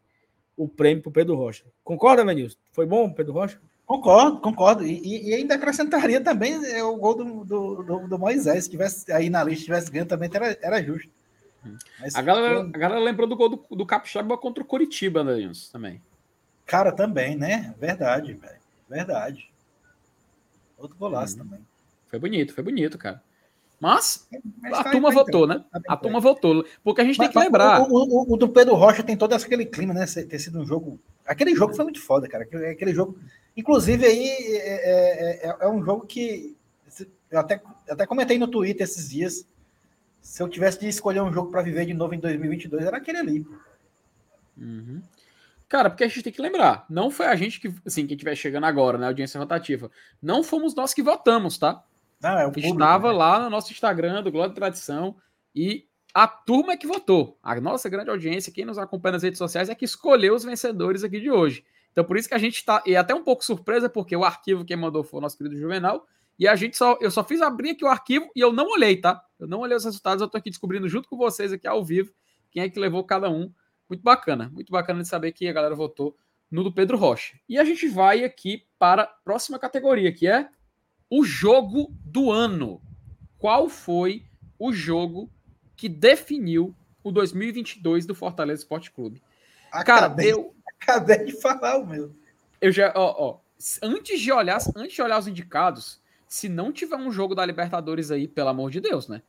[0.56, 1.64] o prêmio pro Pedro Rocha.
[1.82, 2.58] Concorda, Lenilson?
[2.72, 3.58] Foi bom, Pedro Rocha?
[3.86, 4.84] Concordo, concordo.
[4.84, 8.64] E, e- ainda acrescentaria também é, o gol do, do, do- do Moisés.
[8.64, 11.08] Se tivesse aí na lista, tivesse ganho, também era, era justo.
[11.98, 15.24] Mas, A galera, pô, a galera lembrou do gol do, do Capixaba contra o Curitiba,
[15.24, 16.02] né, Linus, também.
[16.66, 17.74] Cara, também, né?
[17.78, 18.58] Verdade, velho.
[18.88, 19.50] Verdade.
[20.76, 21.44] Outro golaço Uhum.
[21.44, 21.60] também.
[22.08, 23.22] Foi bonito, foi bonito, cara.
[23.78, 24.26] Mas
[24.62, 25.62] Mas a tá- turma votou, né?
[25.70, 26.64] tá A turma votou.
[26.82, 27.82] Porque a gente tem Mas- que mas lembrar.
[27.82, 30.06] O, o- o do Pedro Rocha tem todo aquele clima, né?
[30.06, 30.98] Ter sido um jogo.
[31.26, 32.44] Aquele jogo foi muito foda, cara.
[32.44, 33.18] Aquele, aquele jogo.
[33.56, 36.56] Inclusive, aí é, é- é- é um jogo que.
[37.30, 37.60] Eu até,
[37.90, 39.46] até comentei no Twitter esses dias.
[40.22, 43.18] Se eu tivesse de escolher um jogo para viver de novo em 2022, era aquele
[43.18, 43.46] ali.
[44.56, 45.02] Uhum.
[45.68, 48.36] Cara, porque a gente tem que lembrar, não foi a gente que, assim, quem estiver
[48.36, 49.90] chegando agora, né, audiência rotativa,
[50.22, 51.82] não fomos nós que votamos, tá?
[52.22, 53.18] Não, é o público, estava né?
[53.18, 55.16] lá no nosso Instagram do Glória e Tradição
[55.54, 57.38] E a turma é que votou.
[57.42, 61.04] A nossa grande audiência, quem nos acompanha nas redes sociais, é que escolheu os vencedores
[61.04, 61.62] aqui de hoje.
[61.92, 62.82] Então, por isso que a gente está.
[62.86, 66.06] E até um pouco surpresa, porque o arquivo quem mandou foi o nosso querido Juvenal.
[66.38, 66.96] E a gente só.
[67.02, 69.22] Eu só fiz abrir aqui o arquivo e eu não olhei, tá?
[69.38, 72.10] Eu não olhei os resultados, eu tô aqui descobrindo junto com vocês aqui ao vivo
[72.50, 73.52] quem é que levou cada um.
[73.88, 74.50] Muito bacana.
[74.52, 76.16] Muito bacana de saber que a galera votou
[76.50, 77.38] no do Pedro Rocha.
[77.48, 80.48] E a gente vai aqui para a próxima categoria, que é
[81.10, 82.80] o jogo do ano.
[83.38, 84.24] Qual foi
[84.58, 85.30] o jogo
[85.76, 89.22] que definiu o 2022 do Fortaleza Esporte Clube?
[89.84, 92.14] Cara, eu acabei de falar o meu.
[92.60, 93.38] Eu já, ó, ó,
[93.82, 98.10] antes de olhar, antes de olhar os indicados, se não tiver um jogo da Libertadores
[98.10, 99.22] aí, pelo amor de Deus, né?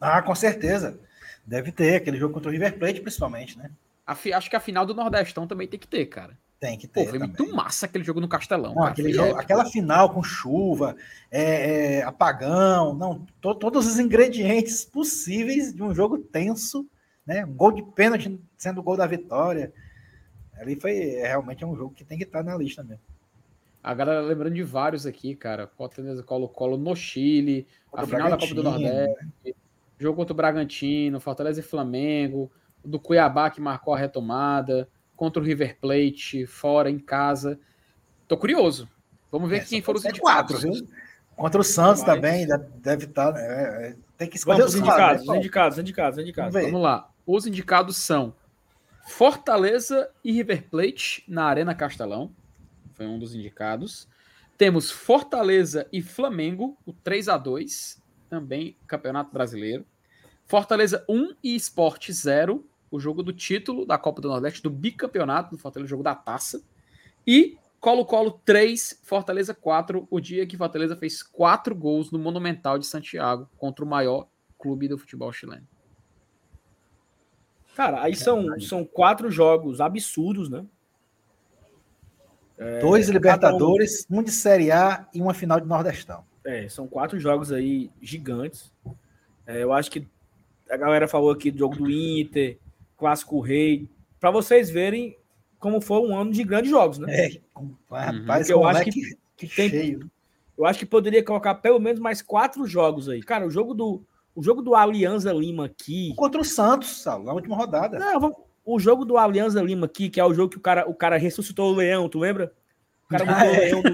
[0.00, 1.00] Ah, com certeza.
[1.46, 3.70] Deve ter aquele jogo contra o River Plate, principalmente, né?
[4.06, 6.38] acho que a final do Nordestão também tem que ter, cara.
[6.60, 7.04] Tem que ter.
[7.04, 7.34] Pô, foi também.
[7.36, 8.74] muito massa aquele jogo no Castelão.
[8.74, 10.96] Não, aquele jogo, aquela final com chuva,
[11.30, 16.86] é, é, apagão, não, to, todos os ingredientes possíveis de um jogo tenso,
[17.26, 17.44] né?
[17.44, 19.72] Um gol de pênalti sendo o gol da vitória.
[20.56, 23.02] Ali foi é, realmente um jogo que tem que estar na lista mesmo.
[23.82, 25.66] A galera lembrando de vários aqui, cara.
[25.66, 29.52] Fortaleza Colo-Colo no Chile, contra a final da Copa do Nordeste, né?
[29.98, 32.50] Jogo contra o Bragantino, Fortaleza e Flamengo,
[32.84, 37.58] do Cuiabá que marcou a retomada, contra o River Plate, fora, em casa.
[38.26, 38.88] Tô curioso.
[39.30, 40.52] Vamos ver é, quem foram os indicados.
[40.52, 40.88] Quatro, viu?
[41.36, 42.14] Contra o Santos Mas...
[42.14, 42.46] também,
[42.76, 43.32] deve estar.
[43.32, 43.40] Né?
[43.40, 46.52] É, é, tem que escolher os indicados, os indicados, indicados, indicados.
[46.52, 47.10] Vamos, Vamos lá.
[47.26, 48.34] Os indicados são
[49.06, 52.30] Fortaleza e River Plate na Arena Castelão.
[52.92, 54.08] Foi um dos indicados.
[54.56, 58.00] Temos Fortaleza e Flamengo, o 3 a 2
[58.34, 59.86] também Campeonato Brasileiro.
[60.44, 65.52] Fortaleza 1 e Sport 0, o jogo do título da Copa do Nordeste, do bicampeonato
[65.52, 66.62] do Fortaleza, o jogo da taça.
[67.26, 72.86] E Colo-Colo 3, Fortaleza 4, o dia que Fortaleza fez 4 gols no Monumental de
[72.86, 74.26] Santiago contra o maior
[74.58, 75.66] clube do futebol chileno.
[77.76, 80.64] Cara, aí são, são quatro jogos absurdos, né?
[82.58, 84.18] É, Dois Libertadores, um...
[84.18, 86.24] um de Série A e uma final de Nordestão.
[86.44, 88.72] É, são quatro jogos aí gigantes.
[89.46, 90.06] É, eu acho que
[90.70, 92.58] a galera falou aqui do jogo do Inter,
[92.96, 93.88] Clássico Rei,
[94.20, 95.16] para vocês verem
[95.58, 97.26] como foi um ano de grandes jogos, né?
[97.26, 97.30] É,
[97.90, 100.10] rapaz, eu acho que, que tem, cheio.
[100.56, 103.22] Eu acho que poderia colocar pelo menos mais quatro jogos aí.
[103.22, 104.04] Cara, o jogo do
[104.34, 106.12] o jogo do Alianza Lima aqui.
[106.16, 107.98] Contra o Santos, Saulo, na última rodada.
[107.98, 110.94] Não, o jogo do Alianza Lima aqui, que é o jogo que o cara, o
[110.94, 112.52] cara ressuscitou o leão, tu lembra?
[113.06, 113.50] O cara ah, é.
[113.50, 113.82] o leão.
[113.82, 113.88] Do...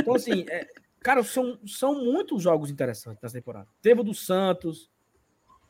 [0.00, 0.66] Então, assim, é,
[1.06, 3.68] cara, são, são muitos jogos interessantes nessa temporada.
[3.80, 4.90] Teve o do Santos,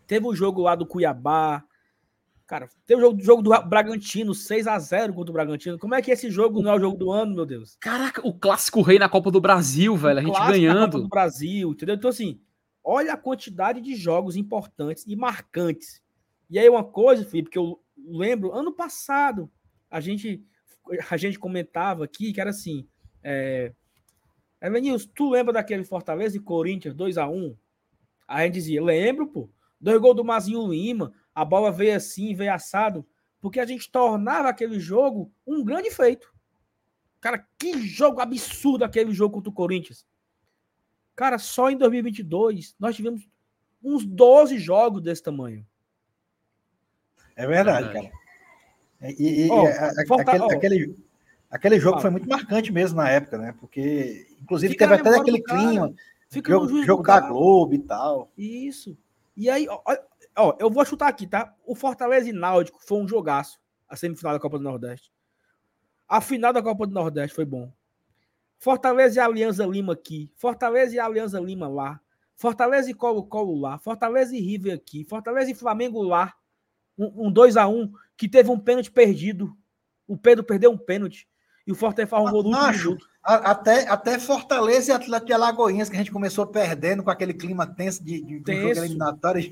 [0.06, 1.62] teve o jogo lá do Cuiabá.
[2.46, 5.78] Cara, teve o jogo, jogo do Bragantino, 6 a 0 contra o Bragantino.
[5.78, 7.76] Como é que esse jogo não é o jogo do ano, meu Deus?
[7.78, 10.20] Caraca, o clássico rei na Copa do Brasil, velho.
[10.20, 10.78] A gente ganhando.
[10.78, 11.96] Na Copa do Brasil, entendeu?
[11.96, 12.40] Então, assim,
[12.82, 16.02] olha a quantidade de jogos importantes e marcantes.
[16.48, 19.50] E aí, uma coisa, Felipe, que eu lembro, ano passado,
[19.90, 20.42] a gente,
[21.10, 22.88] a gente comentava aqui que era assim:
[23.22, 23.74] é,
[24.66, 27.56] Elenilson, tu lembra daquele Fortaleza e Corinthians 2 a 1
[28.26, 29.48] Aí a gente dizia: lembro, pô.
[29.80, 33.06] Dois gols do Mazinho Lima, a bola veio assim, veio assado,
[33.40, 36.32] porque a gente tornava aquele jogo um grande feito.
[37.20, 40.06] Cara, que jogo absurdo aquele jogo contra o Corinthians.
[41.14, 43.28] Cara, só em 2022 nós tivemos
[43.82, 45.64] uns 12 jogos desse tamanho.
[47.36, 48.10] É verdade, cara.
[49.18, 50.96] E, e oh, a, a, aquele, oh, aquele,
[51.50, 53.54] aquele, jogo foi muito marcante mesmo na época, né?
[53.58, 55.92] Porque, inclusive, teve até aquele clima.
[56.28, 58.30] Fica jogo, jogo da Globo e tal.
[58.36, 58.96] Isso.
[59.36, 59.80] E aí, ó,
[60.36, 61.54] ó, eu vou chutar aqui, tá?
[61.64, 63.60] O Fortaleza e Náutico foi um jogaço.
[63.88, 65.12] A semifinal da Copa do Nordeste.
[66.08, 67.72] A final da Copa do Nordeste foi bom.
[68.58, 70.30] Fortaleza e Aliança Lima aqui.
[70.34, 72.00] Fortaleza e Aliança Lima lá.
[72.34, 73.78] Fortaleza e Colo-Colo lá.
[73.78, 75.04] Fortaleza e River aqui.
[75.04, 76.34] Fortaleza e Flamengo lá.
[76.98, 79.56] Um 2x1 um, um que teve um pênalti perdido.
[80.06, 81.28] O Pedro perdeu um pênalti.
[81.66, 85.88] E o Fortaleza faz um gol no último Até, até Fortaleza e Atlético de Alagoinhas,
[85.88, 89.50] que a gente começou perdendo com aquele clima tenso de, de, de jogo eliminatório.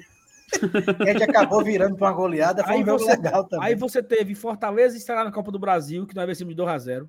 [1.01, 2.63] a gente acabou virando para uma goleada.
[2.63, 3.67] Foi aí um você, legal também.
[3.67, 7.09] Aí você teve Fortaleza e Ceará na Copa do Brasil, que nós vencemos de 2x0.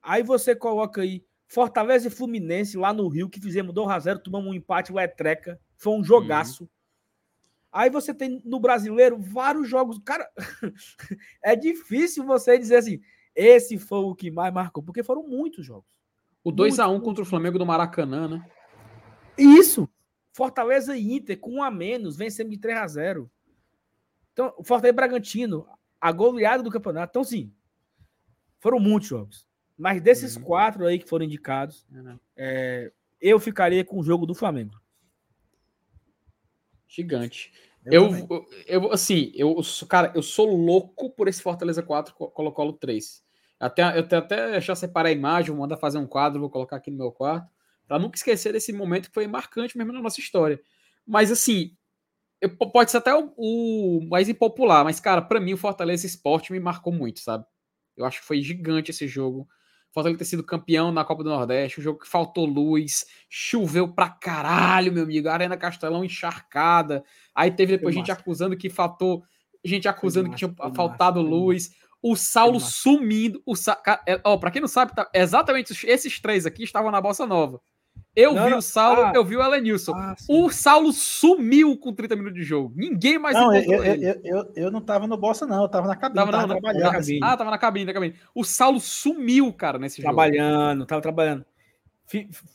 [0.00, 4.54] Aí você coloca aí Fortaleza e Fluminense lá no Rio, que fizemos 2x0, tomamos um
[4.54, 5.58] empate, o Etreca.
[5.76, 6.64] Foi um jogaço.
[6.64, 6.68] Uhum.
[7.72, 9.98] Aí você tem no brasileiro vários jogos.
[10.04, 10.28] Cara,
[11.42, 13.00] é difícil você dizer assim:
[13.34, 15.90] esse foi o que mais marcou, porque foram muitos jogos.
[16.42, 18.46] O 2x1 contra o Flamengo do Maracanã, né?
[19.36, 19.88] Isso.
[20.32, 23.30] Fortaleza e Inter, com um a menos, vencendo de 3 a 0
[24.32, 25.66] Então, o Fortaleza e Bragantino,
[26.00, 27.10] a goleada do campeonato.
[27.10, 27.52] Então, sim,
[28.60, 29.46] foram muitos jogos.
[29.76, 30.42] Mas desses uhum.
[30.42, 32.18] quatro aí que foram indicados, uhum.
[32.36, 34.80] é, eu ficaria com o jogo do Flamengo.
[36.86, 37.52] Gigante.
[37.84, 39.56] Eu, eu, eu, assim, eu,
[39.88, 43.23] cara, eu sou louco por esse Fortaleza 4 Colo-Colo 3.
[43.58, 46.90] Até, eu até já separar a imagem, vou mandar fazer um quadro, vou colocar aqui
[46.90, 47.48] no meu quarto,
[47.86, 50.60] para nunca esquecer desse momento que foi marcante mesmo na nossa história.
[51.06, 51.76] Mas, assim,
[52.40, 56.52] eu, pode ser até o, o mais impopular, mas, cara, para mim o Fortaleza Esporte
[56.52, 57.44] me marcou muito, sabe?
[57.96, 59.48] Eu acho que foi gigante esse jogo.
[59.92, 64.10] Fortaleza ter sido campeão na Copa do Nordeste, um jogo que faltou luz, choveu pra
[64.10, 67.04] caralho, meu amigo, Arena Castelão encharcada.
[67.34, 69.22] Aí teve depois gente acusando que faltou,
[69.64, 71.70] gente acusando que tinha faltado luz.
[72.06, 73.80] O Saulo sumindo, o Sa...
[74.06, 75.08] é, ó, para quem não sabe, tá...
[75.14, 77.62] exatamente esses três aqui estavam na Bossa Nova.
[78.14, 79.94] Eu não, vi o Saulo, ah, eu vi o Elenilson.
[79.94, 82.74] Ah, o Saulo sumiu com 30 minutos de jogo.
[82.76, 85.62] Ninguém mais não, eu, eu, eu, eu, não tava no Bossa, não.
[85.62, 86.16] Eu tava na cabine.
[86.16, 86.82] Tava, tava na, trabalhando.
[86.82, 87.20] Na cabine.
[87.22, 88.14] Ah, tava na cabine, na cabine.
[88.34, 90.44] O Saulo sumiu, cara, nesse trabalhando, jogo.
[90.44, 91.46] Trabalhando, tava trabalhando.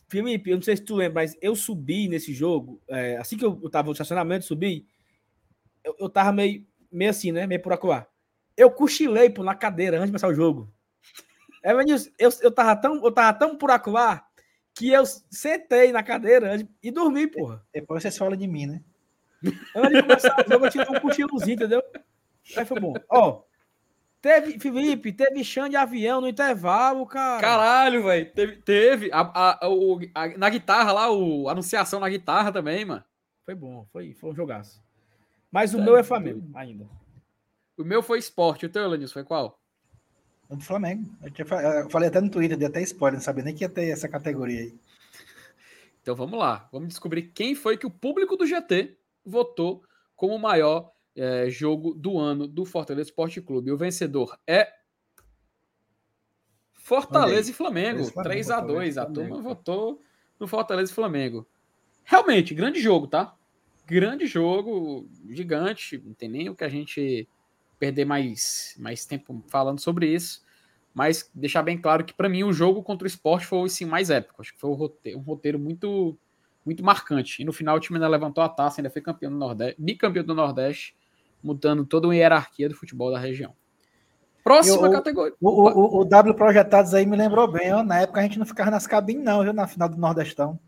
[0.08, 2.80] Felipe, eu não sei se tu lembra, mas eu subi nesse jogo.
[2.88, 4.86] É, assim que eu, eu tava no estacionamento, subi.
[5.84, 7.48] Eu, eu tava meio, meio assim, né?
[7.48, 8.08] Meio por acuar.
[8.60, 10.70] Eu cochilei pô, na cadeira antes de começar o jogo.
[11.64, 14.28] É, eu, eu, tava tão, eu tava tão por acuar
[14.76, 17.66] que eu sentei na cadeira e dormi, porra.
[17.74, 18.82] Depois você fala de mim, né?
[19.74, 21.82] Antes de começar o jogo, eu tive um cochilozinho, entendeu?
[22.58, 22.94] Aí foi bom.
[23.10, 23.44] Ó,
[24.22, 27.42] teve, Felipe, teve chão de avião no intervalo, cara.
[27.42, 28.30] Caralho, velho.
[28.34, 29.68] Teve, teve a, a,
[30.16, 33.04] a, na guitarra lá, o anunciação na guitarra também, mano.
[33.46, 34.84] Foi bom, foi, foi um jogaço.
[35.50, 36.86] Mas o é, meu é Flamengo ainda.
[37.80, 38.66] O meu foi esporte.
[38.66, 39.60] O teu, Lenilson, foi qual?
[40.56, 41.16] do Flamengo.
[41.38, 44.08] Eu, falei até no Twitter, dei até spoiler, não sabia nem que ia ter essa
[44.08, 44.74] categoria aí.
[46.02, 49.84] Então vamos lá, vamos descobrir quem foi que o público do GT votou
[50.16, 53.70] como o maior é, jogo do ano do Fortaleza Esporte Clube.
[53.70, 54.74] O vencedor é
[56.74, 60.02] Fortaleza e Flamengo, Flamengo 3 a 2 A turma votou
[60.40, 61.46] no Fortaleza e Flamengo.
[62.06, 63.36] Realmente, grande jogo, tá?
[63.86, 67.28] Grande jogo, gigante, não tem nem o que a gente
[67.80, 70.44] perder mais, mais tempo falando sobre isso,
[70.94, 74.10] mas deixar bem claro que para mim o jogo contra o esporte foi sim mais
[74.10, 74.42] épico.
[74.42, 76.18] Acho que foi um roteiro, um roteiro muito
[76.66, 77.42] muito marcante.
[77.42, 80.24] E no final o time ainda levantou a taça, ainda foi campeão do Nordeste, bicampeão
[80.24, 80.96] do Nordeste,
[81.42, 83.56] mudando toda uma hierarquia do futebol da região.
[84.44, 85.36] Próxima o, categoria.
[85.42, 87.74] O, o, o, W Projetados aí me lembrou bem.
[87.74, 89.54] Ó, na época a gente não ficava nas cabines, não, viu?
[89.54, 90.60] Na final do Nordestão.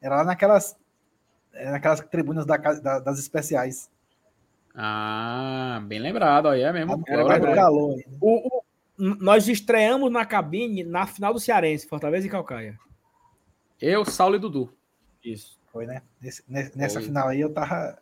[0.00, 0.76] Era lá naquelas,
[1.52, 3.90] naquelas tribunas da, da, das especiais.
[4.74, 7.02] Ah, bem lembrado, aí é mesmo.
[7.06, 7.96] Era mais calor.
[8.20, 8.64] O, o,
[8.96, 12.76] nós estreamos na cabine na final do Cearense, Fortaleza e Calcaia.
[13.80, 14.72] Eu, Saulo e Dudu.
[15.22, 15.58] Isso.
[15.72, 16.02] Foi, né?
[16.20, 17.02] Nesse, nessa Foi.
[17.02, 17.98] final aí eu tava.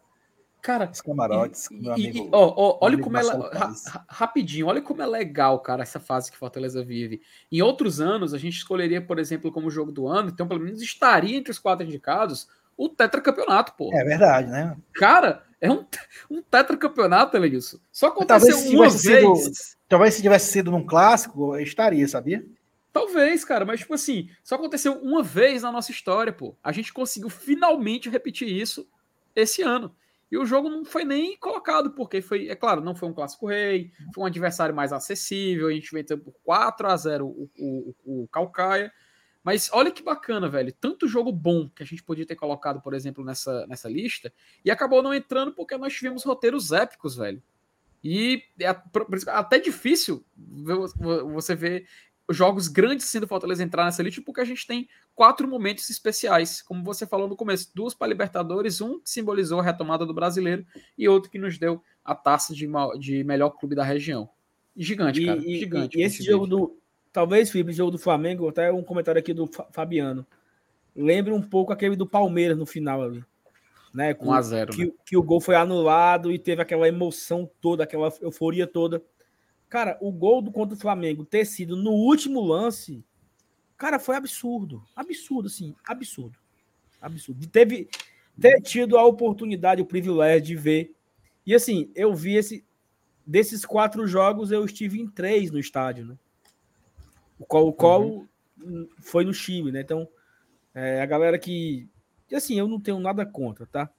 [0.60, 2.18] Cara, os camarotes, e, meu amigo.
[2.18, 3.22] E, ó, ó, olha como é.
[3.22, 3.74] Ra,
[4.08, 7.20] rapidinho, olha como é legal, cara, essa fase que Fortaleza vive.
[7.50, 10.80] Em outros anos, a gente escolheria, por exemplo, como jogo do ano, então pelo menos
[10.80, 12.46] estaria entre os quatro indicados
[12.76, 13.90] o tetracampeonato, pô.
[13.94, 14.76] É verdade, né?
[14.94, 15.86] Cara, é um,
[16.30, 17.78] um tetracampeonato, Elenilson.
[17.90, 19.00] Só aconteceu talvez uma vez.
[19.00, 22.44] Sido, talvez se tivesse sido num clássico, estaria, sabia?
[22.92, 26.54] Talvez, cara, mas tipo assim, só aconteceu uma vez na nossa história, pô.
[26.62, 28.86] A gente conseguiu finalmente repetir isso
[29.34, 29.94] esse ano.
[30.30, 33.46] E o jogo não foi nem colocado, porque foi, é claro, não foi um clássico
[33.46, 37.94] rei, foi um adversário mais acessível, a gente venceu por 4 a 0 o, o,
[38.04, 38.90] o Calcaia.
[39.42, 40.72] Mas olha que bacana, velho.
[40.72, 44.32] Tanto jogo bom que a gente podia ter colocado, por exemplo, nessa, nessa lista,
[44.64, 47.42] e acabou não entrando porque nós tivemos roteiros épicos, velho.
[48.04, 48.68] E é
[49.28, 51.86] até difícil você ver
[52.30, 56.82] jogos grandes sendo Fortaleza entrar nessa lista, porque a gente tem quatro momentos especiais, como
[56.84, 60.64] você falou no começo, duas para Libertadores, um que simbolizou a retomada do brasileiro
[60.96, 62.66] e outro que nos deu a taça de,
[62.98, 64.28] de melhor clube da região.
[64.76, 65.40] Gigante, cara.
[65.44, 65.98] E, gigante.
[65.98, 66.76] E, esse jogo do,
[67.12, 70.26] talvez, Felipe, jogo do Flamengo, até um comentário aqui do Fabiano.
[70.94, 73.24] Lembra um pouco aquele do Palmeiras no final ali.
[73.92, 74.16] Né?
[74.18, 74.92] 1 a 0 que, né?
[75.04, 79.02] que o gol foi anulado e teve aquela emoção toda, aquela euforia toda.
[79.68, 83.04] Cara, o gol do contra o Flamengo ter sido no último lance,
[83.76, 84.82] cara, foi absurdo.
[84.96, 86.38] Absurdo, assim, absurdo.
[87.00, 87.46] Absurdo.
[87.48, 87.88] Teve
[88.40, 90.94] ter tido a oportunidade, o privilégio de ver.
[91.46, 92.64] E assim, eu vi esse.
[93.24, 96.18] Desses quatro jogos, eu estive em três no estádio, né?
[97.42, 98.28] O Colo-Colo
[98.62, 98.88] uhum.
[99.00, 99.80] foi no Chile, né?
[99.80, 100.08] Então,
[100.72, 101.88] é, a galera que.
[102.32, 103.90] Assim, eu não tenho nada contra, tá?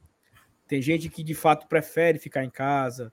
[0.65, 3.11] Tem gente que de fato prefere ficar em casa,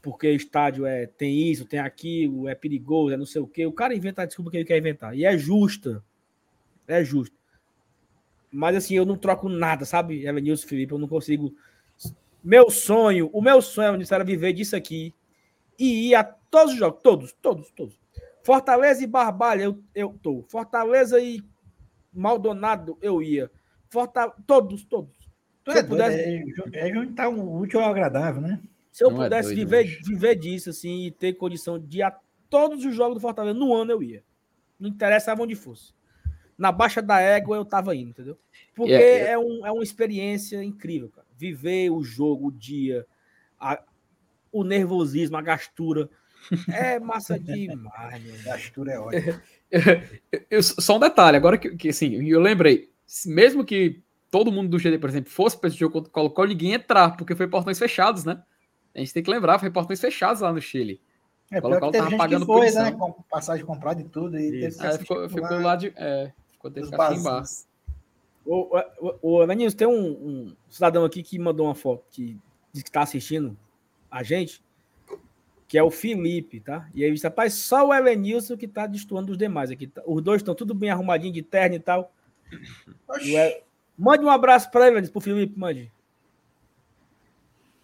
[0.00, 3.66] porque estádio é, tem isso, tem aquilo, é perigoso, é não sei o quê.
[3.66, 5.16] O cara inventa a desculpa que ele quer inventar.
[5.16, 6.02] E é justa.
[6.86, 7.36] É justo.
[8.52, 10.92] Mas assim, eu não troco nada, sabe, Evanilson Felipe?
[10.92, 11.52] Eu não consigo.
[12.42, 15.12] Meu sonho, o meu sonho era viver disso aqui
[15.76, 18.00] e ir a todos os jogos, todos, todos, todos.
[18.42, 20.44] Fortaleza e Barbalha, eu, eu tô.
[20.48, 21.42] Fortaleza e
[22.12, 23.50] Maldonado, eu ia.
[23.88, 24.30] Forta...
[24.46, 25.16] Todos, todos.
[25.68, 26.18] Se é eu pudesse...
[26.72, 28.60] é, é juntar um útil ao agradável, né?
[28.90, 31.98] Se eu não é pudesse é doido, viver, viver disso, assim, e ter condição de
[31.98, 32.18] ir a
[32.48, 34.24] todos os jogos do Fortaleza no ano, eu ia.
[34.78, 35.92] Não interessava onde fosse.
[36.58, 38.38] Na baixa da égua eu tava indo, entendeu?
[38.74, 39.32] Porque yeah, yeah.
[39.32, 41.26] É, um, é uma experiência incrível, cara.
[41.36, 43.06] Viver o jogo, o dia,
[43.58, 43.82] a,
[44.52, 46.10] o nervosismo, a gastura.
[46.72, 48.42] É massa demais.
[48.42, 49.40] gastura é ótimo.
[50.50, 52.90] eu, só um detalhe, agora que, que assim, eu lembrei,
[53.26, 54.00] mesmo que
[54.30, 57.16] todo mundo do GD, por exemplo, fosse para esse jogo contra o Colo-Colo, ninguém entrar,
[57.16, 58.42] porque foi portões fechados, né?
[58.94, 61.00] A gente tem que lembrar, foi portões fechados lá no Chile.
[61.50, 62.92] É, o tava pagando por foi, né?
[62.92, 64.38] Com passagem comprada e tudo.
[64.38, 65.92] E teve é, ficou, ficou lá de.
[65.96, 67.64] É, ficou ter que ficar embaixo.
[68.46, 68.78] O,
[69.22, 72.38] o, o tem um, um, cidadão aqui que mandou uma foto que
[72.72, 73.56] diz que está assistindo
[74.10, 74.62] a gente,
[75.70, 76.88] que é o Felipe, tá?
[76.92, 79.88] E aí, rapaz, só o Elenilson que tá destoando os demais aqui.
[80.04, 82.12] Os dois estão tudo bem arrumadinho de terno e tal.
[83.22, 83.62] E
[83.96, 85.92] Mande um abraço para ele, pro Felipe, mande.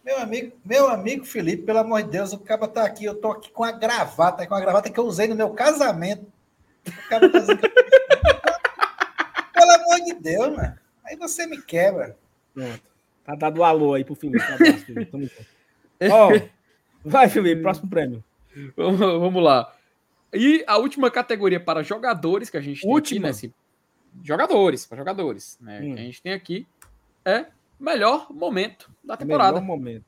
[0.04, 3.30] Meu amigo, meu amigo Felipe, pelo amor de Deus, o cara tá aqui, eu tô
[3.30, 6.26] aqui com a gravata, com a gravata que eu usei no meu casamento.
[6.88, 7.68] O cara tá dizendo que
[9.54, 10.76] Pelo amor de Deus, mano.
[11.04, 12.18] Aí você me quebra.
[12.52, 12.82] Pronto.
[13.22, 14.44] Tá dado alô aí pro Felipe.
[14.44, 15.32] Um abraço, Felipe.
[16.10, 16.55] Ó,
[17.10, 18.22] vai, Felipe, próximo prêmio.
[18.76, 19.72] Vamos, vamos lá.
[20.32, 23.28] E a última categoria para jogadores que a gente tem última.
[23.28, 23.54] aqui nesse.
[24.22, 25.80] Jogadores, para jogadores, né?
[25.80, 25.94] Hum.
[25.94, 26.66] Que a gente tem aqui
[27.24, 27.46] é
[27.78, 29.60] melhor momento da temporada.
[29.60, 30.04] Melhor momento.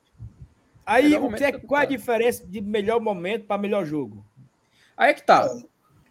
[0.86, 4.24] Aí, melhor momento é, qual é a diferença de melhor momento para melhor jogo?
[4.96, 5.46] Aí é que tá.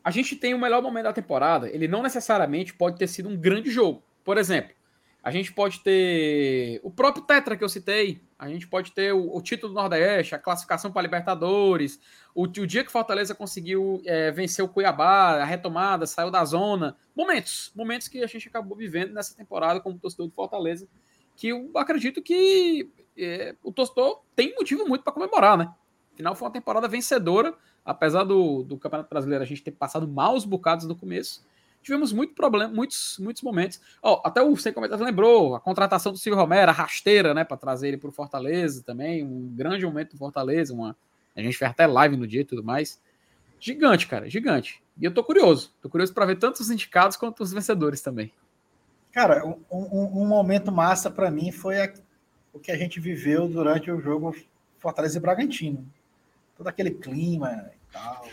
[0.04, 3.36] A gente tem o melhor momento da temporada, ele não necessariamente pode ter sido um
[3.36, 4.04] grande jogo.
[4.24, 4.76] Por exemplo,
[5.28, 9.36] a gente pode ter o próprio Tetra que eu citei, a gente pode ter o,
[9.36, 12.00] o título do Nordeste, a classificação para Libertadores,
[12.34, 16.96] o, o, dia que Fortaleza conseguiu é, vencer o Cuiabá, a retomada, saiu da zona.
[17.14, 20.88] Momentos, momentos que a gente acabou vivendo nessa temporada como torcedor do Fortaleza
[21.36, 25.74] que eu acredito que é, o torcedor tem motivo muito para comemorar, né?
[26.14, 30.46] Afinal, foi uma temporada vencedora, apesar do, do Campeonato Brasileiro a gente ter passado maus
[30.46, 31.46] bocados no começo.
[31.88, 33.80] Tivemos muito problema, muitos, muitos momentos.
[34.04, 37.56] Oh, até o Sem Comentários lembrou a contratação do Silvio Romero, a rasteira, né, para
[37.56, 39.24] trazer ele para o Fortaleza também.
[39.24, 40.74] Um grande momento do Fortaleza.
[40.74, 40.98] Uma,
[41.34, 43.02] a gente fez até live no dia e tudo mais.
[43.58, 44.84] Gigante, cara, gigante.
[45.00, 45.74] E eu tô curioso.
[45.82, 48.34] Tô curioso para ver tanto os indicados quanto os vencedores também.
[49.14, 51.94] Cara, um, um, um momento massa para mim foi a,
[52.52, 54.36] o que a gente viveu durante o jogo
[54.78, 55.88] Fortaleza e Bragantino.
[56.58, 58.28] Todo aquele clima e tal.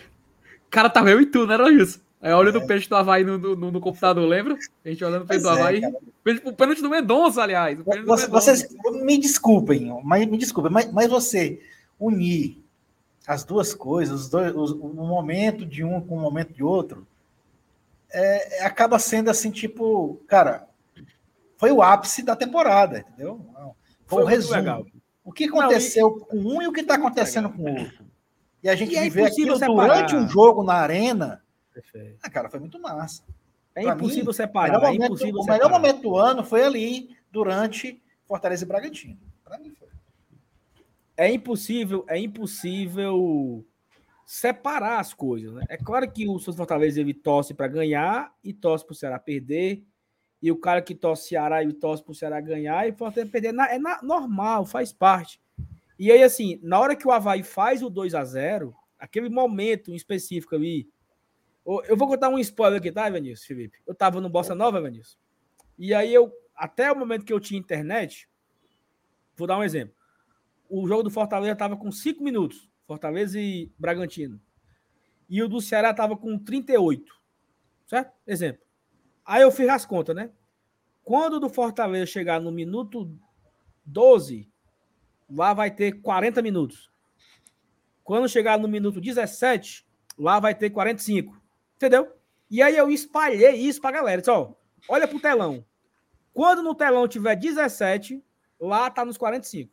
[0.68, 2.00] Cara, tava eu e tu, né, Rogilson?
[2.24, 2.52] Aí olha é.
[2.52, 4.56] do peixe do Havaí no, no, no, computador, lembra?
[4.82, 5.82] A gente olhando o peixe do é, Havaí.
[6.42, 7.78] o pênalti do Mendonça, aliás.
[7.80, 8.28] Você, Mendonça.
[8.28, 8.66] Vocês
[9.02, 11.60] me desculpem, mas me desculpem, mas, mas você
[12.00, 12.64] unir
[13.26, 17.06] as duas coisas, dois, os, o momento de um com o momento de outro,
[18.10, 20.66] é, acaba sendo assim, tipo, cara,
[21.58, 23.38] foi o ápice da temporada, entendeu?
[23.54, 23.74] Foi,
[24.06, 24.56] foi o resumo.
[24.56, 24.86] Legal.
[25.22, 26.20] O que aconteceu Não, e...
[26.20, 28.04] com um e o que está acontecendo com o outro.
[28.62, 30.06] E a gente e é viver aquilo separar.
[30.06, 31.43] durante um jogo na arena.
[32.22, 33.22] Ah, cara, foi muito massa.
[33.74, 34.78] É pra impossível mim, separar.
[34.78, 38.68] O melhor, é momento, impossível o melhor momento do ano foi ali, durante Fortaleza e
[38.68, 39.18] Bragantino.
[39.42, 39.88] Para mim foi.
[41.16, 43.64] É impossível, é impossível
[44.24, 45.52] separar as coisas.
[45.52, 45.64] Né?
[45.68, 49.18] É claro que o Souza Fortaleza ele torce para ganhar e torce para o Ceará
[49.18, 49.84] perder
[50.40, 53.48] e o cara que torce Ceará e torce pro Ceará ganhar e Fortaleza perder.
[53.48, 55.40] É na, normal, faz parte.
[55.98, 59.94] E aí, assim, na hora que o Havaí faz o 2 a 0 aquele momento
[59.94, 60.88] específico ali.
[61.64, 63.78] Eu vou contar um spoiler aqui, tá, Evanilson, Felipe?
[63.86, 65.16] Eu tava no Bossa Nova, Evanilson.
[65.78, 68.28] E aí eu, até o momento que eu tinha internet,
[69.36, 69.94] vou dar um exemplo.
[70.68, 72.70] O jogo do Fortaleza tava com 5 minutos.
[72.86, 74.40] Fortaleza e Bragantino.
[75.28, 77.14] E o do Ceará tava com 38.
[77.86, 78.12] Certo?
[78.26, 78.62] Exemplo.
[79.24, 80.30] Aí eu fiz as contas, né?
[81.02, 83.10] Quando do Fortaleza chegar no minuto
[83.84, 84.50] 12,
[85.30, 86.90] lá vai ter 40 minutos.
[88.02, 89.86] Quando chegar no minuto 17,
[90.18, 91.43] lá vai ter 45.
[91.84, 92.16] Entendeu?
[92.50, 94.22] E aí eu espalhei isso pra galera.
[94.22, 94.54] Disse, ó,
[94.88, 95.62] olha pro telão.
[96.32, 98.24] Quando no telão tiver 17,
[98.58, 99.70] lá tá nos 45.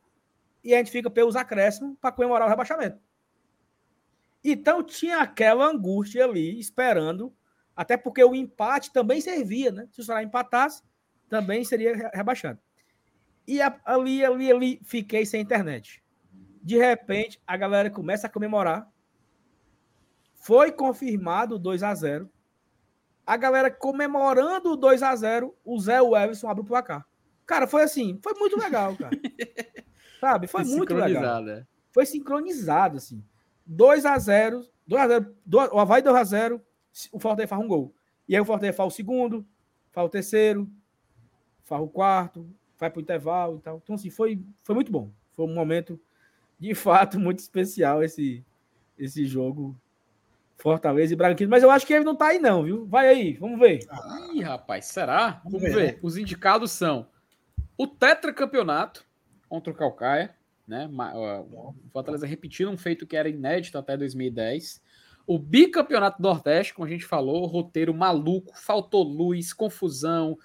[0.61, 2.99] E a gente fica pelos acréscimos para comemorar o rebaixamento.
[4.43, 7.33] Então tinha aquela angústia ali esperando
[7.73, 9.87] até porque o empate também servia, né?
[9.89, 10.83] Se o Ceará empatasse,
[11.29, 12.59] também seria rebaixado.
[13.47, 16.03] E ali, ali, ali, fiquei sem internet.
[16.61, 18.90] De repente, a galera começa a comemorar.
[20.41, 22.27] Foi confirmado o 2 a 0
[23.25, 27.05] A galera comemorando o 2 a 0 o Zé Everson abre o placar.
[27.45, 29.15] Cara, foi assim, foi muito legal, cara.
[30.19, 30.47] Sabe?
[30.47, 31.47] Foi muito legal.
[31.47, 31.63] É.
[31.91, 33.23] Foi sincronizado, assim.
[33.67, 36.61] 2 a 0 2 a 0 2, o Havaí 2 a 0
[37.11, 37.93] o Fortaleza faz um gol.
[38.27, 39.45] E aí o Fortaleza faz o segundo,
[39.91, 40.67] faz o terceiro,
[41.65, 42.49] faz o quarto,
[42.79, 43.79] vai para o intervalo e tal.
[43.83, 45.11] Então, assim, foi, foi muito bom.
[45.35, 46.01] Foi um momento,
[46.59, 48.43] de fato, muito especial esse,
[48.97, 49.79] esse jogo
[50.61, 51.49] Fortaleza e Bragantino.
[51.49, 52.85] Mas eu acho que ele não tá aí, não, viu?
[52.85, 53.79] Vai aí, vamos ver.
[54.33, 55.41] Ih, rapaz, será?
[55.43, 55.93] Vamos, vamos ver.
[55.93, 55.99] ver.
[56.03, 57.07] Os indicados são
[57.75, 59.03] o tetracampeonato
[59.49, 60.35] contra o Calcaia,
[60.67, 60.87] né?
[61.15, 64.81] O Fortaleza repetindo um feito que era inédito até 2010.
[65.25, 70.37] O bicampeonato Nordeste, como a gente falou, roteiro maluco, faltou luz, confusão,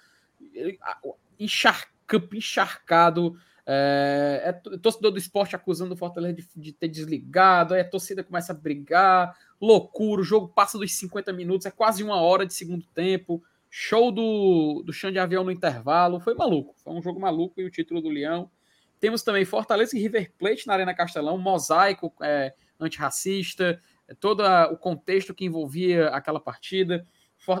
[1.39, 3.37] encharcado.
[3.69, 8.23] É, é, torcedor do esporte acusando o Fortaleza de, de, ter desligado, aí a torcida
[8.23, 12.53] começa a brigar, loucura, o jogo passa dos 50 minutos, é quase uma hora de
[12.53, 17.19] segundo tempo, show do, do chão de avião no intervalo, foi maluco, foi um jogo
[17.19, 18.49] maluco e o título do Leão.
[18.99, 24.77] Temos também Fortaleza e River Plate na Arena Castelão, mosaico é, antirracista, é, todo o
[24.77, 27.05] contexto que envolvia aquela partida,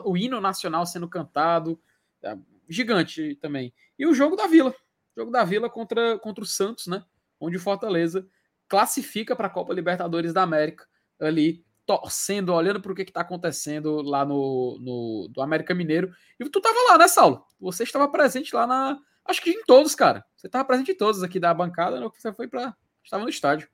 [0.03, 1.79] o hino nacional sendo cantado,
[2.23, 2.35] é,
[2.67, 3.73] gigante também.
[3.97, 4.73] E o jogo da Vila,
[5.15, 7.03] jogo da Vila contra, contra o Santos, né?
[7.39, 8.27] Onde o Fortaleza
[8.67, 10.87] classifica para a Copa Libertadores da América,
[11.19, 16.11] ali torcendo, olhando para o que está acontecendo lá no, no do América Mineiro.
[16.37, 17.45] E tu estava lá, né, Saulo?
[17.59, 18.99] Você estava presente lá na.
[19.25, 20.23] Acho que em todos, cara.
[20.35, 22.07] Você estava presente em todos aqui da bancada, né?
[22.13, 22.75] Você foi para.
[23.01, 23.69] Estava no estádio.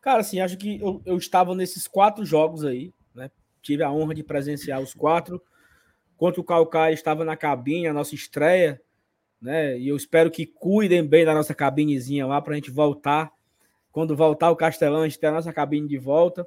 [0.00, 3.28] Cara, assim, acho que eu, eu estava nesses quatro jogos aí, né?
[3.60, 5.42] Tive a honra de presenciar os quatro.
[6.16, 8.80] Contra o Calcaia, estava na cabine, a nossa estreia,
[9.40, 9.76] né?
[9.78, 13.32] E eu espero que cuidem bem da nossa cabinezinha lá para a gente voltar.
[13.90, 16.46] Quando voltar o Castelão, a gente ter a nossa cabine de volta.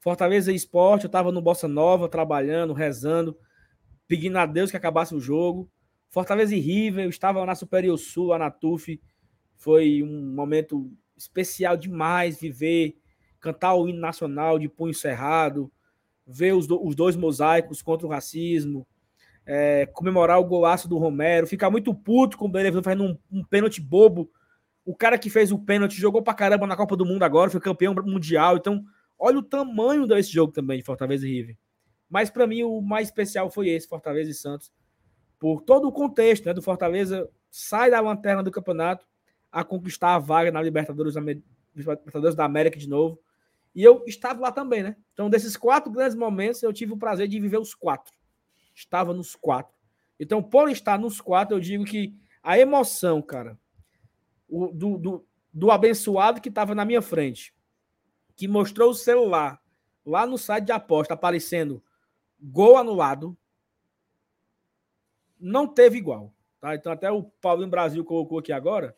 [0.00, 3.36] Fortaleza Esporte, eu estava no Bossa Nova, trabalhando, rezando,
[4.08, 5.70] pedindo a Deus que acabasse o jogo.
[6.08, 9.00] Fortaleza e River, eu estava na Superior Sul, lá na TUF.
[9.56, 12.96] Foi um momento especial demais viver,
[13.38, 15.70] cantar o hino nacional de punho cerrado,
[16.26, 18.86] ver os, do, os dois mosaicos contra o racismo,
[19.44, 23.44] é, comemorar o golaço do Romero, ficar muito puto com o Benevento fazendo um, um
[23.44, 24.30] pênalti bobo.
[24.82, 27.60] O cara que fez o pênalti jogou pra caramba na Copa do Mundo agora, foi
[27.60, 28.56] campeão mundial.
[28.56, 28.82] Então,
[29.20, 31.58] olha o tamanho desse jogo também de Fortaleza e River.
[32.08, 34.72] Mas para mim o mais especial foi esse, Fortaleza e Santos.
[35.38, 39.06] Por todo o contexto, né, do Fortaleza sai da lanterna do campeonato
[39.52, 41.14] a conquistar a vaga na Libertadores,
[41.74, 43.20] Libertadores da América de novo.
[43.74, 44.96] E eu estava lá também, né?
[45.12, 48.12] Então, desses quatro grandes momentos, eu tive o prazer de viver os quatro.
[48.74, 49.74] Estava nos quatro.
[50.18, 53.58] Então, por estar nos quatro, eu digo que a emoção, cara,
[54.48, 57.54] o, do, do, do abençoado que estava na minha frente,
[58.40, 59.62] que mostrou o celular
[60.02, 61.84] lá no site de aposta aparecendo
[62.40, 63.36] gol anulado,
[65.38, 66.32] não teve igual.
[66.58, 66.74] Tá?
[66.74, 68.96] Então, até o Paulinho Brasil colocou aqui agora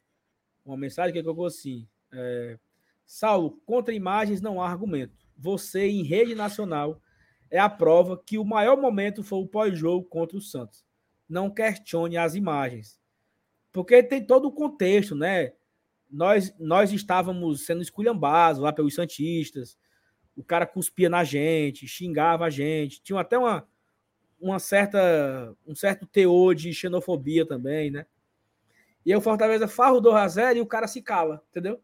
[0.65, 2.57] uma mensagem que colocou assim: é,
[3.05, 5.27] Saulo, contra imagens não há argumento.
[5.37, 7.03] Você, em rede nacional,
[7.51, 10.85] é a prova que o maior momento foi o pós-jogo contra o Santos.
[11.29, 12.97] Não questione as imagens.
[13.73, 15.53] Porque tem todo o contexto, né?
[16.13, 19.79] Nós, nós estávamos sendo esculhambados lá pelos Santistas.
[20.37, 23.03] O cara cuspia na gente, xingava a gente.
[23.03, 23.67] Tinha até uma,
[24.41, 28.07] uma certa, um certo teor de xenofobia também, né?
[29.05, 31.81] E aí o Fortaleza farra o 2x0 e o cara se cala, entendeu?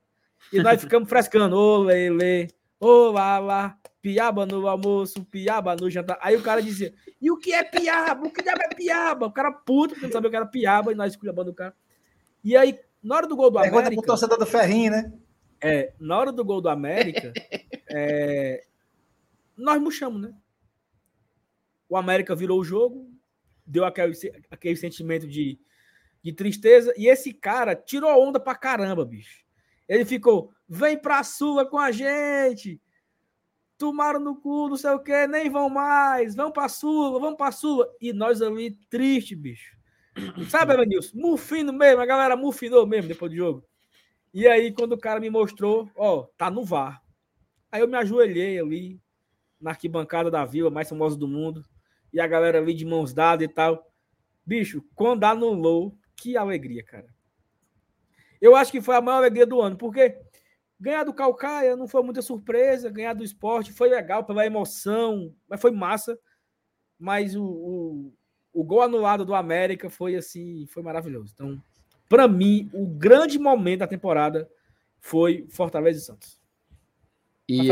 [0.53, 2.49] E nós ficamos frescando, ô Lele,
[2.79, 6.19] ô Lala, piaba no almoço, piaba no jantar.
[6.21, 8.27] Aí o cara dizia, e o que é piaba?
[8.27, 9.27] O que diabo é piaba?
[9.27, 11.75] O cara puto, porque não sabia o que era piaba, e nós esculhambando o cara.
[12.43, 12.79] E aí,
[13.09, 13.77] na hora do gol do América...
[13.77, 15.13] Pergunta pro torcedor do Ferrinho, né?
[15.61, 17.33] É, na hora do gol do América,
[17.91, 18.65] é,
[19.57, 20.35] nós murchamos, né?
[21.89, 23.11] O América virou o jogo,
[23.67, 24.13] deu aquele,
[24.51, 25.59] aquele sentimento de
[26.23, 26.93] de tristeza.
[26.97, 29.45] E esse cara tirou onda pra caramba, bicho.
[29.89, 32.81] Ele ficou, vem pra Sula com a gente.
[33.77, 36.35] Tomaram no cu, não sei o que, nem vão mais.
[36.35, 37.89] Vão pra Sula, vão pra Sula.
[38.01, 39.78] E nós ali, triste, bicho.
[40.49, 41.17] Sabe, Evanilson?
[41.19, 43.65] Mufino mesmo, a galera mufinou mesmo depois do jogo.
[44.33, 47.03] E aí, quando o cara me mostrou, ó, tá no VAR.
[47.71, 49.01] Aí eu me ajoelhei ali,
[49.61, 51.65] na arquibancada da vila mais famosa do mundo.
[52.13, 53.91] E a galera ali de mãos dadas e tal.
[54.45, 57.07] Bicho, quando anulou, que alegria, cara.
[58.41, 60.19] Eu acho que foi a maior alegria do ano, porque
[60.79, 65.61] ganhar do Calcaia não foi muita surpresa, ganhar do esporte foi legal pela emoção, mas
[65.61, 66.19] foi massa.
[66.99, 68.15] Mas o, o,
[68.53, 71.33] o gol anulado do América foi assim, foi maravilhoso.
[71.35, 71.63] Então,
[72.09, 74.49] para mim, o grande momento da temporada
[74.99, 76.39] foi Fortaleza e Santos.
[77.49, 77.67] E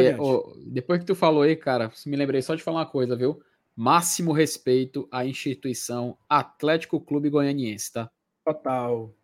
[0.69, 3.43] depois que tu falou aí, cara, me lembrei só de falar uma coisa, viu?
[3.75, 8.11] Máximo respeito à instituição Atlético Clube Goianiense, tá?
[8.43, 9.15] Total.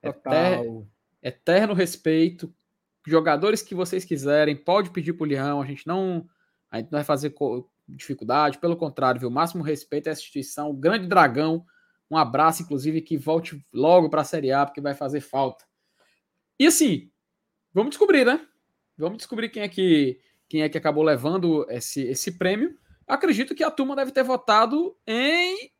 [0.00, 0.32] Total.
[0.32, 0.88] Eterno,
[1.20, 2.54] eterno respeito.
[3.04, 5.60] Jogadores que vocês quiserem, pode pedir pro Leão.
[5.60, 6.28] A gente não,
[6.70, 7.34] a gente não vai fazer
[7.88, 8.58] dificuldade.
[8.58, 9.28] Pelo contrário, viu?
[9.28, 10.70] O máximo respeito à instituição.
[10.70, 11.64] O grande dragão
[12.10, 15.64] Um abraço, inclusive, que volte logo para a Série A, porque vai fazer falta.
[16.58, 17.10] E assim,
[17.74, 18.46] vamos descobrir, né?
[18.96, 22.78] Vamos descobrir quem é que, quem é que acabou levando esse, esse prêmio.
[23.06, 25.70] Acredito que a turma deve ter votado em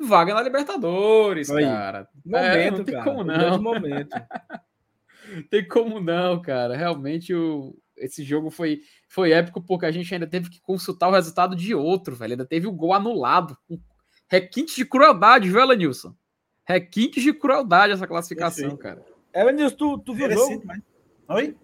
[0.00, 2.08] vaga na Libertadores, Aí, cara.
[2.24, 3.62] Momento, é, não tem cara, como não.
[3.62, 4.16] Momento.
[5.50, 6.76] tem como não, cara.
[6.76, 11.12] Realmente o, esse jogo foi, foi épico porque a gente ainda teve que consultar o
[11.12, 12.32] resultado de outro, velho.
[12.32, 13.56] Ainda teve o gol anulado.
[13.68, 13.80] Um
[14.28, 16.14] requinte de crueldade, viu, Elenilson?
[16.66, 19.04] Requinte de crueldade essa classificação, cara.
[19.34, 20.62] Elenilson, tu, tu viu o jogo?
[20.64, 20.80] Mas...
[21.28, 21.56] Oi?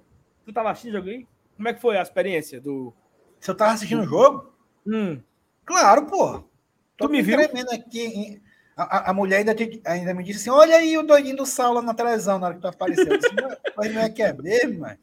[0.45, 1.27] Tu tava assistindo o jogo aí?
[1.57, 2.93] Como é que foi a experiência do.
[3.39, 4.53] Se eu tava assistindo o jogo?
[4.87, 5.21] Hum.
[5.65, 6.41] Claro, pô.
[6.97, 7.39] Tô tu me viu?
[7.39, 8.43] aqui.
[8.77, 11.83] A, a, mulher ainda, te, ainda me disse assim: olha aí o doidinho do Saulo
[11.83, 13.07] na televisão na hora que tu apareceu.
[13.77, 14.99] mas não é que é mesmo, mano?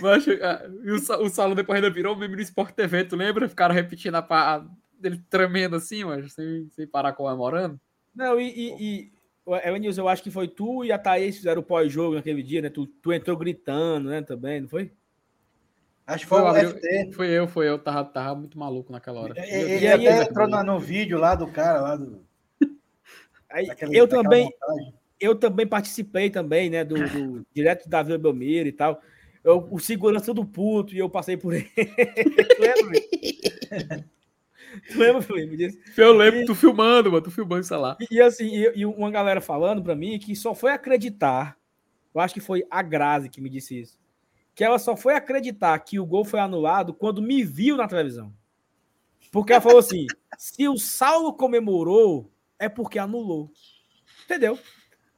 [0.00, 3.48] Mas, e o, o Saulo depois ainda virou meme no Sport TV, tu lembra?
[3.48, 4.64] Ficaram repetindo a, a
[4.98, 7.78] dele tremendo assim, mas sem, sem parar comemorando.
[8.14, 9.12] Não, e, e, e
[9.64, 12.70] Evanilson, eu acho que foi tu e a Thaís fizeram o pós-jogo naquele dia, né?
[12.70, 14.22] Tu, tu entrou gritando, né?
[14.22, 14.92] Também, não foi?
[16.06, 17.12] Acho que foi, foi o FT.
[17.12, 17.78] Foi eu, foi eu.
[17.78, 19.34] Tava, tava muito maluco naquela hora.
[19.38, 22.24] E, e, e aí até entrou no, no vídeo lá do cara, lá do...
[23.50, 24.48] Aí, daquela, eu também...
[25.20, 26.82] Eu também participei também, né?
[26.84, 29.00] Do, do direto da Vila Belmiro e tal.
[29.44, 31.70] Eu, o segurança do puto, e eu passei por ele.
[32.58, 33.00] Lembra?
[34.90, 35.78] Tu lembra, Felipe?
[35.96, 37.96] Eu lembro, e, tu filmando, mano, tu filmando isso lá.
[38.00, 41.58] E, e assim, e, e, uma galera falando pra mim que só foi acreditar,
[42.14, 44.00] eu acho que foi a Grazi que me disse isso,
[44.54, 48.32] que ela só foi acreditar que o gol foi anulado quando me viu na televisão.
[49.30, 50.06] Porque ela falou assim:
[50.38, 53.50] se o Saulo comemorou, é porque anulou.
[54.24, 54.58] Entendeu?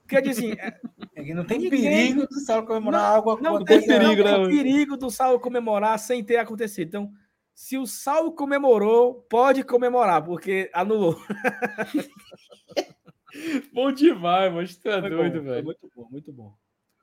[0.08, 0.74] Quer dizer assim.
[1.16, 1.80] É, não tem ninguém...
[1.80, 4.48] perigo do Saulo comemorar não, algo Não tem perigo, não, não.
[4.48, 6.88] perigo do Saulo comemorar sem ter acontecido.
[6.88, 7.12] Então,
[7.54, 11.16] se o Saulo comemorou, pode comemorar, porque anulou.
[13.72, 15.64] bom demais, mas tu é foi doido, bom, velho.
[15.64, 16.54] Muito bom, muito bom.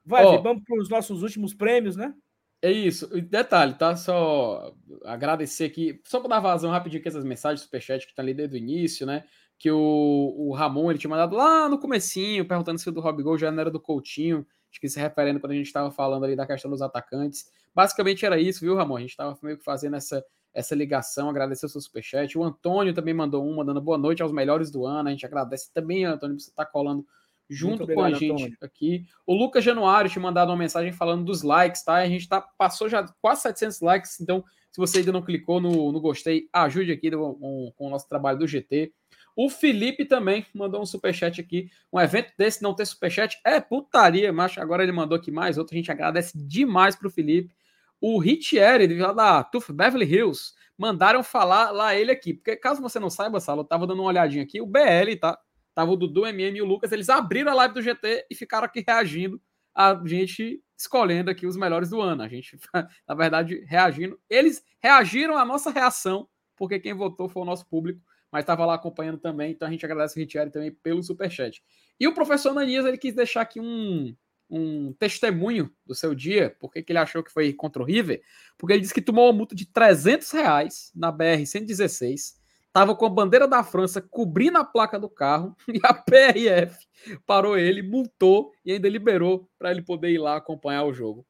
[0.04, 2.14] Vai, oh, vamos para os nossos últimos prêmios, né?
[2.60, 3.08] É isso.
[3.22, 3.96] Detalhe, tá?
[3.96, 4.74] Só
[5.04, 8.54] agradecer aqui, só para dar vazão rapidinho aqui essas mensagens superchat que tá ali desde
[8.54, 9.24] o início, né?
[9.62, 13.22] Que o, o Ramon ele tinha mandado lá no comecinho, perguntando se o do Rob
[13.22, 16.24] Gol já não era do Coutinho, acho que se referendo quando a gente estava falando
[16.24, 17.44] ali da questão dos atacantes.
[17.72, 18.96] Basicamente era isso, viu, Ramon?
[18.96, 20.24] A gente estava meio que fazendo essa
[20.54, 22.36] essa ligação, agradecer o seu superchat.
[22.36, 25.08] O Antônio também mandou um, mandando boa noite aos melhores do ano.
[25.08, 27.06] A gente agradece também, Antônio, por você estar tá colando
[27.48, 28.58] junto obrigado, com a gente Antônio.
[28.60, 29.06] aqui.
[29.26, 31.94] O Lucas Januário te mandado uma mensagem falando dos likes, tá?
[31.94, 35.92] A gente tá, passou já quase 700 likes, então se você ainda não clicou no,
[35.92, 38.92] no gostei, ajude aqui com, com o nosso trabalho do GT.
[39.36, 41.70] O Felipe também mandou um superchat aqui.
[41.92, 45.74] Um evento desse não ter superchat é putaria, mas agora ele mandou aqui mais outro.
[45.74, 47.54] A gente agradece demais pro Felipe.
[48.00, 52.34] O Ritieri, lá da Tuf Beverly Hills, mandaram falar lá ele aqui.
[52.34, 55.38] Porque caso você não saiba, Salo, eu tava dando uma olhadinha aqui, o BL, tá?
[55.74, 58.66] Tava o Dudu, MM e o Lucas, eles abriram a live do GT e ficaram
[58.66, 59.40] aqui reagindo
[59.74, 62.22] a gente escolhendo aqui os melhores do ano.
[62.22, 62.58] A gente,
[63.08, 64.18] na verdade, reagindo.
[64.28, 68.00] Eles reagiram à nossa reação, porque quem votou foi o nosso público,
[68.32, 69.52] mas estava lá acompanhando também.
[69.52, 71.62] Então a gente agradece o Ritieri também pelo superchat.
[72.00, 74.16] E o professor Nanias, ele quis deixar aqui um,
[74.48, 78.22] um testemunho do seu dia, porque que ele achou que foi contra o River,
[78.56, 83.10] porque ele disse que tomou uma multa de 300 reais na BR-116, estava com a
[83.10, 86.86] bandeira da França cobrindo a placa do carro, e a PRF
[87.26, 91.26] parou ele, multou e ainda liberou para ele poder ir lá acompanhar o jogo.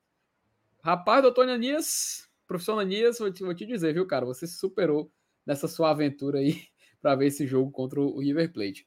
[0.84, 5.10] Rapaz, doutor Anias, professor Anias, vou te, vou te dizer, viu, cara, você se superou
[5.44, 6.71] nessa sua aventura aí
[7.02, 8.86] para ver esse jogo contra o River Plate.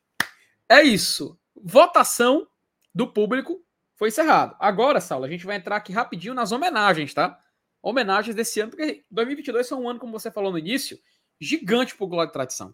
[0.68, 1.38] É isso.
[1.56, 2.48] Votação
[2.94, 3.62] do público
[3.96, 4.56] foi encerrado.
[4.60, 7.38] Agora, Saulo, a gente vai entrar aqui rapidinho nas homenagens, tá?
[7.82, 10.98] Homenagens desse ano, porque 2022 foi um ano, como você falou no início,
[11.40, 12.74] gigante para o Glória de Tradição.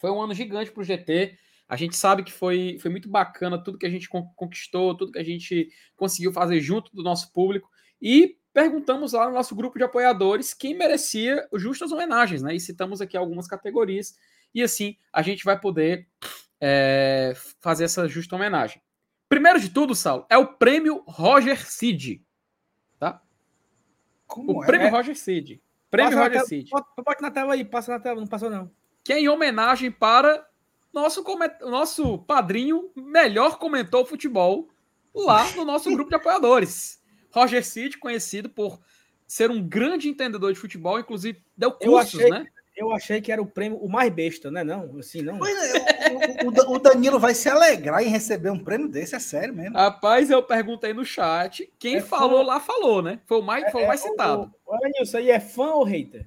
[0.00, 1.36] Foi um ano gigante para o GT.
[1.68, 5.18] A gente sabe que foi, foi muito bacana tudo que a gente conquistou, tudo que
[5.18, 7.68] a gente conseguiu fazer junto do nosso público.
[8.00, 12.54] E perguntamos lá no nosso grupo de apoiadores quem merecia justas homenagens, né?
[12.54, 14.14] E citamos aqui algumas categorias.
[14.54, 16.06] E assim a gente vai poder
[16.60, 18.80] é, fazer essa justa homenagem.
[19.28, 22.24] Primeiro de tudo, Saulo, é o prêmio Roger Cid.
[22.98, 23.20] Tá?
[24.26, 24.66] Como o é?
[24.66, 25.62] prêmio Roger Cid.
[25.90, 26.70] Prêmio passa Roger Cid.
[26.70, 28.70] Bota na tela aí, passa na tela, não passou não.
[29.02, 30.46] Que é em homenagem para
[30.92, 31.24] nosso,
[31.62, 34.68] nosso padrinho melhor comentou futebol
[35.14, 37.02] lá no nosso grupo de apoiadores.
[37.30, 38.80] Roger Cid, conhecido por
[39.26, 42.46] ser um grande entendedor de futebol, inclusive deu cursos, achei, né?
[42.76, 44.64] Eu achei que era o prêmio o mais besta, né?
[44.64, 45.38] Não, assim, não.
[45.46, 49.76] É, o, o, Danilo vai se alegrar em receber um prêmio desse, é sério mesmo.
[49.76, 51.72] Rapaz, eu perguntei no chat.
[51.78, 52.46] Quem é falou fã...
[52.46, 53.20] lá falou, né?
[53.26, 54.52] Foi o mais, foi o é, mais citado.
[54.66, 56.26] Olha, isso aí é fã ou hater?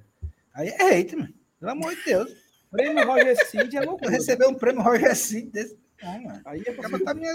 [0.54, 1.34] Aí é hater, mano.
[1.60, 2.32] Pelo amor de Deus.
[2.70, 4.10] Prêmio Roger Cid é loucura.
[4.10, 5.78] Receber um prêmio Roger Cid desse.
[6.02, 7.26] Ah, aí é pra tá me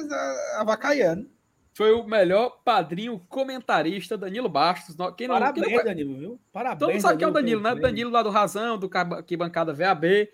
[0.55, 1.29] avacaiando.
[1.73, 4.95] Foi o melhor padrinho comentarista, Danilo Bastos.
[5.17, 5.83] Quem não, Parabéns, quem não...
[5.83, 6.39] Danilo, viu?
[6.51, 6.79] Parabéns.
[6.79, 7.73] Todo mundo sabe que é o Danilo, né?
[7.73, 10.29] Danilo lá do Razão, do aqui bancada VAB.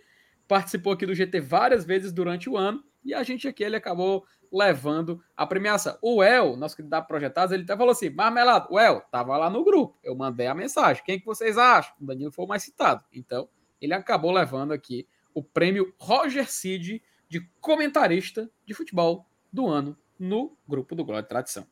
[0.48, 2.84] Participou aqui do GT várias vezes durante o ano.
[3.06, 5.98] E a gente aqui, ele acabou levando a premiação.
[6.02, 9.50] O El, nosso querido da Projetados, ele até falou assim: Marmelado, o El, tava lá
[9.50, 9.98] no grupo.
[10.04, 11.02] Eu mandei a mensagem.
[11.06, 11.94] Quem que vocês acham?
[12.02, 13.04] O Danilo foi o mais citado.
[13.14, 13.48] Então,
[13.80, 20.58] ele acabou levando aqui o prêmio Roger Cid de comentarista de futebol do ano no
[20.68, 21.66] grupo do Glória de Tradição.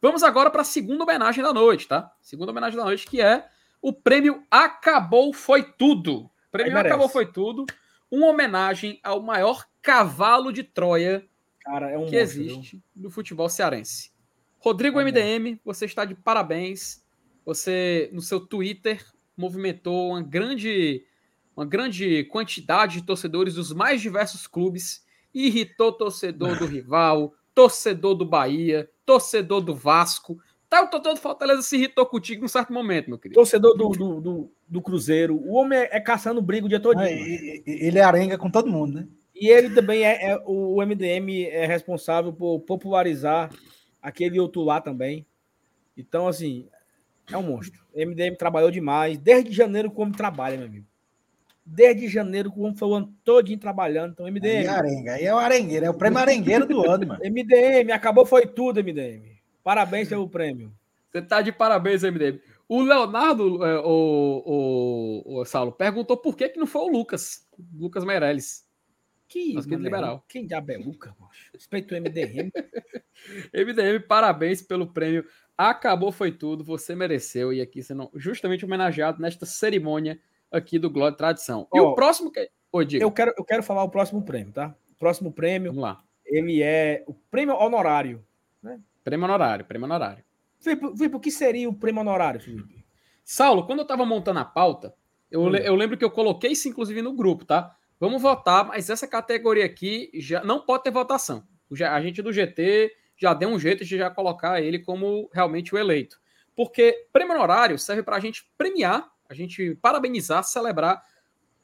[0.00, 2.10] Vamos agora para a segunda homenagem da noite, tá?
[2.22, 3.48] Segunda homenagem da noite, que é
[3.82, 6.24] o prêmio Acabou Foi Tudo.
[6.24, 7.66] O prêmio Acabou Foi Tudo,
[8.10, 11.28] uma homenagem ao maior cavalo de Troia
[11.60, 12.82] Cara, é um que monstro, existe viu?
[12.96, 14.10] no futebol cearense.
[14.58, 17.04] Rodrigo é MDM, você está de parabéns.
[17.44, 19.04] Você, no seu Twitter,
[19.36, 21.04] movimentou uma grande,
[21.56, 28.24] uma grande quantidade de torcedores dos mais diversos clubes, irritou torcedor do rival, torcedor do
[28.24, 30.38] Bahia, torcedor do Vasco.
[30.68, 33.34] Tá, o torcedor do Fortaleza se irritou contigo num certo momento, meu querido.
[33.34, 35.36] Torcedor do, do, do, do Cruzeiro.
[35.36, 37.00] O homem é, é caçando briga o dia todo.
[37.00, 37.12] É,
[37.66, 39.08] ele é arenga com todo mundo, né?
[39.34, 43.50] E ele também é, é, o MDM é responsável por popularizar
[44.02, 45.26] aquele outro lá também.
[45.96, 46.68] Então, assim,
[47.30, 47.80] é um monstro.
[47.92, 49.18] O MDM trabalhou demais.
[49.18, 50.86] Desde janeiro, como trabalha, meu amigo.
[51.72, 54.10] Desde janeiro, como foi o ano todinho trabalhando.
[54.10, 54.58] Então, MDM.
[54.58, 57.20] Aí é arenga, aí é o arengueiro, é o prêmio arengueiro do ano, mano.
[57.24, 59.38] MDM, acabou, foi tudo, MDM.
[59.62, 60.72] Parabéns pelo prêmio.
[61.12, 62.40] Você tá de parabéns, MDM.
[62.68, 67.46] O Leonardo, é, o, o, o Saulo, perguntou por que, que não foi o Lucas,
[67.72, 68.66] Lucas Meirelles.
[69.28, 70.24] Que Nosso liberal.
[70.28, 71.14] Quem diabo é Luca,
[71.54, 72.50] Respeito o MDM.
[73.54, 75.24] MDM, parabéns pelo prêmio.
[75.56, 76.64] Acabou, foi tudo.
[76.64, 77.52] Você mereceu.
[77.52, 80.18] E aqui sendo justamente homenageado nesta cerimônia
[80.50, 81.68] aqui do Glória Tradição.
[81.72, 82.32] E oh, o próximo.
[82.72, 83.04] Oi, diga.
[83.04, 84.74] Eu quero, eu quero falar o próximo prêmio, tá?
[84.90, 85.70] O próximo prêmio.
[85.70, 86.02] Vamos lá.
[86.26, 88.24] Ele é o prêmio honorário.
[88.62, 88.80] Né?
[89.02, 90.24] Prêmio honorário, prêmio honorário.
[90.60, 92.84] Filipe, o que seria o prêmio honorário, Felipe?
[93.24, 94.94] Saulo, quando eu estava montando a pauta,
[95.30, 95.56] eu, hum.
[95.56, 97.74] eu lembro que eu coloquei isso, inclusive, no grupo, tá?
[97.98, 101.46] Vamos votar, mas essa categoria aqui já não pode ter votação.
[101.90, 105.78] A gente do GT já deu um jeito de já colocar ele como realmente o
[105.78, 106.18] eleito.
[106.56, 111.02] Porque prêmio honorário serve para a gente premiar, a gente parabenizar, celebrar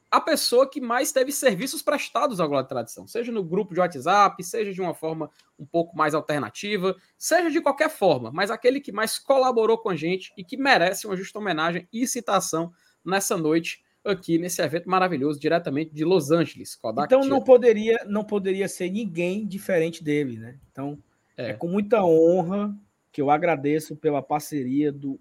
[0.09, 4.41] a pessoa que mais teve serviços prestados à Glória Tradição, seja no grupo de WhatsApp,
[4.41, 5.29] seja de uma forma
[5.59, 9.95] um pouco mais alternativa, seja de qualquer forma, mas aquele que mais colaborou com a
[9.97, 12.71] gente e que merece uma justa homenagem e citação
[13.03, 16.75] nessa noite aqui nesse evento maravilhoso, diretamente de Los Angeles.
[16.75, 20.57] Kodak então não poderia, não poderia ser ninguém diferente dele, né?
[20.71, 20.97] Então
[21.35, 21.49] é.
[21.49, 21.53] é.
[21.53, 22.73] com muita honra
[23.11, 25.19] que eu agradeço pela parceria do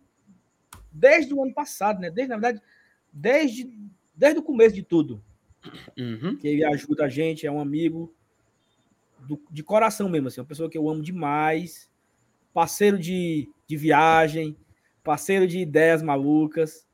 [0.96, 2.10] desde o ano passado, né?
[2.10, 2.62] Desde na verdade,
[3.12, 3.70] desde
[4.14, 5.22] desde o começo de tudo,
[5.98, 6.36] uhum.
[6.36, 8.14] que ele ajuda a gente, é um amigo
[9.20, 11.90] do, de coração mesmo, assim, uma pessoa que eu amo demais,
[12.54, 14.56] parceiro de, de viagem,
[15.04, 16.86] parceiro de ideias malucas.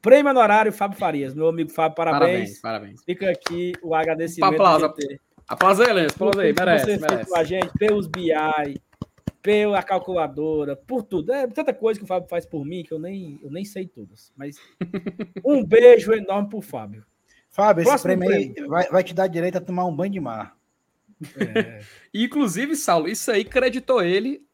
[0.00, 1.34] Prêmio honorário Fábio Farias.
[1.34, 2.60] Meu amigo Fábio, parabéns.
[2.60, 3.04] Parabéns, parabéns.
[3.04, 4.54] Fica aqui o agradecimento.
[4.54, 4.90] Aplausos.
[5.46, 6.14] Aplausos aí, Lenço.
[6.14, 7.30] Aplausos aí, merece, você merece.
[7.30, 8.80] com a gente, pelos BI,
[9.42, 11.32] pela calculadora, por tudo.
[11.32, 13.86] É tanta coisa que o Fábio faz por mim que eu nem, eu nem sei
[13.86, 14.32] todas.
[14.36, 14.56] Mas
[15.44, 17.04] um beijo enorme pro Fábio.
[17.50, 18.54] Fábio, esse prêmio, prêmio.
[18.56, 20.56] Aí vai, vai te dar direito a tomar um banho de mar.
[21.36, 21.82] É.
[22.14, 24.46] Inclusive, Saulo, isso aí creditou ele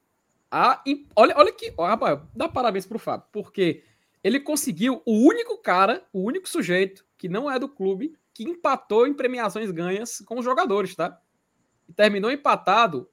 [0.51, 0.82] a.
[1.15, 1.73] Olha, olha que.
[1.77, 3.85] Ó, rapaz, dá parabéns pro Fábio, porque
[4.24, 9.06] ele conseguiu o único cara, o único sujeito que não é do clube, que empatou
[9.06, 11.20] em premiações ganhas com os jogadores, tá?
[11.89, 13.09] E terminou empatado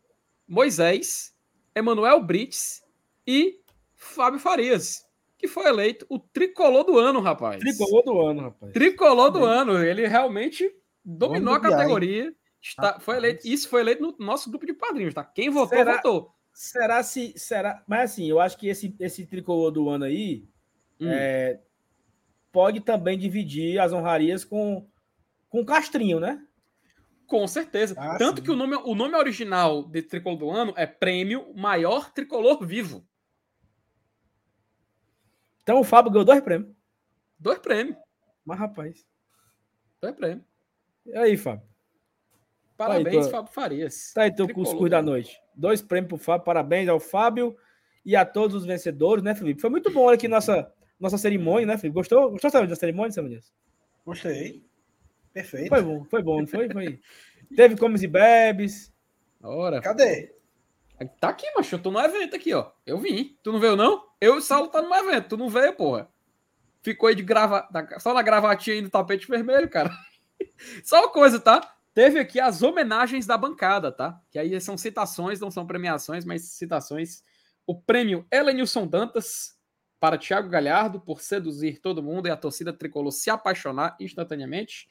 [0.48, 1.35] Moisés,
[1.76, 2.82] Emanuel Brits
[3.28, 3.60] e
[3.94, 5.06] Fábio Farias,
[5.38, 7.60] que foi eleito o tricolor do ano, rapaz.
[7.60, 8.74] Tricolor do ano, rapaz.
[8.74, 9.84] Tricolor do ano.
[9.84, 10.74] Ele realmente
[11.04, 12.34] dominou a categoria.
[12.62, 15.24] Está, foi eleito, isso foi eleito no nosso grupo de padrinhos, tá?
[15.24, 16.34] Quem votou, será, votou.
[16.52, 17.34] Será se.
[17.38, 20.48] Será, mas assim, eu acho que esse, esse tricolor do ano aí
[21.00, 21.08] hum.
[21.08, 21.60] é,
[22.52, 24.88] pode também dividir as honrarias com,
[25.48, 26.44] com o Castrinho, né?
[27.28, 27.96] Com certeza.
[27.98, 28.44] Ah, Tanto sim.
[28.44, 33.06] que o nome, o nome original de tricolor do ano é Prêmio Maior Tricolor Vivo.
[35.64, 36.76] Então o Fábio ganhou dois prêmios.
[37.40, 37.98] Dois prêmios.
[38.46, 39.06] Mas, rapaz.
[40.00, 40.46] Dois prêmios.
[41.06, 41.68] E aí, Fábio?
[42.78, 44.12] Parabéns, aí, Fábio Farias.
[44.14, 45.40] Tá aí teu cuscuz da noite.
[45.56, 46.46] Dois prêmios pro Fábio.
[46.46, 47.56] Parabéns ao Fábio
[48.06, 49.62] e a todos os vencedores, né, Felipe?
[49.62, 51.96] Foi muito bom aqui nossa nossa cerimônia, né, Felipe?
[51.96, 52.32] Gostou?
[52.32, 53.40] Gostou sabe, da cerimônia, Samuel
[54.06, 54.64] Gostei.
[55.36, 55.68] Perfeito.
[55.68, 56.70] Foi bom, foi bom, não foi?
[56.72, 56.98] foi.
[57.58, 58.94] Teve comes e bebes.
[59.44, 59.82] Ora.
[59.82, 60.34] Cadê?
[61.20, 61.76] Tá aqui, macho.
[61.76, 62.72] Eu tô no evento aqui, ó.
[62.86, 63.38] Eu vim.
[63.44, 64.02] Tu não veio, não?
[64.22, 65.28] Eu e o Saulo tá no evento.
[65.28, 66.10] Tu não veio, porra.
[66.82, 67.68] Ficou aí de grava...
[68.00, 69.92] só na gravatinha aí no tapete vermelho, cara.
[70.84, 71.76] Só uma coisa, tá?
[71.94, 74.22] Teve aqui as homenagens da bancada, tá?
[74.30, 77.24] Que aí são citações, não são premiações, mas citações.
[77.66, 79.58] O prêmio Elenilson Dantas
[80.00, 84.88] para Thiago Galhardo por seduzir todo mundo e a torcida tricolor se apaixonar instantaneamente.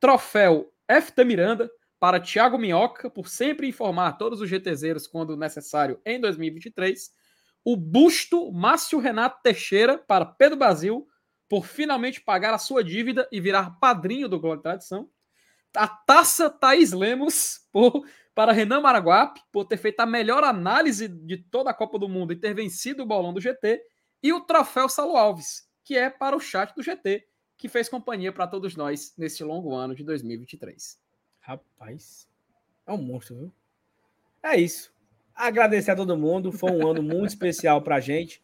[0.00, 6.20] Troféu FT Miranda para Thiago Minhoca por sempre informar todos os GTZeros quando necessário em
[6.20, 7.10] 2023.
[7.64, 11.08] O busto Márcio Renato Teixeira para Pedro Brasil
[11.48, 15.08] por finalmente pagar a sua dívida e virar padrinho do Glória Tradição.
[15.76, 21.38] A taça Thaís Lemos por, para Renan Maraguape, por ter feito a melhor análise de
[21.38, 23.80] toda a Copa do Mundo e ter vencido o bolão do GT,
[24.22, 28.32] e o troféu Salo Alves, que é para o chat do GT, que fez companhia
[28.32, 30.98] para todos nós neste longo ano de 2023.
[31.40, 32.28] Rapaz,
[32.86, 33.52] é um monstro, viu?
[34.42, 34.92] É isso.
[35.34, 38.42] Agradecer a todo mundo, foi um ano muito especial para a gente.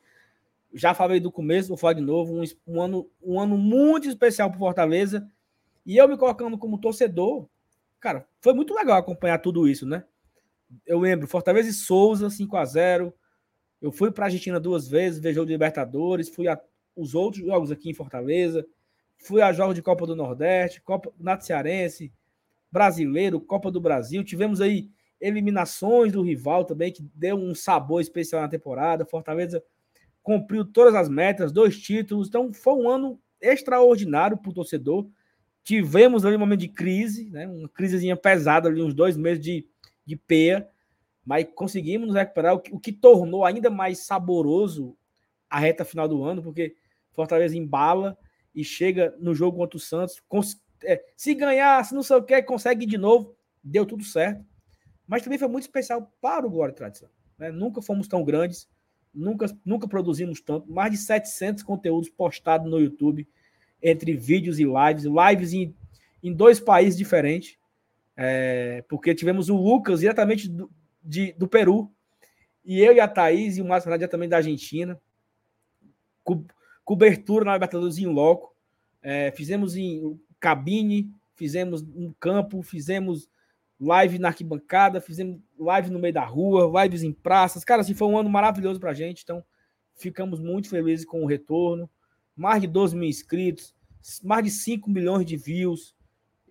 [0.73, 4.51] Já falei do começo, vou falar de novo, um, um, ano, um ano muito especial
[4.51, 5.31] para Fortaleza
[5.85, 7.49] e eu me colocando como torcedor,
[7.99, 10.05] cara, foi muito legal acompanhar tudo isso, né?
[10.87, 13.13] Eu lembro, Fortaleza e Souza, 5 a 0
[13.83, 16.61] Eu fui para a Argentina duas vezes, ver jogo de Libertadores, fui a
[16.95, 18.67] os outros jogos aqui em Fortaleza,
[19.21, 22.13] fui a jogos de Copa do Nordeste, Copa Nato Cearense,
[22.71, 24.25] Brasileiro, Copa do Brasil.
[24.25, 24.91] Tivemos aí
[25.21, 29.05] eliminações do rival também, que deu um sabor especial na temporada.
[29.05, 29.63] Fortaleza
[30.23, 32.29] cumpriu todas as metas, dois títulos.
[32.29, 35.07] Então, foi um ano extraordinário para o torcedor.
[35.63, 37.47] Tivemos ali um momento de crise, né?
[37.47, 39.67] uma crisezinha pesada ali, uns dois meses de,
[40.07, 40.67] de peia,
[41.25, 44.97] mas conseguimos nos recuperar, o que, o que tornou ainda mais saboroso
[45.49, 46.75] a reta final do ano, porque
[47.13, 48.17] Fortaleza embala
[48.55, 50.23] e chega no jogo contra o Santos.
[50.85, 54.45] É, se ganhar, se não sei o que, consegue de novo, deu tudo certo.
[55.07, 57.09] Mas também foi muito especial para o Glória e Tradição.
[57.39, 57.51] Né?
[57.51, 58.69] Nunca fomos tão grandes,
[59.13, 60.71] nunca, nunca produzimos tanto.
[60.71, 63.27] Mais de 700 conteúdos postados no YouTube
[63.83, 65.75] entre vídeos e lives, lives em,
[66.23, 67.59] em dois países diferentes,
[68.17, 70.71] é, porque tivemos o Lucas diretamente do,
[71.03, 71.91] de, do Peru,
[72.65, 75.01] e eu e a Thaís e o Márcio também da Argentina,
[76.23, 76.45] co,
[76.85, 78.55] cobertura na Libertadores em loco,
[79.03, 83.29] é, fizemos em cabine, fizemos no campo, fizemos
[83.81, 88.09] live na arquibancada, fizemos live no meio da rua, lives em praças, cara, assim, foi
[88.09, 89.43] um ano maravilhoso pra gente, então
[89.95, 91.89] ficamos muito felizes com o retorno,
[92.37, 93.75] mais de 12 mil inscritos,
[94.23, 95.95] mais de 5 milhões de views.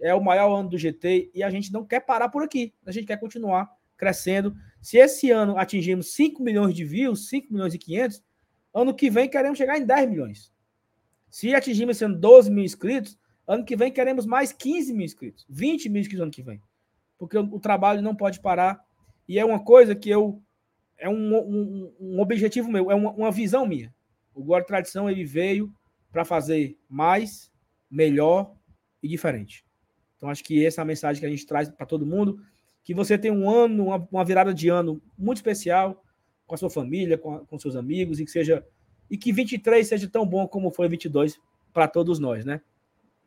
[0.01, 2.73] É o maior ano do GT e a gente não quer parar por aqui.
[2.85, 4.56] A gente quer continuar crescendo.
[4.81, 8.23] Se esse ano atingirmos 5 milhões de views, 5 milhões e 500,
[8.74, 10.54] ano que vem queremos chegar em 10 milhões.
[11.30, 13.18] Se atingirmos ano 12 mil inscritos,
[13.48, 16.62] ano que vem queremos mais 15 mil inscritos, 20 mil inscritos ano que vem.
[17.18, 18.84] Porque o, o trabalho não pode parar.
[19.28, 20.41] E é uma coisa que eu.
[20.98, 23.94] É um, um, um objetivo meu, é uma, uma visão minha.
[24.34, 25.74] O Guarda Tradição ele veio
[26.12, 27.52] para fazer mais,
[27.90, 28.54] melhor
[29.02, 29.66] e diferente.
[30.18, 32.41] Então, acho que essa é a mensagem que a gente traz para todo mundo.
[32.84, 36.04] Que você tem um ano, uma, uma, virada de ano muito especial
[36.50, 38.66] com a sua família, com, a, com seus amigos, e que seja.
[39.08, 41.40] E que 23 seja tão bom como foi 22
[41.72, 42.62] para todos nós, né?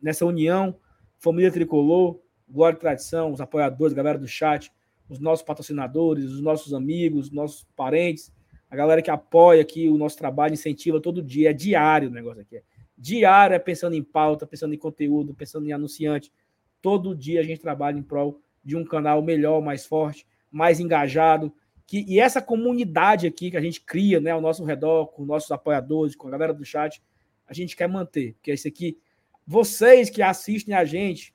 [0.00, 0.76] Nessa união,
[1.18, 4.72] família tricolor, glória e tradição, os apoiadores, a galera do chat,
[5.08, 8.32] os nossos patrocinadores, os nossos amigos, os nossos parentes,
[8.68, 12.42] a galera que apoia aqui o nosso trabalho, incentiva todo dia, é diário o negócio
[12.42, 12.56] aqui.
[12.56, 12.62] É
[12.96, 16.32] diária, pensando em pauta, pensando em conteúdo, pensando em anunciante.
[16.80, 21.52] Todo dia a gente trabalha em prol de um canal melhor, mais forte, mais engajado.
[21.86, 25.50] Que, e essa comunidade aqui que a gente cria né, ao nosso redor, com nossos
[25.50, 27.02] apoiadores, com a galera do chat,
[27.46, 28.34] a gente quer manter.
[28.34, 28.98] Porque esse aqui,
[29.46, 31.34] vocês que assistem a gente,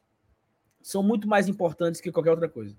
[0.82, 2.76] são muito mais importantes que qualquer outra coisa.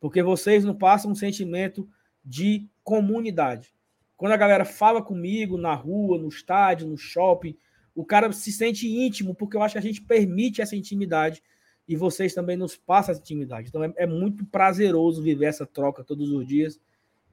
[0.00, 1.88] Porque vocês não passam um sentimento
[2.24, 3.74] de comunidade.
[4.16, 7.56] Quando a galera fala comigo na rua, no estádio, no shopping,
[7.94, 11.42] o cara se sente íntimo, porque eu acho que a gente permite essa intimidade
[11.86, 13.68] e vocês também nos passam essa intimidade.
[13.68, 16.80] Então é, é, muito prazeroso viver essa troca todos os dias.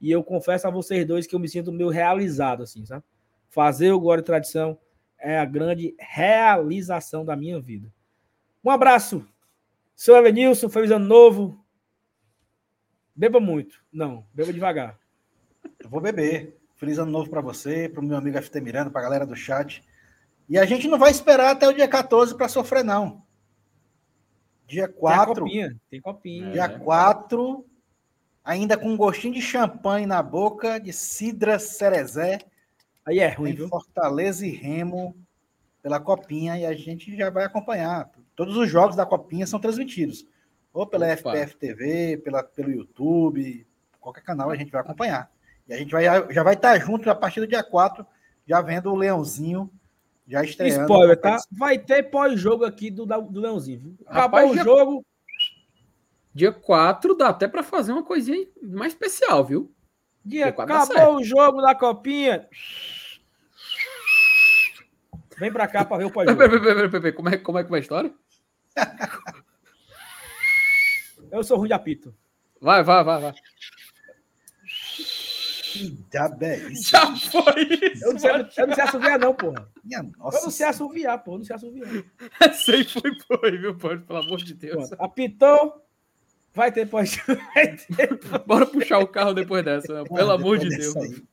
[0.01, 3.03] E eu confesso a vocês dois que eu me sinto meio realizado, assim, sabe?
[3.49, 4.77] Fazer o Glória e Tradição
[5.19, 7.87] é a grande realização da minha vida.
[8.63, 9.25] Um abraço,
[9.95, 11.63] seu Evanilson, feliz ano novo.
[13.15, 13.83] Beba muito.
[13.93, 14.97] Não, beba devagar.
[15.79, 16.57] Eu vou beber.
[16.75, 19.35] Feliz ano novo para você, para o meu amigo FT Miranda, para a galera do
[19.35, 19.83] chat.
[20.49, 23.23] E a gente não vai esperar até o dia 14 para sofrer, não.
[24.65, 25.33] Dia 4.
[25.33, 25.81] Tem copinha.
[25.89, 26.51] Tem copinha.
[26.51, 26.79] Dia é.
[26.79, 27.65] 4,
[28.43, 32.39] ainda com um gostinho de champanhe na boca, de Cidra Cerezé.
[33.05, 33.67] Aí é ruim, viu?
[33.67, 35.15] Fortaleza e Remo
[35.81, 38.09] pela copinha e a gente já vai acompanhar.
[38.35, 40.25] Todos os jogos da copinha são transmitidos.
[40.73, 41.35] Ou pela Opa.
[41.35, 43.65] FPF TV, pela, pelo YouTube,
[43.99, 45.29] qualquer canal a gente vai acompanhar.
[45.67, 48.05] E a gente vai, já vai estar junto a partir do dia 4,
[48.47, 49.69] já vendo o Leãozinho
[50.27, 50.83] Já estreando.
[50.83, 51.37] Spoiler, tá?
[51.51, 53.97] Vai ter pós-jogo aqui do, do Leãozinho.
[54.05, 54.63] Acabou Rapaz, o já...
[54.63, 55.05] jogo.
[56.33, 59.73] Dia 4 dá até para fazer uma coisinha mais especial, viu?
[60.23, 62.47] Dia, Dia acabou o jogo da copinha.
[65.37, 66.39] Vem pra cá pra ver o pós-jogo.
[67.15, 68.13] Como é, como é que é a história?
[71.31, 72.15] Eu sou ruim de apito.
[72.59, 73.33] Vai, vai, vai, vai.
[75.73, 76.91] Que diabo é isso?
[76.91, 78.05] Já foi isso.
[78.05, 79.67] Eu não sei, eu não sei assoviar, não, porra.
[79.83, 80.37] Minha nossa.
[80.37, 81.35] Eu não sei assoviar, porra.
[81.35, 81.89] Eu não sei assoviar.
[82.53, 83.97] Sei foi, foi, viu, pô?
[83.97, 84.89] Pelo amor de Deus.
[84.89, 85.01] Pronto.
[85.01, 85.81] Apitou.
[86.53, 87.17] Vai ter pós.
[88.45, 90.03] Bora puxar o carro depois dessa, né?
[90.03, 90.95] Pelo amor de Deus.
[90.97, 91.23] Aí.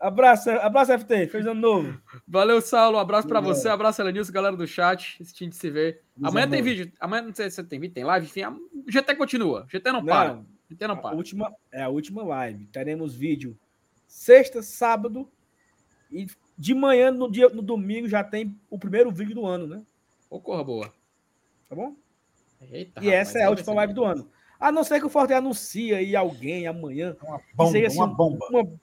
[0.00, 2.00] Abraço, abraço FT, fez ano novo.
[2.26, 2.96] Valeu, Saulo.
[2.96, 5.20] Um abraço para você, abraço, Elenilson, galera do chat.
[5.20, 6.00] Esse time se vê.
[6.22, 6.90] Amanhã tem vídeo.
[6.98, 8.44] Amanhã não sei se tem vídeo, tem live, enfim.
[8.46, 9.64] O GT continua.
[9.64, 10.34] O GT não para.
[10.34, 11.14] Não, GT não para.
[11.14, 12.64] Última, é a última live.
[12.68, 13.58] Teremos vídeo
[14.06, 15.30] sexta, sábado
[16.10, 16.26] e
[16.56, 19.82] de manhã, no, dia, no domingo, já tem o primeiro vídeo do ano, né?
[20.28, 20.92] Ô, corra boa.
[21.68, 21.94] Tá bom?
[22.60, 24.30] Eita, e rapaz, essa é a última live do ano.
[24.58, 27.16] A não ser que o Forte anuncie aí alguém amanhã.
[27.22, 28.46] Uma bomba, assim, uma bomba.
[28.50, 28.78] Uma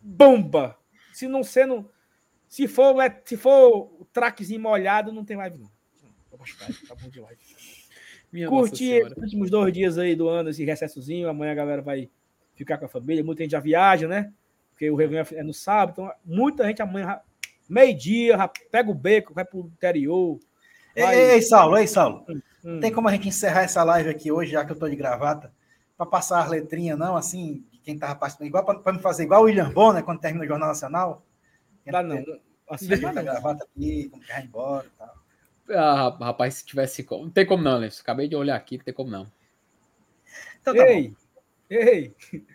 [0.00, 0.78] bomba.
[1.12, 1.90] Se não sendo.
[2.48, 5.70] Se for, se for o traquezinho molhado, não tem live, não.
[6.88, 7.40] Tá bom de live.
[8.32, 11.28] Minha Curtir os últimos dois dias aí do ano, esse recessozinho.
[11.28, 12.08] Amanhã a galera vai
[12.54, 13.24] ficar com a família.
[13.24, 14.32] Muita gente já viaja, né?
[14.70, 15.92] Porque o Réveillon é no sábado.
[15.92, 17.20] Então, muita gente amanhã,
[17.68, 18.38] meio-dia,
[18.70, 20.38] pega o beco, vai pro interior.
[20.96, 21.18] Vai...
[21.18, 22.24] Ei, ei, Saulo, ei, Saulo.
[22.64, 22.80] Hum.
[22.80, 25.52] Tem como a gente encerrar essa live aqui hoje, já que eu tô de gravata,
[25.96, 29.44] para passar as letrinhas, não, assim, quem estava participando, igual para me fazer igual o
[29.44, 31.24] William Bonner quando termina o Jornal Nacional.
[31.86, 32.22] Dá não.
[32.68, 35.20] Assim, deixa a gravata aqui, como que embora e tal.
[35.70, 37.24] Ah, rapaz, se tivesse como.
[37.24, 38.02] Não tem como não, Lenço.
[38.02, 39.30] Acabei de olhar aqui, não tem como não.
[40.60, 41.16] Então, tá ei, bom.
[41.68, 42.14] ei,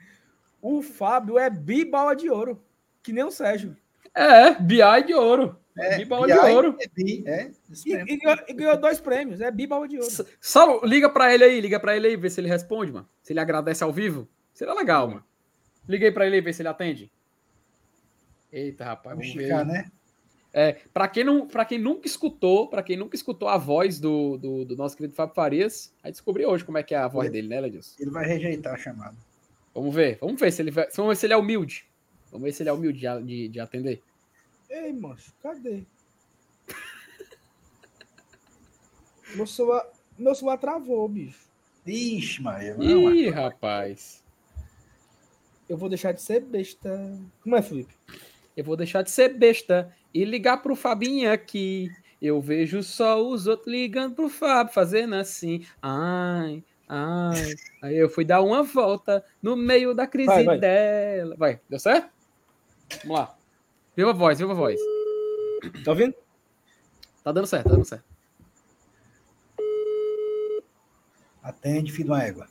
[0.62, 2.64] o Fábio é bibala de ouro,
[3.02, 3.76] que nem o Sérgio.
[4.14, 5.60] É, BI de ouro.
[5.78, 6.78] É, Bibala de ouro.
[6.80, 7.52] É, bi, é
[7.86, 10.28] e, e, ganhou, e, ganhou, dois prêmios, é Bibala de ouro.
[10.40, 13.08] Saulo, liga para ele aí, liga para ele aí, vê se ele responde, mano.
[13.22, 14.28] Se ele agradece ao vivo.
[14.54, 15.24] Seria legal, mano.
[15.88, 17.12] Liguei para ele ver se ele atende.
[18.52, 19.66] Eita, rapaz, vamos ver.
[19.66, 19.92] né?
[20.58, 24.38] É, para quem não, para quem nunca escutou, para quem nunca escutou a voz do,
[24.38, 27.26] do, do, nosso querido Fábio Farias, aí descobriu hoje como é que é a voz
[27.26, 27.98] ele, dele, né, Ledilson?
[28.00, 29.18] Ele vai rejeitar a chamada.
[29.74, 31.86] Vamos ver, vamos ver se ele vai, vamos ver se ele é humilde.
[32.32, 34.02] Vamos ver se ele é humilde de, de, de atender.
[34.70, 35.84] Ei, moço, cadê?
[39.36, 39.86] meu celular,
[40.18, 41.46] meu celular travou, bicho.
[41.86, 42.76] Ixi, Maria.
[42.80, 44.24] Ih, rapaz.
[45.70, 47.18] Eu vou deixar de ser besta.
[47.42, 47.94] Como é, Felipe?
[48.56, 51.92] Eu vou deixar de ser besta e ligar pro Fabinho aqui.
[52.22, 55.66] Eu vejo só os outros ligando pro Fábio, fazendo assim.
[55.82, 57.56] Ai, ai.
[57.82, 60.60] Aí eu fui dar uma volta no meio da crise vai, vai.
[60.60, 61.36] dela.
[61.38, 62.10] Vai, deu certo?
[63.04, 63.38] Vamos lá.
[63.96, 64.80] Viva a voz, viva a voz.
[65.84, 66.14] Tá ouvindo?
[67.24, 68.06] Tá dando certo, tá dando certo.
[71.42, 72.50] Atende, filho da égua.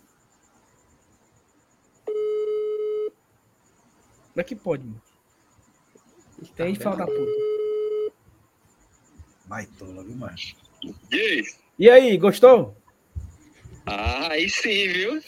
[4.35, 5.03] Como é que pode, mano?
[6.57, 7.33] Tem tá fala da puta.
[9.47, 10.35] Vai tola, viu, mano?
[11.11, 11.45] E aí?
[11.79, 12.77] E aí, gostou?
[13.87, 15.23] Ah, aí sim, viu?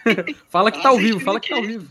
[0.50, 1.88] fala que tá ao vivo, fala que tá ao vivo.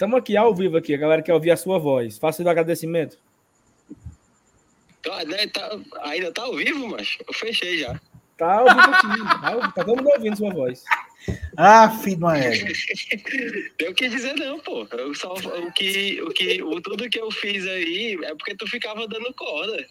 [0.00, 2.16] Estamos aqui ao vivo aqui, a galera quer ouvir a sua voz.
[2.16, 3.18] Faça o agradecimento.
[5.02, 8.00] Tá, né, tá, ainda tá ao vivo, mas eu fechei já.
[8.38, 10.82] Tá ao vivo aqui, tá, tá todo mundo ouvindo sua voz.
[11.54, 12.32] Ah, filho de uma.
[13.76, 14.86] Tenho que dizer não, pô.
[14.90, 18.66] Eu só, o que, o que, o, tudo que eu fiz aí é porque tu
[18.66, 19.86] ficava dando corda.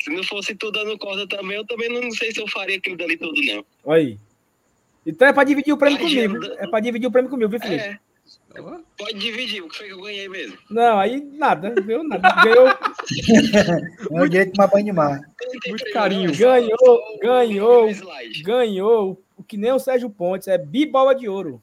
[0.00, 2.96] Se não fosse tu dando corda também, eu também não sei se eu faria aquilo
[2.96, 3.92] dali tudo, não.
[3.92, 4.18] Aí.
[5.04, 6.42] Então é pra dividir o prêmio comigo.
[6.56, 7.84] É pra dividir o prêmio comigo, viu, Felipe?
[7.84, 8.05] É.
[8.96, 10.58] Pode dividir, o que foi que eu ganhei mesmo?
[10.70, 12.28] Não, aí nada, ganhou nada.
[12.42, 12.68] Ganhou.
[12.68, 15.20] é o direito de uma banho de mar.
[15.66, 16.36] Muito carinho.
[16.36, 17.90] Ganhou, ganhou,
[18.42, 21.62] ganhou o que nem o Sérgio Pontes, é bibola de ouro.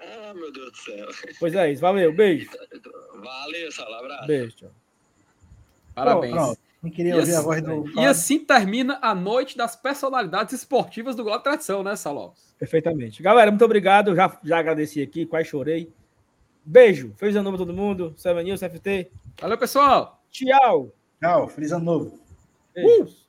[0.00, 1.08] Ah, meu Deus do céu.
[1.38, 2.50] Pois é isso, valeu, beijo.
[3.14, 4.26] Valeu, Sala, abraço.
[4.26, 4.70] Beijo, tchau.
[5.94, 6.32] Parabéns.
[6.32, 8.00] Pronto, Não queria ouvir assim, a voz do.
[8.00, 12.32] E assim termina a noite das personalidades esportivas do Globo Tradição, né, Saló?
[12.58, 13.22] Perfeitamente.
[13.22, 14.14] Galera, muito obrigado.
[14.14, 15.92] Já, já agradeci aqui, quase chorei.
[16.64, 17.12] Beijo.
[17.16, 18.14] Feliz ano novo a todo mundo.
[18.16, 19.10] Seven News, CFT.
[19.40, 20.22] Valeu, pessoal.
[20.30, 20.92] Tchau.
[21.20, 21.48] Tchau.
[21.48, 22.20] Feliz ano novo.
[22.72, 23.02] Beijo.
[23.02, 23.25] Uh!